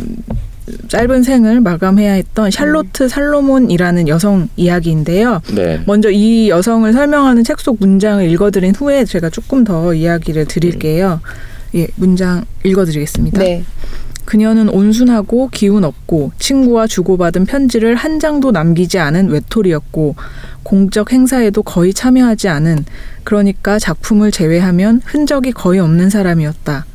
짧은 0.90 1.24
생을 1.24 1.62
마감해야 1.62 2.12
했던 2.14 2.52
샬로트 2.52 3.08
살로몬이라는 3.08 4.08
여성 4.10 4.50
이야기인데요. 4.58 5.42
네. 5.54 5.82
먼저 5.86 6.10
이 6.10 6.50
여성을 6.50 6.92
설명하는 6.92 7.44
책 7.46 7.62
속 7.62 7.78
문장을 7.80 8.30
읽어드린 8.30 8.76
후에 8.76 9.06
제가 9.06 9.30
조금 9.30 9.64
더 9.64 9.94
이야기를 9.94 10.46
드릴게요. 10.46 11.22
예, 11.76 11.88
문장 11.96 12.46
읽어드리겠습니다. 12.64 13.40
네. 13.40 13.64
그녀는 14.24 14.70
온순하고 14.70 15.50
기운 15.50 15.84
없고 15.84 16.32
친구와 16.40 16.88
주고받은 16.88 17.46
편지를 17.46 17.96
한 17.96 18.20
장도 18.20 18.52
남기지 18.52 18.98
않은 18.98 19.30
외톨이였고 19.30 20.16
공적 20.64 21.14
행사에도 21.14 21.62
거의 21.62 21.94
참여하지 21.94 22.48
않은 22.50 22.86
그러니까 23.24 23.78
작품을 23.78 24.32
제외하면 24.32 25.02
흔적이 25.06 25.52
거의 25.52 25.80
없는 25.80 26.10
사람이었다. 26.10 26.86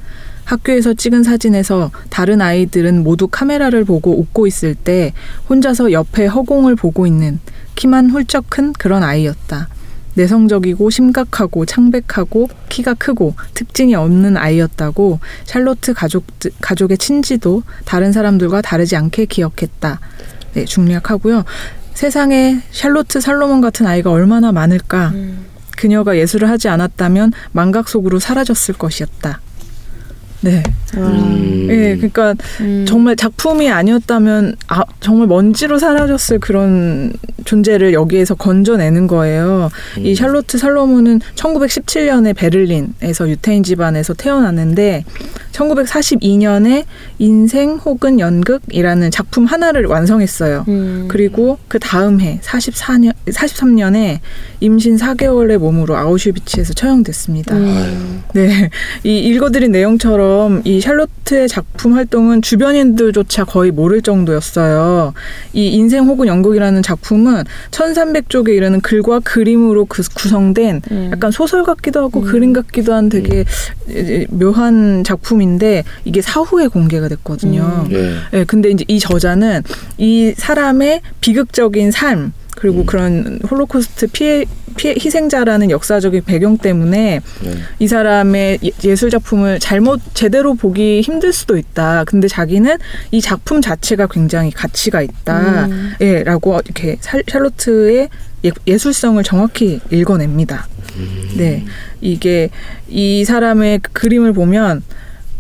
학교에서 0.45 0.95
찍은 0.95 1.23
사진에서 1.23 1.93
다른 2.09 2.41
아이들은 2.41 3.05
모두 3.05 3.29
카메라를 3.29 3.85
보고 3.85 4.19
웃고 4.19 4.49
있을 4.49 4.75
때 4.75 5.13
혼자서 5.49 5.93
옆에 5.93 6.27
허공을 6.27 6.75
보고 6.75 7.07
있는 7.07 7.39
키만 7.77 8.11
훌쩍 8.11 8.51
큰 8.51 8.73
그런 8.73 9.05
아이였다. 9.05 9.69
내성적이고 10.21 10.91
심각하고 10.91 11.65
창백하고 11.65 12.49
키가 12.69 12.95
크고 12.95 13.35
특징이 13.55 13.95
없는 13.95 14.37
아이였다고 14.37 15.19
샬로트 15.45 15.95
가족 15.95 16.25
가족의 16.61 16.99
친지도 16.99 17.63
다른 17.85 18.13
사람들과 18.13 18.61
다르지 18.61 18.97
않게 18.97 19.27
기억했다. 19.27 20.01
네, 20.55 20.65
중략하고요. 20.65 21.45
세상에 21.95 22.61
샬로트 22.71 23.21
살로몬 23.21 23.61
같은 23.61 23.87
아이가 23.87 24.11
얼마나 24.11 24.53
많을까? 24.53 25.13
그녀가 25.77 26.17
예술을 26.17 26.51
하지 26.51 26.69
않았다면 26.69 27.33
망각 27.53 27.89
속으로 27.89 28.19
사라졌을 28.19 28.75
것이었다. 28.75 29.41
네. 30.43 30.63
음. 30.97 31.69
예, 31.71 31.97
그러니까 31.97 32.35
음. 32.61 32.85
정말 32.89 33.15
작품이 33.15 33.71
아니었다면 33.71 34.57
아, 34.69 34.83
정말 35.01 35.29
먼지로 35.29 35.79
사라졌을 35.79 36.39
그런 36.39 37.13
존재를 37.45 37.93
여기에서 37.93 38.35
건져내는 38.35 39.07
거예요. 39.07 39.71
이 39.99 40.15
샬로트 40.15 40.59
살로몬은 40.59 41.21
1917년에 41.35 42.35
베를린에서 42.35 43.29
유태인 43.29 43.63
집안에서 43.63 44.15
태어났는데 44.15 45.05
1942년에 45.53 46.85
인생 47.19 47.77
혹은 47.77 48.19
연극이라는 48.19 49.11
작품 49.11 49.45
하나를 49.45 49.87
완성했어요. 49.87 50.65
음. 50.69 51.07
그리고 51.09 51.59
그 51.69 51.79
다음 51.79 52.21
해 52.21 52.41
44년 52.43 53.13
43년에 53.27 54.19
임신 54.61 54.97
4개월의 54.97 55.59
몸으로 55.59 55.97
아우슈비츠에서 55.97 56.75
처형됐습니다. 56.75 57.57
음. 57.57 58.23
네. 58.35 58.71
이 59.05 59.19
읽어드린 59.19 59.73
내용처럼 59.73 60.30
이 60.65 60.81
샬로트의 60.81 61.49
작품 61.49 61.95
활동은 61.95 62.43
주변인들조차 62.43 63.45
거의 63.45 63.71
모를 63.71 64.03
정도였어요. 64.03 65.13
이 65.53 65.69
인생 65.69 66.05
혹은 66.07 66.27
연극이라는 66.27 66.83
작품은 66.83 67.45
1300쪽에 67.71 68.51
이르는 68.51 68.81
글과 68.81 69.21
그림으로 69.21 69.85
그- 69.87 70.03
구성된 70.15 70.83
음. 70.91 71.11
약간 71.13 71.31
소설 71.31 71.63
같기도 71.65 72.01
하고 72.01 72.21
그림 72.21 72.53
같기도 72.53 72.93
한 72.95 73.09
되게 73.09 73.45
이제 73.89 74.27
묘한 74.31 75.05
작품인데 75.05 75.85
이게 76.05 76.23
사후에 76.23 76.67
공개가 76.69 77.09
됐거든요. 77.09 77.87
음. 77.89 77.93
예. 77.93 78.15
네, 78.39 78.45
근데 78.45 78.71
이제 78.71 78.85
이 78.89 78.99
저자는 78.99 79.63
이 79.99 80.33
사람의 80.37 81.01
비극적인 81.21 81.91
삶 81.91 82.33
그리고 82.57 82.81
음. 82.81 82.87
그런 82.87 83.39
홀로코스트 83.51 84.09
피해, 84.09 84.45
피해 84.77 84.95
희생자라는 84.95 85.71
역사적인 85.71 86.23
배경 86.25 86.57
때문에 86.59 87.21
네. 87.43 87.55
이 87.79 87.87
사람의 87.89 88.59
예- 88.65 88.71
예술 88.85 89.11
작품을 89.11 89.59
잘못 89.59 90.01
제대로 90.15 90.55
보기 90.55 91.01
힘들 91.01 91.33
수도 91.33 91.57
있다. 91.57 92.05
근데 92.05 92.29
자기는 92.29 92.77
이 93.11 93.21
작품 93.21 93.61
자체가 93.61 94.07
굉장히 94.09 94.51
가치가 94.51 95.03
있다. 95.03 95.67
음. 95.67 95.93
예, 96.01 96.23
라고 96.25 96.59
이렇게 96.65 96.97
살- 97.01 97.23
샬로트의 97.27 98.09
예, 98.45 98.51
예술성을 98.67 99.23
정확히 99.25 99.81
읽어냅니다. 99.91 100.67
네. 101.37 101.65
이게 102.01 102.51
이 102.89 103.25
사람의 103.25 103.81
그 103.83 103.93
그림을 103.93 104.33
보면 104.33 104.83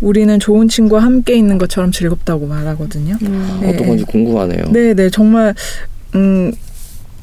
우리는 0.00 0.38
좋은 0.38 0.68
친구와 0.68 1.02
함께 1.02 1.34
있는 1.34 1.58
것처럼 1.58 1.92
즐겁다고 1.92 2.46
말하거든요. 2.46 3.16
음. 3.22 3.58
네. 3.60 3.70
어떤 3.74 3.86
건지 3.88 4.04
궁금하네요. 4.04 4.64
네, 4.70 4.94
네, 4.94 5.10
정말 5.10 5.54
음 6.14 6.52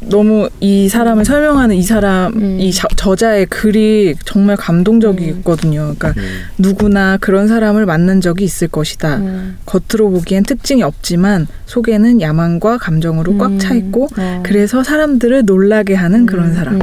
너무 0.02 0.50
이 0.60 0.89
사람을 0.89 1.26
설명하는 1.26 1.76
이 1.76 1.84
사람 1.84 2.34
음. 2.36 2.60
이 2.60 2.72
저, 2.72 2.88
저자의 2.95 3.45
글이 3.48 4.16
정말 4.26 4.56
감동적이거든요. 4.56 5.95
그러니까 5.98 6.14
음. 6.18 6.24
누구나 6.58 7.18
그런 7.18 7.48
사람을 7.48 7.86
만난 7.86 8.22
적이 8.22 8.45
있을 8.45 8.68
것이다. 8.68 9.18
음. 9.18 9.58
겉으로 9.66 10.12
보기엔 10.12 10.43
특징이 10.43 10.84
없지만 10.84 11.48
속에는 11.66 12.22
야망과 12.22 12.78
감정으로 12.78 13.38
꽉 13.38 13.58
차 13.58 13.74
있고 13.74 14.08
어. 14.18 14.43
그래서 14.43 14.84
사람들을 14.84 15.45
놀라게 15.45 15.95
하는 15.95 16.26
그런 16.26 16.54
사람. 16.54 16.80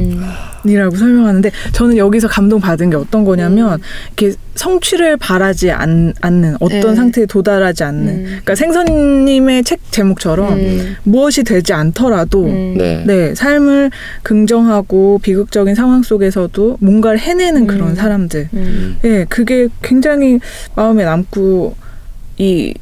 음. 0.65 0.71
이라고 0.71 0.97
설명하는데 0.97 1.51
저는 1.73 1.97
여기서 1.97 2.29
감동받은 2.29 2.91
게 2.91 2.97
어떤 2.97 3.25
거냐면 3.25 3.81
이렇게 4.17 4.37
성취를 4.55 5.17
바라지 5.17 5.71
않, 5.71 6.15
는 6.23 6.57
어떤 6.61 6.81
네. 6.81 6.95
상태에 6.95 7.27
도달하지 7.27 7.85
않는 7.85 8.09
음. 8.09 8.25
그러니까 8.25 8.55
생선님의 8.55 9.65
책 9.65 9.81
제목처럼 9.91 10.55
음. 10.55 10.97
무엇이 11.03 11.43
되지 11.43 11.73
않더라도 11.73 12.47
음. 12.47 12.75
네. 12.77 13.05
네 13.07 13.35
삶을 13.35 13.91
긍정하고 14.23 15.21
비극적인 15.23 15.75
상황 15.75 16.03
속에서도 16.03 16.79
뭔가를 16.81 17.19
해내는 17.19 17.67
그런 17.67 17.91
음. 17.91 17.95
사람들 17.95 18.49
음. 18.55 18.97
예 19.05 19.27
그게 19.29 19.69
굉장히 19.83 20.39
마음에 20.77 21.05
남고 21.05 21.75
이 22.39 22.75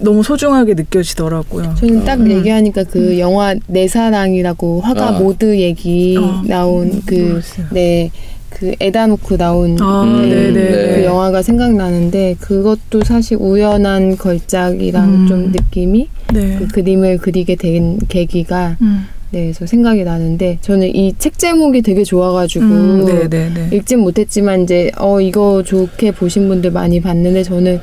너무 0.00 0.22
소중하게 0.22 0.74
느껴지더라고요. 0.74 1.74
저는 1.78 2.04
딱 2.04 2.20
음. 2.20 2.30
얘기하니까 2.30 2.84
그 2.84 3.18
영화 3.18 3.54
내 3.66 3.88
사랑이라고 3.88 4.80
화가 4.80 5.08
아. 5.08 5.18
모드 5.18 5.58
얘기 5.58 6.16
어. 6.20 6.42
나온 6.46 7.02
그 7.06 7.14
모르겠어요. 7.14 7.66
네. 7.72 8.10
그 8.50 8.74
에다노크 8.80 9.36
나온 9.36 9.76
아, 9.80 10.02
음, 10.02 10.28
네네. 10.28 10.52
네. 10.52 10.94
그 10.96 11.04
영화가 11.04 11.42
생각나는데 11.42 12.36
그것도 12.40 13.04
사실 13.04 13.36
우연한 13.38 14.16
걸작이라는 14.16 15.14
음. 15.14 15.26
좀 15.26 15.52
느낌이 15.52 16.08
네. 16.32 16.56
그 16.58 16.66
그림을 16.68 17.18
그리게 17.18 17.56
된 17.56 17.98
계기가 18.08 18.76
음. 18.80 19.04
네, 19.30 19.42
그래서 19.44 19.66
생각이 19.66 20.04
나는데 20.04 20.58
저는 20.62 20.94
이 20.94 21.12
책 21.18 21.38
제목이 21.38 21.82
되게 21.82 22.02
좋아가지고 22.04 22.64
음, 22.64 23.04
네네네. 23.04 23.68
읽진 23.76 23.98
못했지만 24.00 24.62
이제 24.62 24.90
어 24.96 25.20
이거 25.20 25.62
좋게 25.62 26.12
보신 26.12 26.48
분들 26.48 26.70
많이 26.70 27.00
봤는데 27.02 27.42
저는 27.42 27.80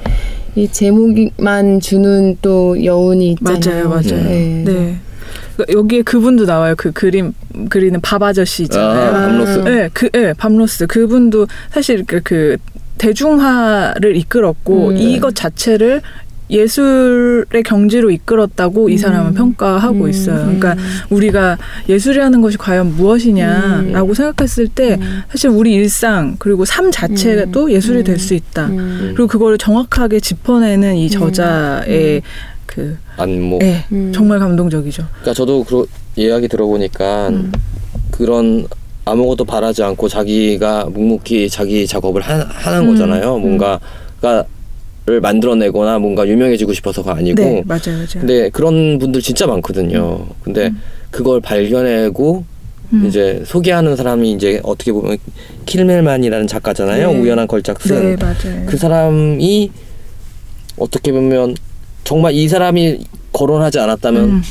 이 0.56 0.70
제목만 0.72 1.82
주는 1.82 2.38
또 2.42 2.82
여운이 2.84 3.32
있잖아요. 3.32 3.90
맞아요, 3.90 3.90
맞아요. 3.90 4.24
네. 4.24 4.64
네. 4.66 5.00
그러니까 5.56 5.78
여기에 5.78 6.02
그분도 6.04 6.46
나와요. 6.46 6.76
그 6.78 6.92
그림 6.92 7.34
그리는 7.70 8.00
밥 8.02 8.24
아저씨 8.24 8.64
있잖아요. 8.64 9.10
아, 9.10 9.12
밤로스. 9.12 9.60
네, 9.60 9.90
그, 9.94 10.10
네, 10.12 10.34
밤로스. 10.34 10.88
그분도 10.88 11.48
사실 11.72 12.04
그, 12.06 12.22
그 12.24 12.58
대중화를 12.98 14.16
이끌었고 14.16 14.90
음. 14.90 14.98
이것 14.98 15.36
자체를 15.36 16.02
예술의 16.50 17.64
경지로 17.64 18.12
이끌었다고 18.12 18.90
이 18.90 18.98
사람은 18.98 19.34
평가하고 19.34 20.04
음. 20.04 20.10
있어요. 20.10 20.42
음. 20.42 20.60
그러니까 20.60 20.76
우리가 21.10 21.58
예술이라는 21.90 22.42
것이 22.42 22.58
과연 22.58 22.96
무엇이냐라고 22.96 24.14
생각했을 24.14 24.68
때 24.68 25.00
사실 25.30 25.50
우리 25.50 25.74
일상 25.74 26.36
그리고 26.40 26.66
삶 26.66 26.92
자체도 26.92 27.72
예술이 27.72 28.04
될 28.04 28.20
수 28.20 28.34
있다. 28.34 28.68
음. 28.68 29.14
그리고 29.16 29.28
그거를 29.28 29.58
정확하게 29.58 30.20
짚어내는 30.20 30.96
이 30.96 31.10
저자의 31.10 32.22
그 32.66 32.98
안목. 33.18 33.62
예, 33.64 33.86
음. 33.92 34.12
정말 34.14 34.40
감동적이죠. 34.40 35.04
그러니까 35.22 35.34
저도 35.34 35.64
그 35.64 35.86
이야기 36.16 36.48
들어보니까 36.48 37.30
음. 37.30 37.52
그런 38.12 38.68
아무것도 39.06 39.46
바라지 39.46 39.84
않고 39.84 40.08
자기가 40.08 40.86
묵묵히 40.92 41.50
자기 41.50 41.86
작업을 41.86 42.22
하, 42.22 42.40
하는 42.40 42.88
음, 42.88 42.92
거잖아요. 42.94 43.36
음. 43.36 43.42
뭔가 43.42 43.80
를 45.08 45.22
만들어내거나 45.22 46.00
뭔가 46.00 46.28
유명해지고 46.28 46.74
싶어서가 46.74 47.16
아니고. 47.18 47.36
네, 47.44 47.64
맞아요, 47.68 47.82
맞아요. 47.94 48.08
근데 48.12 48.50
그런 48.50 48.98
분들 48.98 49.22
진짜 49.22 49.46
많거든요. 49.46 50.26
근데 50.42 50.72
그걸 51.12 51.40
발견하고 51.42 52.44
음. 52.92 53.06
이제 53.06 53.44
소개하는 53.46 53.96
사람이 53.96 54.32
이제 54.32 54.60
어떻게 54.64 54.92
보면 54.92 55.18
킬멜만이라는 55.68 56.48
작가잖아요. 56.48 57.12
네. 57.12 57.20
우연한 57.20 57.46
걸작 57.46 57.80
쓴. 57.82 58.16
네, 58.16 58.16
맞아요. 58.16 58.66
그 58.66 58.78
사람이 58.78 59.70
어떻게 60.78 61.12
보면 61.12 61.56
정말 62.04 62.34
이 62.34 62.48
사람이 62.48 63.06
거론하지 63.32 63.78
않았다면 63.78 64.24
음, 64.24 64.42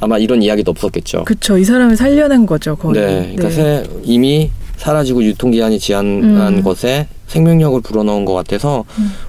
아마 0.00 0.18
이런 0.18 0.42
이야기도 0.42 0.72
없었겠죠. 0.72 1.22
그쵸. 1.22 1.56
이 1.56 1.64
사람을 1.64 1.96
살려낸 1.96 2.46
거죠, 2.46 2.74
거의. 2.74 2.94
네, 3.00 3.32
그러니까 3.36 3.50
새- 3.50 3.84
이미 4.02 4.50
사라지고 4.76 5.22
유통기한이 5.22 5.78
지연한 5.78 6.54
음. 6.58 6.62
것에 6.64 7.06
생명력을 7.32 7.80
불어넣은 7.80 8.24
것 8.26 8.34
같아서 8.34 8.84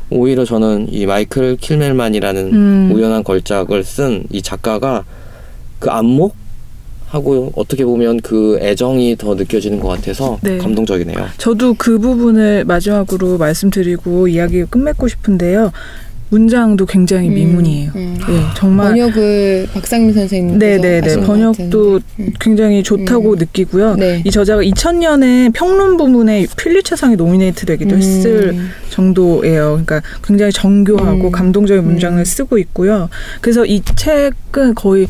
오히려 0.10 0.44
저는 0.44 0.88
이 0.92 1.06
마이클 1.06 1.56
킬멜만이라는 1.56 2.54
음. 2.54 2.92
우연한 2.94 3.24
걸작을 3.24 3.84
쓴 3.84 4.26
이 4.30 4.42
작가가 4.42 5.04
그 5.80 5.90
안목 5.90 6.36
하고 7.08 7.52
어떻게 7.56 7.86
보면 7.86 8.20
그 8.22 8.58
애정이 8.62 9.16
더 9.18 9.36
느껴지는 9.36 9.80
것 9.80 9.88
같아서 9.90 10.40
네. 10.42 10.58
감동적이네요. 10.58 11.28
저도 11.38 11.76
그 11.78 12.00
부분을 12.00 12.66
마지막으로 12.66 13.38
말씀드리고 13.38 14.28
이야기 14.28 14.64
끝맺고 14.66 15.08
싶은데요. 15.08 15.72
문장도 16.30 16.86
굉장히 16.86 17.30
음, 17.30 17.34
미문이에요. 17.36 17.92
음. 17.96 18.18
예, 18.30 18.42
정말 18.56 18.90
번역을 18.90 19.68
박상민 19.74 20.14
선생님 20.14 20.58
네네네 20.58 21.18
번역도 21.22 22.00
굉장히 22.40 22.82
좋다고 22.82 23.34
음. 23.34 23.38
느끼고요. 23.38 23.96
네. 23.96 24.22
이 24.26 24.32
저자가 24.32 24.62
2000년에 24.64 25.54
평론 25.54 25.98
부문에 25.98 26.48
필리처상에 26.58 27.16
노미네이트되기도 27.16 27.96
음. 27.96 27.98
했을 28.00 28.58
정도예요. 28.90 29.82
그러니까 29.86 30.02
굉장히 30.24 30.52
정교하고 30.52 31.28
음. 31.28 31.32
감동적인 31.32 31.84
문장을 31.84 32.20
음. 32.20 32.26
쓰고 32.26 32.58
있고요. 32.58 33.10
그래서 33.42 33.66
이 33.66 33.82
책은 33.84 34.76
거의 34.76 35.08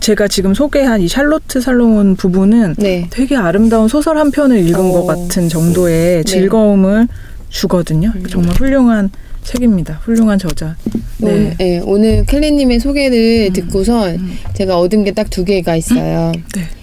제가 0.00 0.28
지금 0.28 0.54
소개한 0.54 1.00
이 1.00 1.08
샬로트 1.08 1.60
살로몬 1.60 2.16
부분은 2.16 2.76
네. 2.78 3.06
되게 3.10 3.36
아름다운 3.36 3.88
소설 3.88 4.18
한 4.18 4.30
편을 4.30 4.58
읽은 4.68 4.80
어. 4.80 4.92
것 4.92 5.06
같은 5.06 5.48
정도의 5.48 6.18
네. 6.18 6.22
즐거움을 6.24 7.08
주거든요. 7.48 8.12
음. 8.14 8.24
정말 8.28 8.54
훌륭한 8.54 9.10
책입니다. 9.44 10.00
훌륭한 10.04 10.38
저자. 10.38 10.76
네. 11.18 11.30
오늘, 11.30 11.54
네, 11.58 11.80
오늘 11.84 12.24
켈리님의 12.26 12.80
소개를 12.80 13.48
음. 13.48 13.52
듣고선 13.52 14.14
음. 14.16 14.38
제가 14.54 14.78
얻은 14.78 15.04
게 15.04 15.12
딱 15.12 15.28
두 15.30 15.44
개가 15.44 15.76
있어요. 15.76 16.32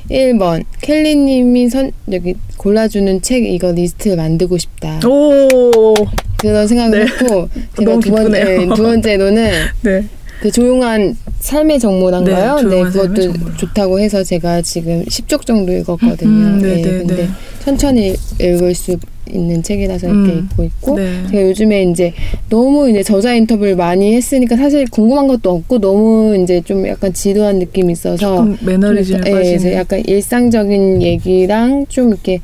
네. 0.10 0.32
1번 0.32 0.64
켈리님이 0.82 1.70
선 1.70 1.91
여기 2.12 2.36
골라주는 2.58 3.22
책 3.22 3.43
이거 3.45 3.72
리스트 3.72 4.10
만들고 4.10 4.58
싶다. 4.58 4.99
오, 5.08 5.93
그런 6.38 6.68
생각을 6.68 6.99
네. 6.99 7.05
했고 7.05 7.49
제가 7.78 7.99
두, 7.99 8.10
번, 8.12 8.24
기쁘네요. 8.30 8.45
네, 8.45 8.76
두 8.76 8.84
번째로는 8.84 9.51
네. 9.84 10.05
그 10.41 10.51
조용한 10.51 11.18
삶의 11.39 11.80
정모란가요? 11.80 12.55
네, 12.70 12.76
네, 12.76 12.84
그것도 12.84 13.22
정모란. 13.34 13.58
좋다고 13.58 13.99
해서 13.99 14.24
제가 14.24 14.62
지금 14.62 15.03
10쪽 15.05 15.45
정도 15.45 15.74
읽었거든요. 15.74 16.30
음, 16.30 16.60
네, 16.62 16.76
네, 16.76 16.82
네, 16.82 16.89
근데 16.99 17.16
네. 17.16 17.30
천천히 17.66 18.16
읽을 18.39 18.76
수 18.76 18.97
있는 19.34 19.61
책이라서 19.63 20.07
이렇게 20.07 20.32
음, 20.34 20.47
읽고 20.51 20.63
있고 20.63 20.95
네. 20.97 21.23
제가 21.30 21.49
요즘에 21.49 21.84
이제 21.84 22.13
너무 22.49 22.89
이제 22.89 23.03
저자 23.03 23.34
인터뷰를 23.34 23.75
많이 23.75 24.13
했으니까 24.15 24.55
사실 24.55 24.86
궁금한 24.89 25.28
것도 25.28 25.49
없고 25.51 25.80
너무 25.80 26.38
이제 26.41 26.61
좀 26.61 26.88
약간 26.88 27.13
지루한 27.13 27.59
느낌이 27.59 27.91
있어서 27.93 28.47
매너리즘에 28.61 29.19
좀 29.21 29.28
약간- 29.34 29.45
예, 29.45 29.73
약간 29.73 30.03
일상적인 30.05 31.01
얘기랑 31.01 31.86
좀 31.88 32.09
이렇게 32.09 32.39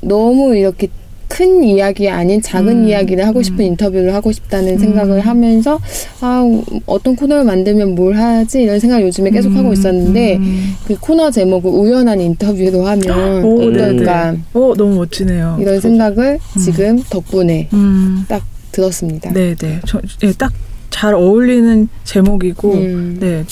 너무 0.00 0.56
이렇게 0.56 0.88
큰 1.32 1.64
이야기 1.64 2.10
아닌 2.10 2.42
작은 2.42 2.82
음, 2.82 2.88
이야기를 2.88 3.26
하고 3.26 3.42
싶은 3.42 3.60
음. 3.60 3.64
인터뷰를 3.64 4.12
하고 4.12 4.32
싶다는 4.32 4.74
음. 4.74 4.78
생각을 4.78 5.20
하면서 5.20 5.80
아 6.20 6.44
어떤 6.84 7.16
코너를 7.16 7.44
만들면 7.44 7.94
뭘 7.94 8.16
하지 8.16 8.62
이런 8.62 8.78
생각을 8.78 9.06
요즘에 9.06 9.30
계속 9.30 9.50
하고 9.52 9.68
음, 9.68 9.72
있었는데 9.72 10.36
음. 10.36 10.74
그 10.86 10.94
코너 11.00 11.30
제목을 11.30 11.70
우연한 11.70 12.20
인터뷰로 12.20 12.84
하면 12.86 13.44
오, 13.44 13.62
어떨까 13.62 14.32
네네. 14.32 14.42
오, 14.52 14.74
너무 14.74 14.96
멋지네요. 14.96 15.56
이런 15.58 15.80
생각을 15.80 16.38
지금 16.62 17.02
덕분에 17.08 17.68
음, 17.72 18.26
딱 18.28 18.42
들었습니다. 18.70 19.32
네, 19.32 19.54
네. 19.54 19.80
저, 19.86 20.02
예, 20.22 20.32
딱 20.32 20.52
잘 20.92 21.14
어울리는 21.14 21.88
제목이고, 22.04 22.74
음. 22.74 23.16
네. 23.18 23.44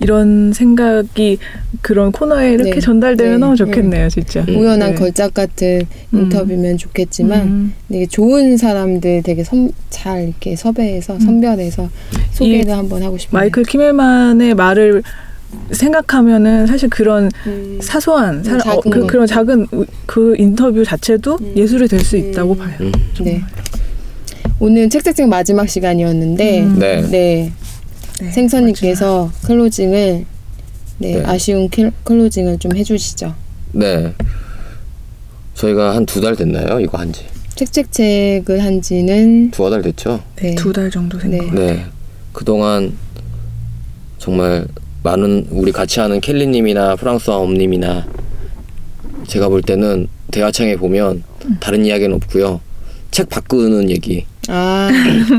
이런 0.00 0.52
생각이 0.52 1.38
그런 1.82 2.12
코너에 2.12 2.52
이렇게 2.54 2.72
네. 2.72 2.80
전달되면 2.80 3.32
네. 3.34 3.38
너무 3.38 3.56
좋겠네요, 3.56 4.08
진짜. 4.08 4.44
우연한 4.48 4.90
네. 4.90 4.94
걸작 4.94 5.34
같은 5.34 5.82
음. 6.14 6.18
인터뷰면 6.20 6.78
좋겠지만 6.78 7.40
음. 7.42 7.72
되게 7.88 8.06
좋은 8.06 8.56
사람들 8.56 9.22
되게 9.22 9.44
선, 9.44 9.70
잘 9.90 10.24
이렇게 10.24 10.56
섭외해서 10.56 11.18
선별해서 11.18 11.88
소개를 12.32 12.72
한번 12.76 13.02
하고 13.02 13.18
싶어요. 13.18 13.38
음. 13.38 13.40
마이클 13.40 13.62
키멜만의 13.64 14.54
말을 14.54 15.02
생각하면은 15.72 16.66
사실 16.66 16.88
그런 16.88 17.30
음. 17.46 17.78
사소한 17.82 18.42
사, 18.44 18.58
작은 18.58 18.72
어, 18.78 18.80
그, 18.82 19.00
거. 19.00 19.06
그런 19.06 19.26
작은 19.26 19.66
우- 19.72 19.84
그 20.06 20.34
인터뷰 20.38 20.84
자체도 20.84 21.38
음. 21.40 21.52
예술이 21.56 21.88
될수 21.88 22.16
음. 22.16 22.30
있다고 22.30 22.56
봐요. 22.56 22.74
음. 22.80 22.92
네. 23.22 23.42
오늘 24.58 24.88
책책책 24.88 25.28
마지막 25.28 25.68
시간이었는데 25.68 26.60
음. 26.62 26.78
네. 26.78 27.02
네. 27.10 27.52
네, 28.20 28.30
생선님께서 28.32 29.30
클로징을 29.44 30.24
네, 30.98 31.14
네. 31.16 31.22
아쉬운 31.24 31.68
클, 31.70 31.90
클로징을 32.04 32.58
좀 32.58 32.76
해주시죠. 32.76 33.34
네. 33.72 34.12
저희가 35.54 35.94
한 35.94 36.04
두 36.06 36.20
달 36.20 36.36
됐나요? 36.36 36.80
이거 36.80 36.98
한지 36.98 37.24
책책책을 37.54 38.62
한지는 38.62 39.50
두어 39.50 39.70
달 39.70 39.82
됐죠. 39.82 40.22
네. 40.36 40.54
두 40.54 40.72
달 40.72 40.90
정도 40.90 41.18
된 41.18 41.30
네. 41.32 41.38
거. 41.38 41.50
네. 41.52 41.84
그동안 42.32 42.96
정말 44.18 44.66
많은 45.02 45.46
우리 45.50 45.72
같이 45.72 46.00
하는 46.00 46.20
켈리님이나 46.20 46.96
프랑스와 46.96 47.38
엄님이나 47.38 48.06
제가 49.26 49.48
볼 49.48 49.62
때는 49.62 50.08
대화창에 50.30 50.76
보면 50.76 51.22
다른 51.60 51.84
이야기는 51.86 52.14
없고요. 52.16 52.60
책 53.10 53.28
바꾸는 53.30 53.90
얘기. 53.90 54.26
아, 54.48 54.88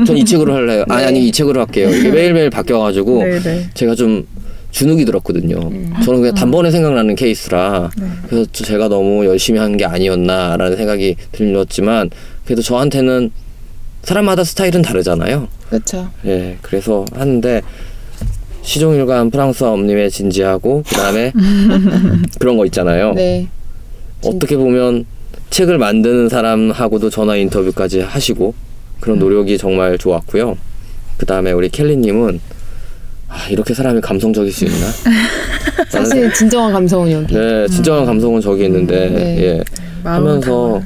전 0.06 0.16
이 0.16 0.24
책으로 0.24 0.54
할래요. 0.54 0.84
아니 0.88 1.04
아니 1.06 1.26
이 1.28 1.32
책으로 1.32 1.60
할게요. 1.60 1.90
이게 1.90 2.10
매일매일 2.10 2.50
바뀌어가지고 2.50 3.22
네, 3.24 3.40
네. 3.40 3.70
제가 3.74 3.94
좀 3.94 4.26
주눅이 4.70 5.04
들었거든요. 5.04 5.56
저는 6.04 6.20
그냥 6.20 6.34
단번에 6.34 6.70
생각나는 6.70 7.14
케이스라 7.14 7.90
네. 7.98 8.06
그래서 8.28 8.46
저- 8.52 8.64
제가 8.64 8.88
너무 8.88 9.26
열심히 9.26 9.58
한 9.58 9.76
게 9.76 9.84
아니었나라는 9.84 10.76
생각이 10.76 11.16
들었지만 11.32 12.10
그래도 12.44 12.62
저한테는 12.62 13.30
사람마다 14.02 14.44
스타일은 14.44 14.82
다르잖아요. 14.82 15.48
그렇죠. 15.68 16.08
예, 16.26 16.56
그래서 16.62 17.04
하는데 17.14 17.60
시종일관 18.62 19.30
프랑스와 19.30 19.72
엄님의 19.72 20.10
진지하고 20.10 20.84
그 20.88 20.94
다음에 20.94 21.32
그런 22.38 22.56
거 22.56 22.64
있잖아요. 22.66 23.12
네. 23.14 23.48
어떻게 24.24 24.56
보면 24.56 25.04
책을 25.50 25.78
만드는 25.78 26.28
사람하고도 26.28 27.10
전화 27.10 27.36
인터뷰까지 27.36 28.00
하시고 28.00 28.54
그런 29.02 29.18
노력이 29.18 29.58
정말 29.58 29.98
좋았고요. 29.98 30.56
그 31.18 31.26
다음에 31.26 31.50
우리 31.50 31.68
켈리님은 31.68 32.40
아, 33.28 33.48
이렇게 33.50 33.74
사람이 33.74 34.00
감성적일 34.00 34.52
수 34.52 34.64
있나? 34.64 34.86
사실 35.90 36.32
진정한 36.32 36.72
감성은 36.72 37.10
여기. 37.10 37.34
네, 37.34 37.66
진정한 37.66 38.06
감성은 38.06 38.40
저기 38.40 38.64
있는데 38.64 39.08
네. 39.10 39.42
예, 39.42 39.64
하면서. 40.04 40.80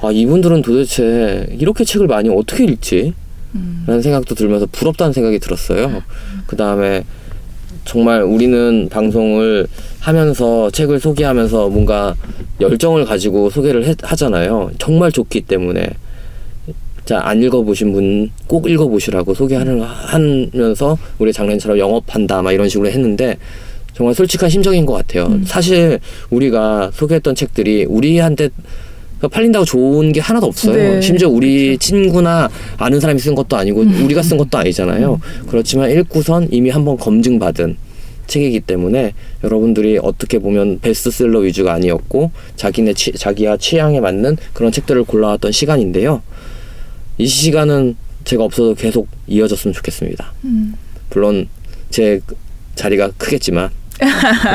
아 0.00 0.10
이분들은 0.12 0.62
도대체 0.62 1.46
이렇게 1.58 1.84
책을 1.84 2.06
많이 2.08 2.28
어떻게 2.28 2.64
읽지? 2.64 3.14
음. 3.54 3.84
라는 3.86 4.02
생각도 4.02 4.34
들면서 4.34 4.66
부럽다는 4.70 5.12
생각이 5.12 5.38
들었어요. 5.38 6.02
그 6.46 6.56
다음에 6.56 7.02
정말 7.84 8.22
우리는 8.22 8.88
방송을 8.90 9.66
하면서 10.00 10.70
책을 10.70 11.00
소개하면서 11.00 11.68
뭔가 11.70 12.14
열정을 12.60 13.04
가지고 13.06 13.50
소개를 13.50 13.86
해- 13.86 13.94
하잖아요. 14.02 14.70
정말 14.78 15.10
좋기 15.12 15.42
때문에. 15.42 15.88
자, 17.08 17.22
안 17.24 17.42
읽어보신 17.42 17.92
분 17.92 18.30
꼭 18.46 18.68
읽어보시라고 18.68 19.32
소개하는, 19.32 19.80
하면서 19.80 20.98
우리 21.18 21.32
작년처럼 21.32 21.78
영업한다, 21.78 22.42
막 22.42 22.52
이런 22.52 22.68
식으로 22.68 22.90
했는데, 22.90 23.38
정말 23.94 24.14
솔직한 24.14 24.50
심정인 24.50 24.84
것 24.84 24.92
같아요. 24.92 25.40
사실 25.46 26.00
우리가 26.28 26.90
소개했던 26.92 27.34
책들이 27.34 27.86
우리한테 27.86 28.50
팔린다고 29.30 29.64
좋은 29.64 30.12
게 30.12 30.20
하나도 30.20 30.48
없어요. 30.48 30.76
네, 30.76 31.00
심지어 31.00 31.30
우리 31.30 31.78
친구나 31.78 32.50
아는 32.76 33.00
사람이 33.00 33.18
쓴 33.18 33.34
것도 33.34 33.56
아니고 33.56 33.86
우리가 34.04 34.22
쓴 34.22 34.36
것도 34.36 34.58
아니잖아요. 34.58 35.18
그렇지만 35.48 35.90
읽고선 35.90 36.48
이미 36.50 36.68
한번 36.68 36.98
검증받은 36.98 37.76
책이기 38.26 38.60
때문에 38.60 39.14
여러분들이 39.42 39.98
어떻게 40.00 40.38
보면 40.38 40.80
베스트셀러 40.80 41.40
위주가 41.40 41.72
아니었고 41.72 42.30
자기네 42.56 42.92
취, 42.92 43.12
자기와 43.12 43.56
취향에 43.56 43.98
맞는 43.98 44.36
그런 44.52 44.70
책들을 44.70 45.04
골라왔던 45.04 45.50
시간인데요. 45.50 46.20
이 47.18 47.26
시간은 47.26 47.96
제가 48.24 48.44
없어도 48.44 48.74
계속 48.74 49.08
이어졌으면 49.26 49.74
좋겠습니다. 49.74 50.32
물론 51.10 51.48
제 51.90 52.20
자리가 52.74 53.10
크겠지만 53.16 53.70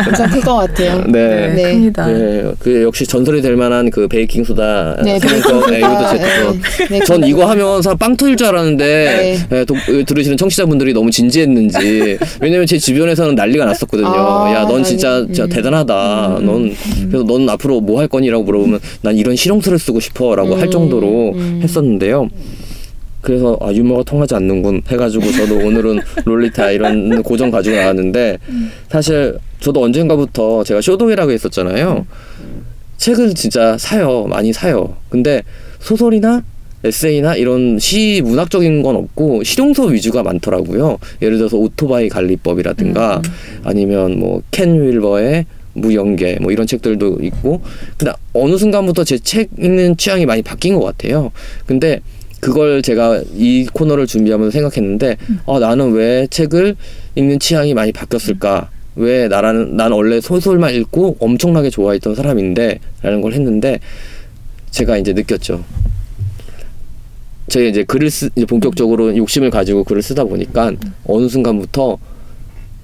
엄청 0.07 0.29
클 0.29 0.41
것 0.41 0.55
같아요. 0.55 1.03
네. 1.07 1.27
네, 1.47 1.53
네. 1.53 1.71
큽니다. 1.73 2.07
네, 2.07 2.43
그 2.59 2.83
역시 2.83 3.05
전설이 3.05 3.41
될 3.41 3.55
만한 3.55 3.89
그 3.89 4.07
베이킹 4.07 4.43
소다. 4.43 4.97
네, 5.03 5.19
거, 5.19 5.69
네, 5.69 5.79
이것도 5.79 6.07
제 6.09 6.17
네, 6.17 6.43
거. 6.43 6.53
네, 6.89 6.99
전 7.05 7.17
그거. 7.21 7.27
이거 7.27 7.45
하면서 7.49 7.95
빵 7.95 8.15
터질 8.15 8.35
줄 8.37 8.47
알았는데 8.47 9.37
네, 9.49 9.65
도- 9.65 9.75
들으시는 10.05 10.37
청취자분들이 10.37 10.93
너무 10.93 11.11
진지했는지 11.11 12.17
왜냐면 12.41 12.65
제 12.67 12.77
주변에서는 12.77 13.35
난리가 13.35 13.65
났었거든요. 13.65 14.07
아, 14.07 14.53
야, 14.53 14.65
넌 14.67 14.83
진짜, 14.83 15.09
난리. 15.19 15.33
진짜 15.33 15.47
대단하다. 15.47 16.39
넌 16.41 16.73
그래서 17.09 17.25
넌 17.25 17.49
앞으로 17.49 17.81
뭐 17.81 17.99
할 17.99 18.07
거니라고 18.07 18.43
물어보면 18.43 18.79
난 19.01 19.15
이런 19.17 19.35
실용서를 19.35 19.77
쓰고 19.79 19.99
싶어라고 19.99 20.55
할 20.55 20.69
정도로 20.69 21.33
했었는데요. 21.61 22.27
그래서 23.23 23.57
아 23.61 23.71
유머가 23.73 24.03
통하지 24.03 24.35
않는군 24.35 24.83
해가지고 24.87 25.31
저도 25.31 25.55
오늘은 25.65 25.99
롤리타 26.25 26.71
이런 26.71 27.23
고정 27.23 27.49
가지고 27.49 27.77
나왔는데 27.77 28.37
사실 28.89 29.39
저도 29.59 29.81
언젠가부터 29.81 30.63
제가 30.63 30.81
쇼동이라고 30.81 31.31
했었잖아요. 31.31 32.05
책을 32.97 33.33
진짜 33.33 33.77
사요 33.79 34.25
많이 34.29 34.53
사요. 34.53 34.97
근데 35.09 35.41
소설이나 35.79 36.43
에세이나 36.85 37.35
이런 37.35 37.79
시 37.79 38.21
문학적인 38.25 38.83
건 38.83 38.97
없고 38.97 39.43
실용서 39.45 39.85
위주가 39.85 40.21
많더라고요. 40.21 40.97
예를 41.21 41.37
들어서 41.37 41.55
오토바이 41.57 42.09
관리법이라든가 42.09 43.21
아니면 43.63 44.19
뭐 44.19 44.41
켄 44.51 44.81
윌버의 44.85 45.45
무연계 45.75 46.39
뭐 46.41 46.51
이런 46.51 46.67
책들도 46.67 47.19
있고 47.21 47.61
근데 47.97 48.11
어느 48.33 48.57
순간부터 48.57 49.05
제 49.05 49.17
책 49.17 49.49
읽는 49.57 49.95
취향이 49.95 50.25
많이 50.25 50.41
바뀐 50.41 50.75
것 50.75 50.81
같아요. 50.83 51.31
근데 51.65 52.01
그걸 52.43 52.81
제가 52.81 53.21
이 53.33 53.65
코너를 53.71 54.05
준비하면서 54.05 54.51
생각했는데 54.51 55.15
어, 55.45 55.59
나는 55.59 55.93
왜 55.93 56.27
책을 56.27 56.75
읽는 57.15 57.39
취향이 57.39 57.73
많이 57.73 57.93
바뀌었을까? 57.93 58.69
왜 58.97 59.29
나라는 59.29 59.77
난 59.77 59.93
원래 59.93 60.19
소설만 60.19 60.73
읽고 60.73 61.15
엄청나게 61.21 61.69
좋아했던 61.69 62.15
사람인데라는 62.15 63.21
걸 63.21 63.31
했는데 63.31 63.79
제가 64.71 64.97
이제 64.97 65.13
느꼈죠. 65.13 65.63
제가 67.47 67.69
이제 67.69 67.83
글을 67.83 68.09
쓰 68.09 68.29
이제 68.35 68.45
본격적으로 68.45 69.15
욕심을 69.15 69.49
가지고 69.49 69.85
글을 69.85 70.01
쓰다 70.01 70.25
보니까 70.25 70.73
어느 71.05 71.29
순간부터 71.29 71.97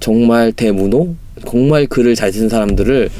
정말 0.00 0.52
대문호 0.52 1.14
정말 1.46 1.86
글을 1.86 2.14
잘 2.14 2.32
쓰는 2.32 2.48
사람들을 2.48 3.10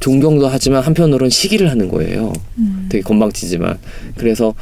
존경도 0.00 0.46
하지만 0.48 0.82
한편으로는 0.82 1.30
시기를 1.30 1.70
하는 1.70 1.88
거예요. 1.88 2.32
되게 2.88 3.02
건방지지만 3.02 3.78
그래서 4.16 4.54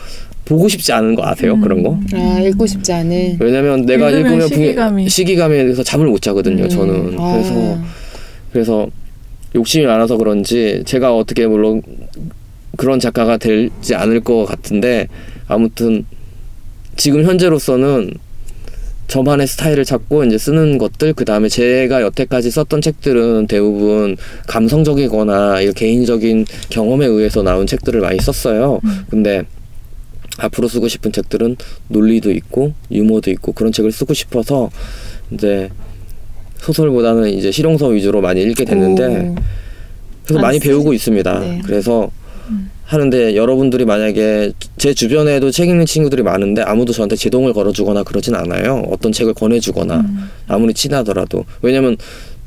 보고 0.45 0.69
싶지 0.69 0.93
않은 0.93 1.15
거 1.15 1.27
아세요? 1.27 1.59
그런 1.61 1.83
거? 1.83 1.99
아 2.13 2.41
읽고 2.41 2.67
싶지 2.67 2.93
않은. 2.93 3.39
왜냐면 3.41 3.87
내가 3.87 4.11
읽으면 4.11 4.33
읽으면 4.43 4.49
시기감이. 4.49 5.09
시기감에 5.09 5.57
대해서 5.63 5.83
잠을 5.83 6.07
못 6.07 6.21
자거든요. 6.21 6.69
저는 6.69 7.17
아. 7.19 7.33
그래서 7.33 7.79
그래서 8.53 8.87
욕심이 9.55 9.87
많아서 9.87 10.17
그런지 10.17 10.83
제가 10.85 11.17
어떻게 11.17 11.47
물론 11.47 11.83
그런 12.77 13.01
작가가 13.01 13.37
되지 13.37 13.95
않을 13.95 14.21
것 14.21 14.45
같은데 14.45 15.09
아무튼 15.47 16.05
지금 16.97 17.25
현재로서는 17.25 18.15
저만의 19.07 19.47
스타일을 19.47 19.85
찾고 19.85 20.25
이제 20.25 20.39
쓰는 20.39 20.79
것들 20.79 21.13
그 21.13 21.25
다음에 21.25 21.49
제가 21.49 22.03
여태까지 22.03 22.51
썼던 22.51 22.81
책들은 22.81 23.47
대부분 23.47 24.17
감성적이거나 24.47 25.61
이 25.61 25.73
개인적인 25.73 26.47
경험에 26.71 27.07
의해서 27.07 27.43
나온 27.43 27.67
책들을 27.67 28.01
많이 28.01 28.19
썼어요. 28.19 28.81
근데 29.11 29.43
앞으로 30.39 30.69
쓰고 30.69 30.89
싶은 30.89 31.13
책들은 31.13 31.57
논리도 31.89 32.31
있고 32.33 32.73
유머도 32.91 33.31
있고 33.33 33.53
그런 33.53 33.73
책을 33.73 33.93
쓰고 33.93 34.15
싶어서 34.15 34.71
이제 35.31 35.71
소설보다는 36.59 37.29
이제 37.31 37.51
실용서 37.51 37.89
위주로 37.89 38.21
많이 38.21 38.43
읽게 38.43 38.65
됐는데 38.65 39.07
오. 39.29 39.35
그래서 40.25 40.39
아, 40.39 40.43
많이 40.43 40.59
쓰- 40.59 40.65
배우고 40.69 40.93
있습니다. 40.93 41.39
네. 41.41 41.61
그래서 41.65 42.11
하는데 42.85 43.35
여러분들이 43.35 43.85
만약에 43.87 44.53
제 44.77 44.93
주변에도 44.93 45.51
책 45.51 45.69
읽는 45.69 45.87
친구들이 45.87 46.23
많은데 46.23 46.61
아무도 46.63 46.93
저한테 46.93 47.17
제동을 47.17 47.53
걸어주거나 47.55 48.03
그러진 48.03 48.35
않아요. 48.35 48.83
어떤 48.91 49.11
책을 49.13 49.33
권해주거나 49.35 50.05
아무리 50.49 50.75
친하더라도 50.75 51.45
왜냐면 51.63 51.97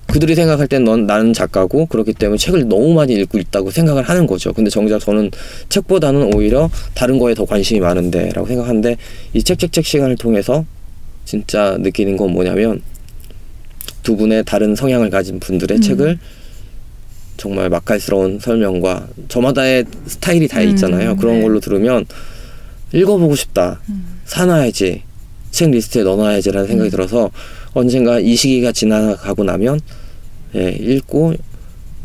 그들이 0.07 0.35
생각할 0.35 0.67
땐 0.67 0.83
넌 0.83 1.05
나는 1.05 1.33
작가고 1.33 1.87
그렇기 1.87 2.13
때문에 2.13 2.37
책을 2.37 2.67
너무 2.67 2.93
많이 2.93 3.13
읽고 3.13 3.37
있다고 3.37 3.71
생각을 3.71 4.03
하는 4.03 4.25
거죠. 4.25 4.53
근데 4.53 4.69
정작 4.69 4.99
저는 4.99 5.31
책보다는 5.69 6.33
오히려 6.33 6.69
다른 6.93 7.19
거에 7.19 7.33
더 7.33 7.45
관심이 7.45 7.79
많은데라고 7.79 8.47
생각하는데 8.47 8.97
이 9.33 9.43
책책책 9.43 9.85
시간을 9.85 10.15
통해서 10.15 10.65
진짜 11.25 11.77
느끼는 11.79 12.15
건 12.15 12.31
뭐냐면 12.31 12.81
두 14.01 14.15
분의 14.15 14.45
다른 14.45 14.75
성향을 14.75 15.09
가진 15.09 15.39
분들의 15.39 15.81
책을 15.81 16.17
정말 17.35 17.69
맛깔스러운 17.69 18.39
설명과 18.39 19.07
저마다의 19.27 19.85
스타일이 20.05 20.47
다 20.47 20.61
있잖아요. 20.61 21.17
그런 21.17 21.35
네. 21.35 21.41
걸로 21.41 21.59
들으면 21.59 22.05
읽어보고 22.93 23.35
싶다. 23.35 23.81
사놔야지. 24.25 25.03
책 25.51 25.71
리스트에 25.71 26.03
넣어놔야지라는 26.03 26.67
생각이 26.67 26.89
들어서 26.89 27.31
언젠가 27.81 28.19
이 28.19 28.35
시기가 28.35 28.71
지나가고 28.71 29.43
나면 29.43 29.79
예, 30.55 30.69
읽고 30.71 31.33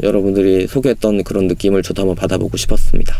여러분들이 0.03 0.67
소개했던 0.67 1.25
그런 1.25 1.47
느낌을 1.47 1.83
저도 1.83 2.03
한번 2.03 2.17
받아보고 2.17 2.57
싶었습니다. 2.57 3.17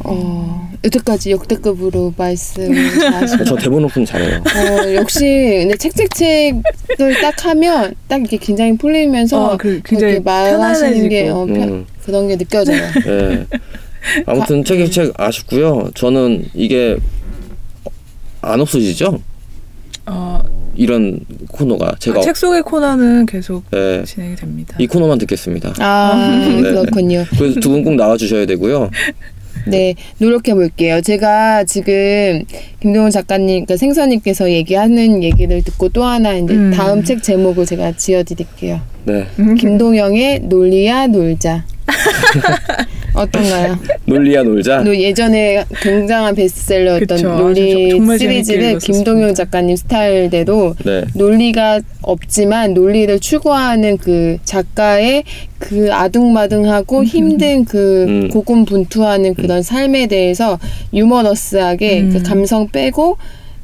어, 0.00 0.70
여태까지 0.84 1.32
역대급으로 1.32 2.12
잘하시고 3.00 3.44
저 3.44 3.56
대본 3.56 3.84
오픈 3.84 4.04
잘해요. 4.04 4.36
어, 4.38 4.94
역시 4.94 5.24
근데 5.24 5.76
책책책을 5.76 7.20
딱 7.22 7.44
하면 7.46 7.94
딱 8.06 8.20
이렇게 8.20 8.36
긴장이 8.36 8.76
풀리면서 8.76 9.52
어, 9.52 9.56
그 9.56 9.80
굉장히 9.84 10.20
말하시는 10.20 11.08
게 11.08 11.28
어, 11.30 11.44
편- 11.46 11.56
음. 11.68 11.86
그런 12.04 12.28
게 12.28 12.36
느껴져요. 12.36 12.80
예. 13.06 13.46
아무튼 14.26 14.62
책이 14.62 14.90
책 14.92 15.12
아쉽고요. 15.18 15.90
저는 15.94 16.44
이게 16.54 16.96
안 18.42 18.60
없어지죠? 18.60 19.20
어, 20.06 20.40
이런 20.76 21.20
코너가 21.50 21.96
제가 21.98 22.20
책 22.20 22.36
속의 22.36 22.62
코너는 22.62 23.26
계속 23.26 23.64
예, 23.74 24.02
진행이 24.06 24.36
됩니다. 24.36 24.76
이 24.78 24.86
코너만 24.86 25.18
듣겠습니다. 25.18 25.74
아 25.78 26.38
네. 26.46 26.62
그렇군요. 26.62 27.24
그래서 27.38 27.58
두 27.60 27.70
분 27.70 27.82
꼭 27.84 27.94
나와 27.96 28.16
주셔야 28.16 28.46
되고요. 28.46 28.90
네, 29.68 29.94
노력해 30.18 30.54
볼게요. 30.54 31.00
제가 31.00 31.64
지금 31.64 32.44
김동훈 32.80 33.10
작가님, 33.10 33.46
그러니까 33.64 33.76
생선님께서 33.76 34.50
얘기하는 34.52 35.24
얘기를 35.24 35.60
듣고 35.62 35.88
또 35.88 36.04
하나 36.04 36.34
이제 36.36 36.54
음. 36.54 36.70
다음 36.70 37.02
책 37.02 37.20
제목을 37.22 37.66
제가 37.66 37.92
지어드릴게요. 37.96 38.80
네. 39.06 39.26
김동영의 39.58 40.40
놀리야 40.42 41.08
놀자. 41.08 41.64
어떤가요? 43.16 43.78
논리야 44.04 44.42
놀자. 44.42 44.82
노- 44.82 44.94
예전에 44.94 45.64
굉장한 45.80 46.34
베스트셀러였던 46.34 47.16
그쵸. 47.16 47.28
논리 47.36 47.90
시리즈를. 48.18 48.78
김동영 48.78 49.34
작가님 49.34 49.74
스타일대로 49.76 50.74
네. 50.84 51.04
논리가 51.14 51.80
없지만 52.02 52.74
논리를 52.74 53.18
추구하는 53.18 53.96
그 53.96 54.36
작가의 54.44 55.24
그 55.58 55.92
아둥바둥하고 55.92 57.04
힘든 57.04 57.64
그 57.64 58.04
음. 58.08 58.28
고군분투하는 58.28 59.34
그런 59.34 59.62
삶에 59.62 60.06
대해서 60.06 60.58
유머러스하게 60.92 62.00
음. 62.00 62.10
그 62.12 62.22
감성 62.22 62.68
빼고 62.68 63.16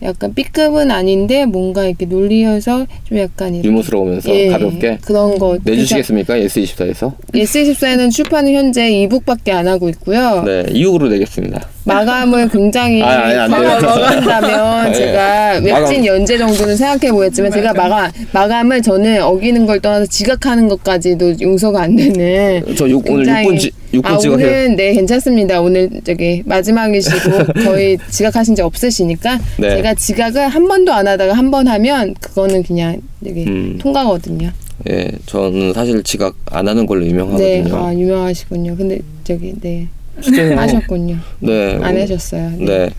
약간 0.05 0.35
B급은 0.35 0.91
아닌데 0.91 1.45
뭔가 1.47 1.85
이렇게 1.85 2.07
논리여서 2.07 2.87
좀 3.05 3.19
약간 3.19 3.55
이렇게 3.55 3.69
유머스러우면서 3.69 4.35
예, 4.35 4.49
가볍게 4.49 4.99
그런 5.05 5.39
거 5.39 5.57
내주시겠습니까? 5.63 6.37
S24에서? 6.37 7.13
S24에는 7.33 8.11
출판은 8.11 8.53
현재 8.53 8.91
2북밖에 8.91 9.51
안 9.51 9.69
하고 9.69 9.89
있고요. 9.91 10.43
네, 10.45 10.65
2억으로 10.65 11.09
내겠습니다. 11.09 11.69
마감을 11.85 12.49
굉장히 12.49 13.03
아, 13.03 13.29
돼요. 13.29 13.49
먹는다면 13.49 14.93
네. 14.93 14.95
제가 14.95 15.53
웹진 15.55 15.73
마감. 15.73 16.07
연재 16.07 16.39
정도는 16.39 16.77
생각해 16.77 17.11
보겠지만 17.13 17.51
제가 17.51 17.73
마감 17.75 18.11
마감을 18.33 18.83
저는 18.83 19.23
어기는 19.23 19.67
걸 19.67 19.81
떠나서 19.81 20.07
지각하는 20.07 20.69
것까지도 20.69 21.41
용서가 21.41 21.83
안 21.83 21.97
되는 21.97 22.63
저 22.77 22.89
육, 22.89 23.03
오늘 23.11 23.25
굉장히- 23.25 23.47
6분, 23.49 23.59
지, 23.59 23.71
6분 23.93 24.07
아 24.07 24.19
찍어요. 24.19 24.37
오늘 24.37 24.77
네 24.77 24.93
괜찮습니다. 24.95 25.61
오늘 25.61 25.91
저기 26.05 26.43
마지막이시고 26.47 27.53
거의 27.65 27.99
지각하신 28.11 28.55
적 28.55 28.65
없으시니까 28.67 29.39
네. 29.59 29.77
제가 29.77 29.95
지각을 29.95 30.49
한 30.49 30.67
번도 30.67 30.93
안 30.93 31.07
하다가 31.07 31.35
한 31.35 31.51
번 31.51 31.69
하면 31.69 32.15
그거는 32.21 32.63
그냥 32.63 33.01
되게 33.23 33.45
음. 33.45 33.79
통과거든요. 33.79 34.51
예, 34.89 35.11
저는 35.27 35.75
사실 35.75 36.03
지각 36.03 36.35
안 36.47 36.67
하는 36.67 36.87
걸로 36.87 37.03
네, 37.05 37.11
유명하거든요. 37.11 37.77
아 37.77 37.95
유명하시군요. 37.95 38.77
근데 38.77 39.01
저기 39.25 39.53
네 39.61 39.87
수제네요. 40.21 40.59
하셨군요. 40.59 41.17
네. 41.41 41.79
안 41.83 41.97
하셨어요. 42.01 42.51
네. 42.59 42.65
네. 42.65 42.91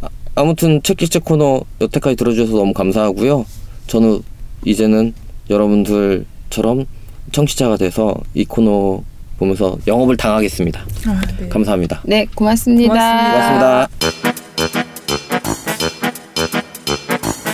아- 0.00 0.08
아무튼 0.34 0.82
책기책 0.82 1.24
코너 1.24 1.60
여태까지 1.80 2.16
들어주셔서 2.16 2.56
너무 2.56 2.72
감사하고요. 2.72 3.44
저는 3.86 4.20
이제는 4.64 5.12
여러분들처럼 5.50 6.86
청취자가 7.32 7.76
돼서 7.76 8.14
이 8.34 8.44
코너 8.44 9.02
보면서 9.38 9.78
영업을 9.86 10.16
당하겠습니다. 10.16 10.80
아, 11.06 11.20
네. 11.38 11.48
감사합니다. 11.48 12.00
네, 12.04 12.26
고맙습니다. 12.34 12.92
고맙습니다. 12.92 13.88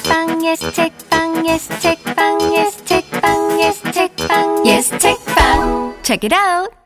빵 0.09 0.45
예스 0.45 0.73
책빵 0.73 1.47
예스 1.47 1.79
책빵 1.81 2.55
예스 2.55 2.85
책빵 2.85 3.61
예스 3.61 3.93
책빵 3.93 4.67
예스 4.67 4.99
책빵 4.99 5.95
Check 6.03 6.25
it 6.25 6.35
out. 6.35 6.84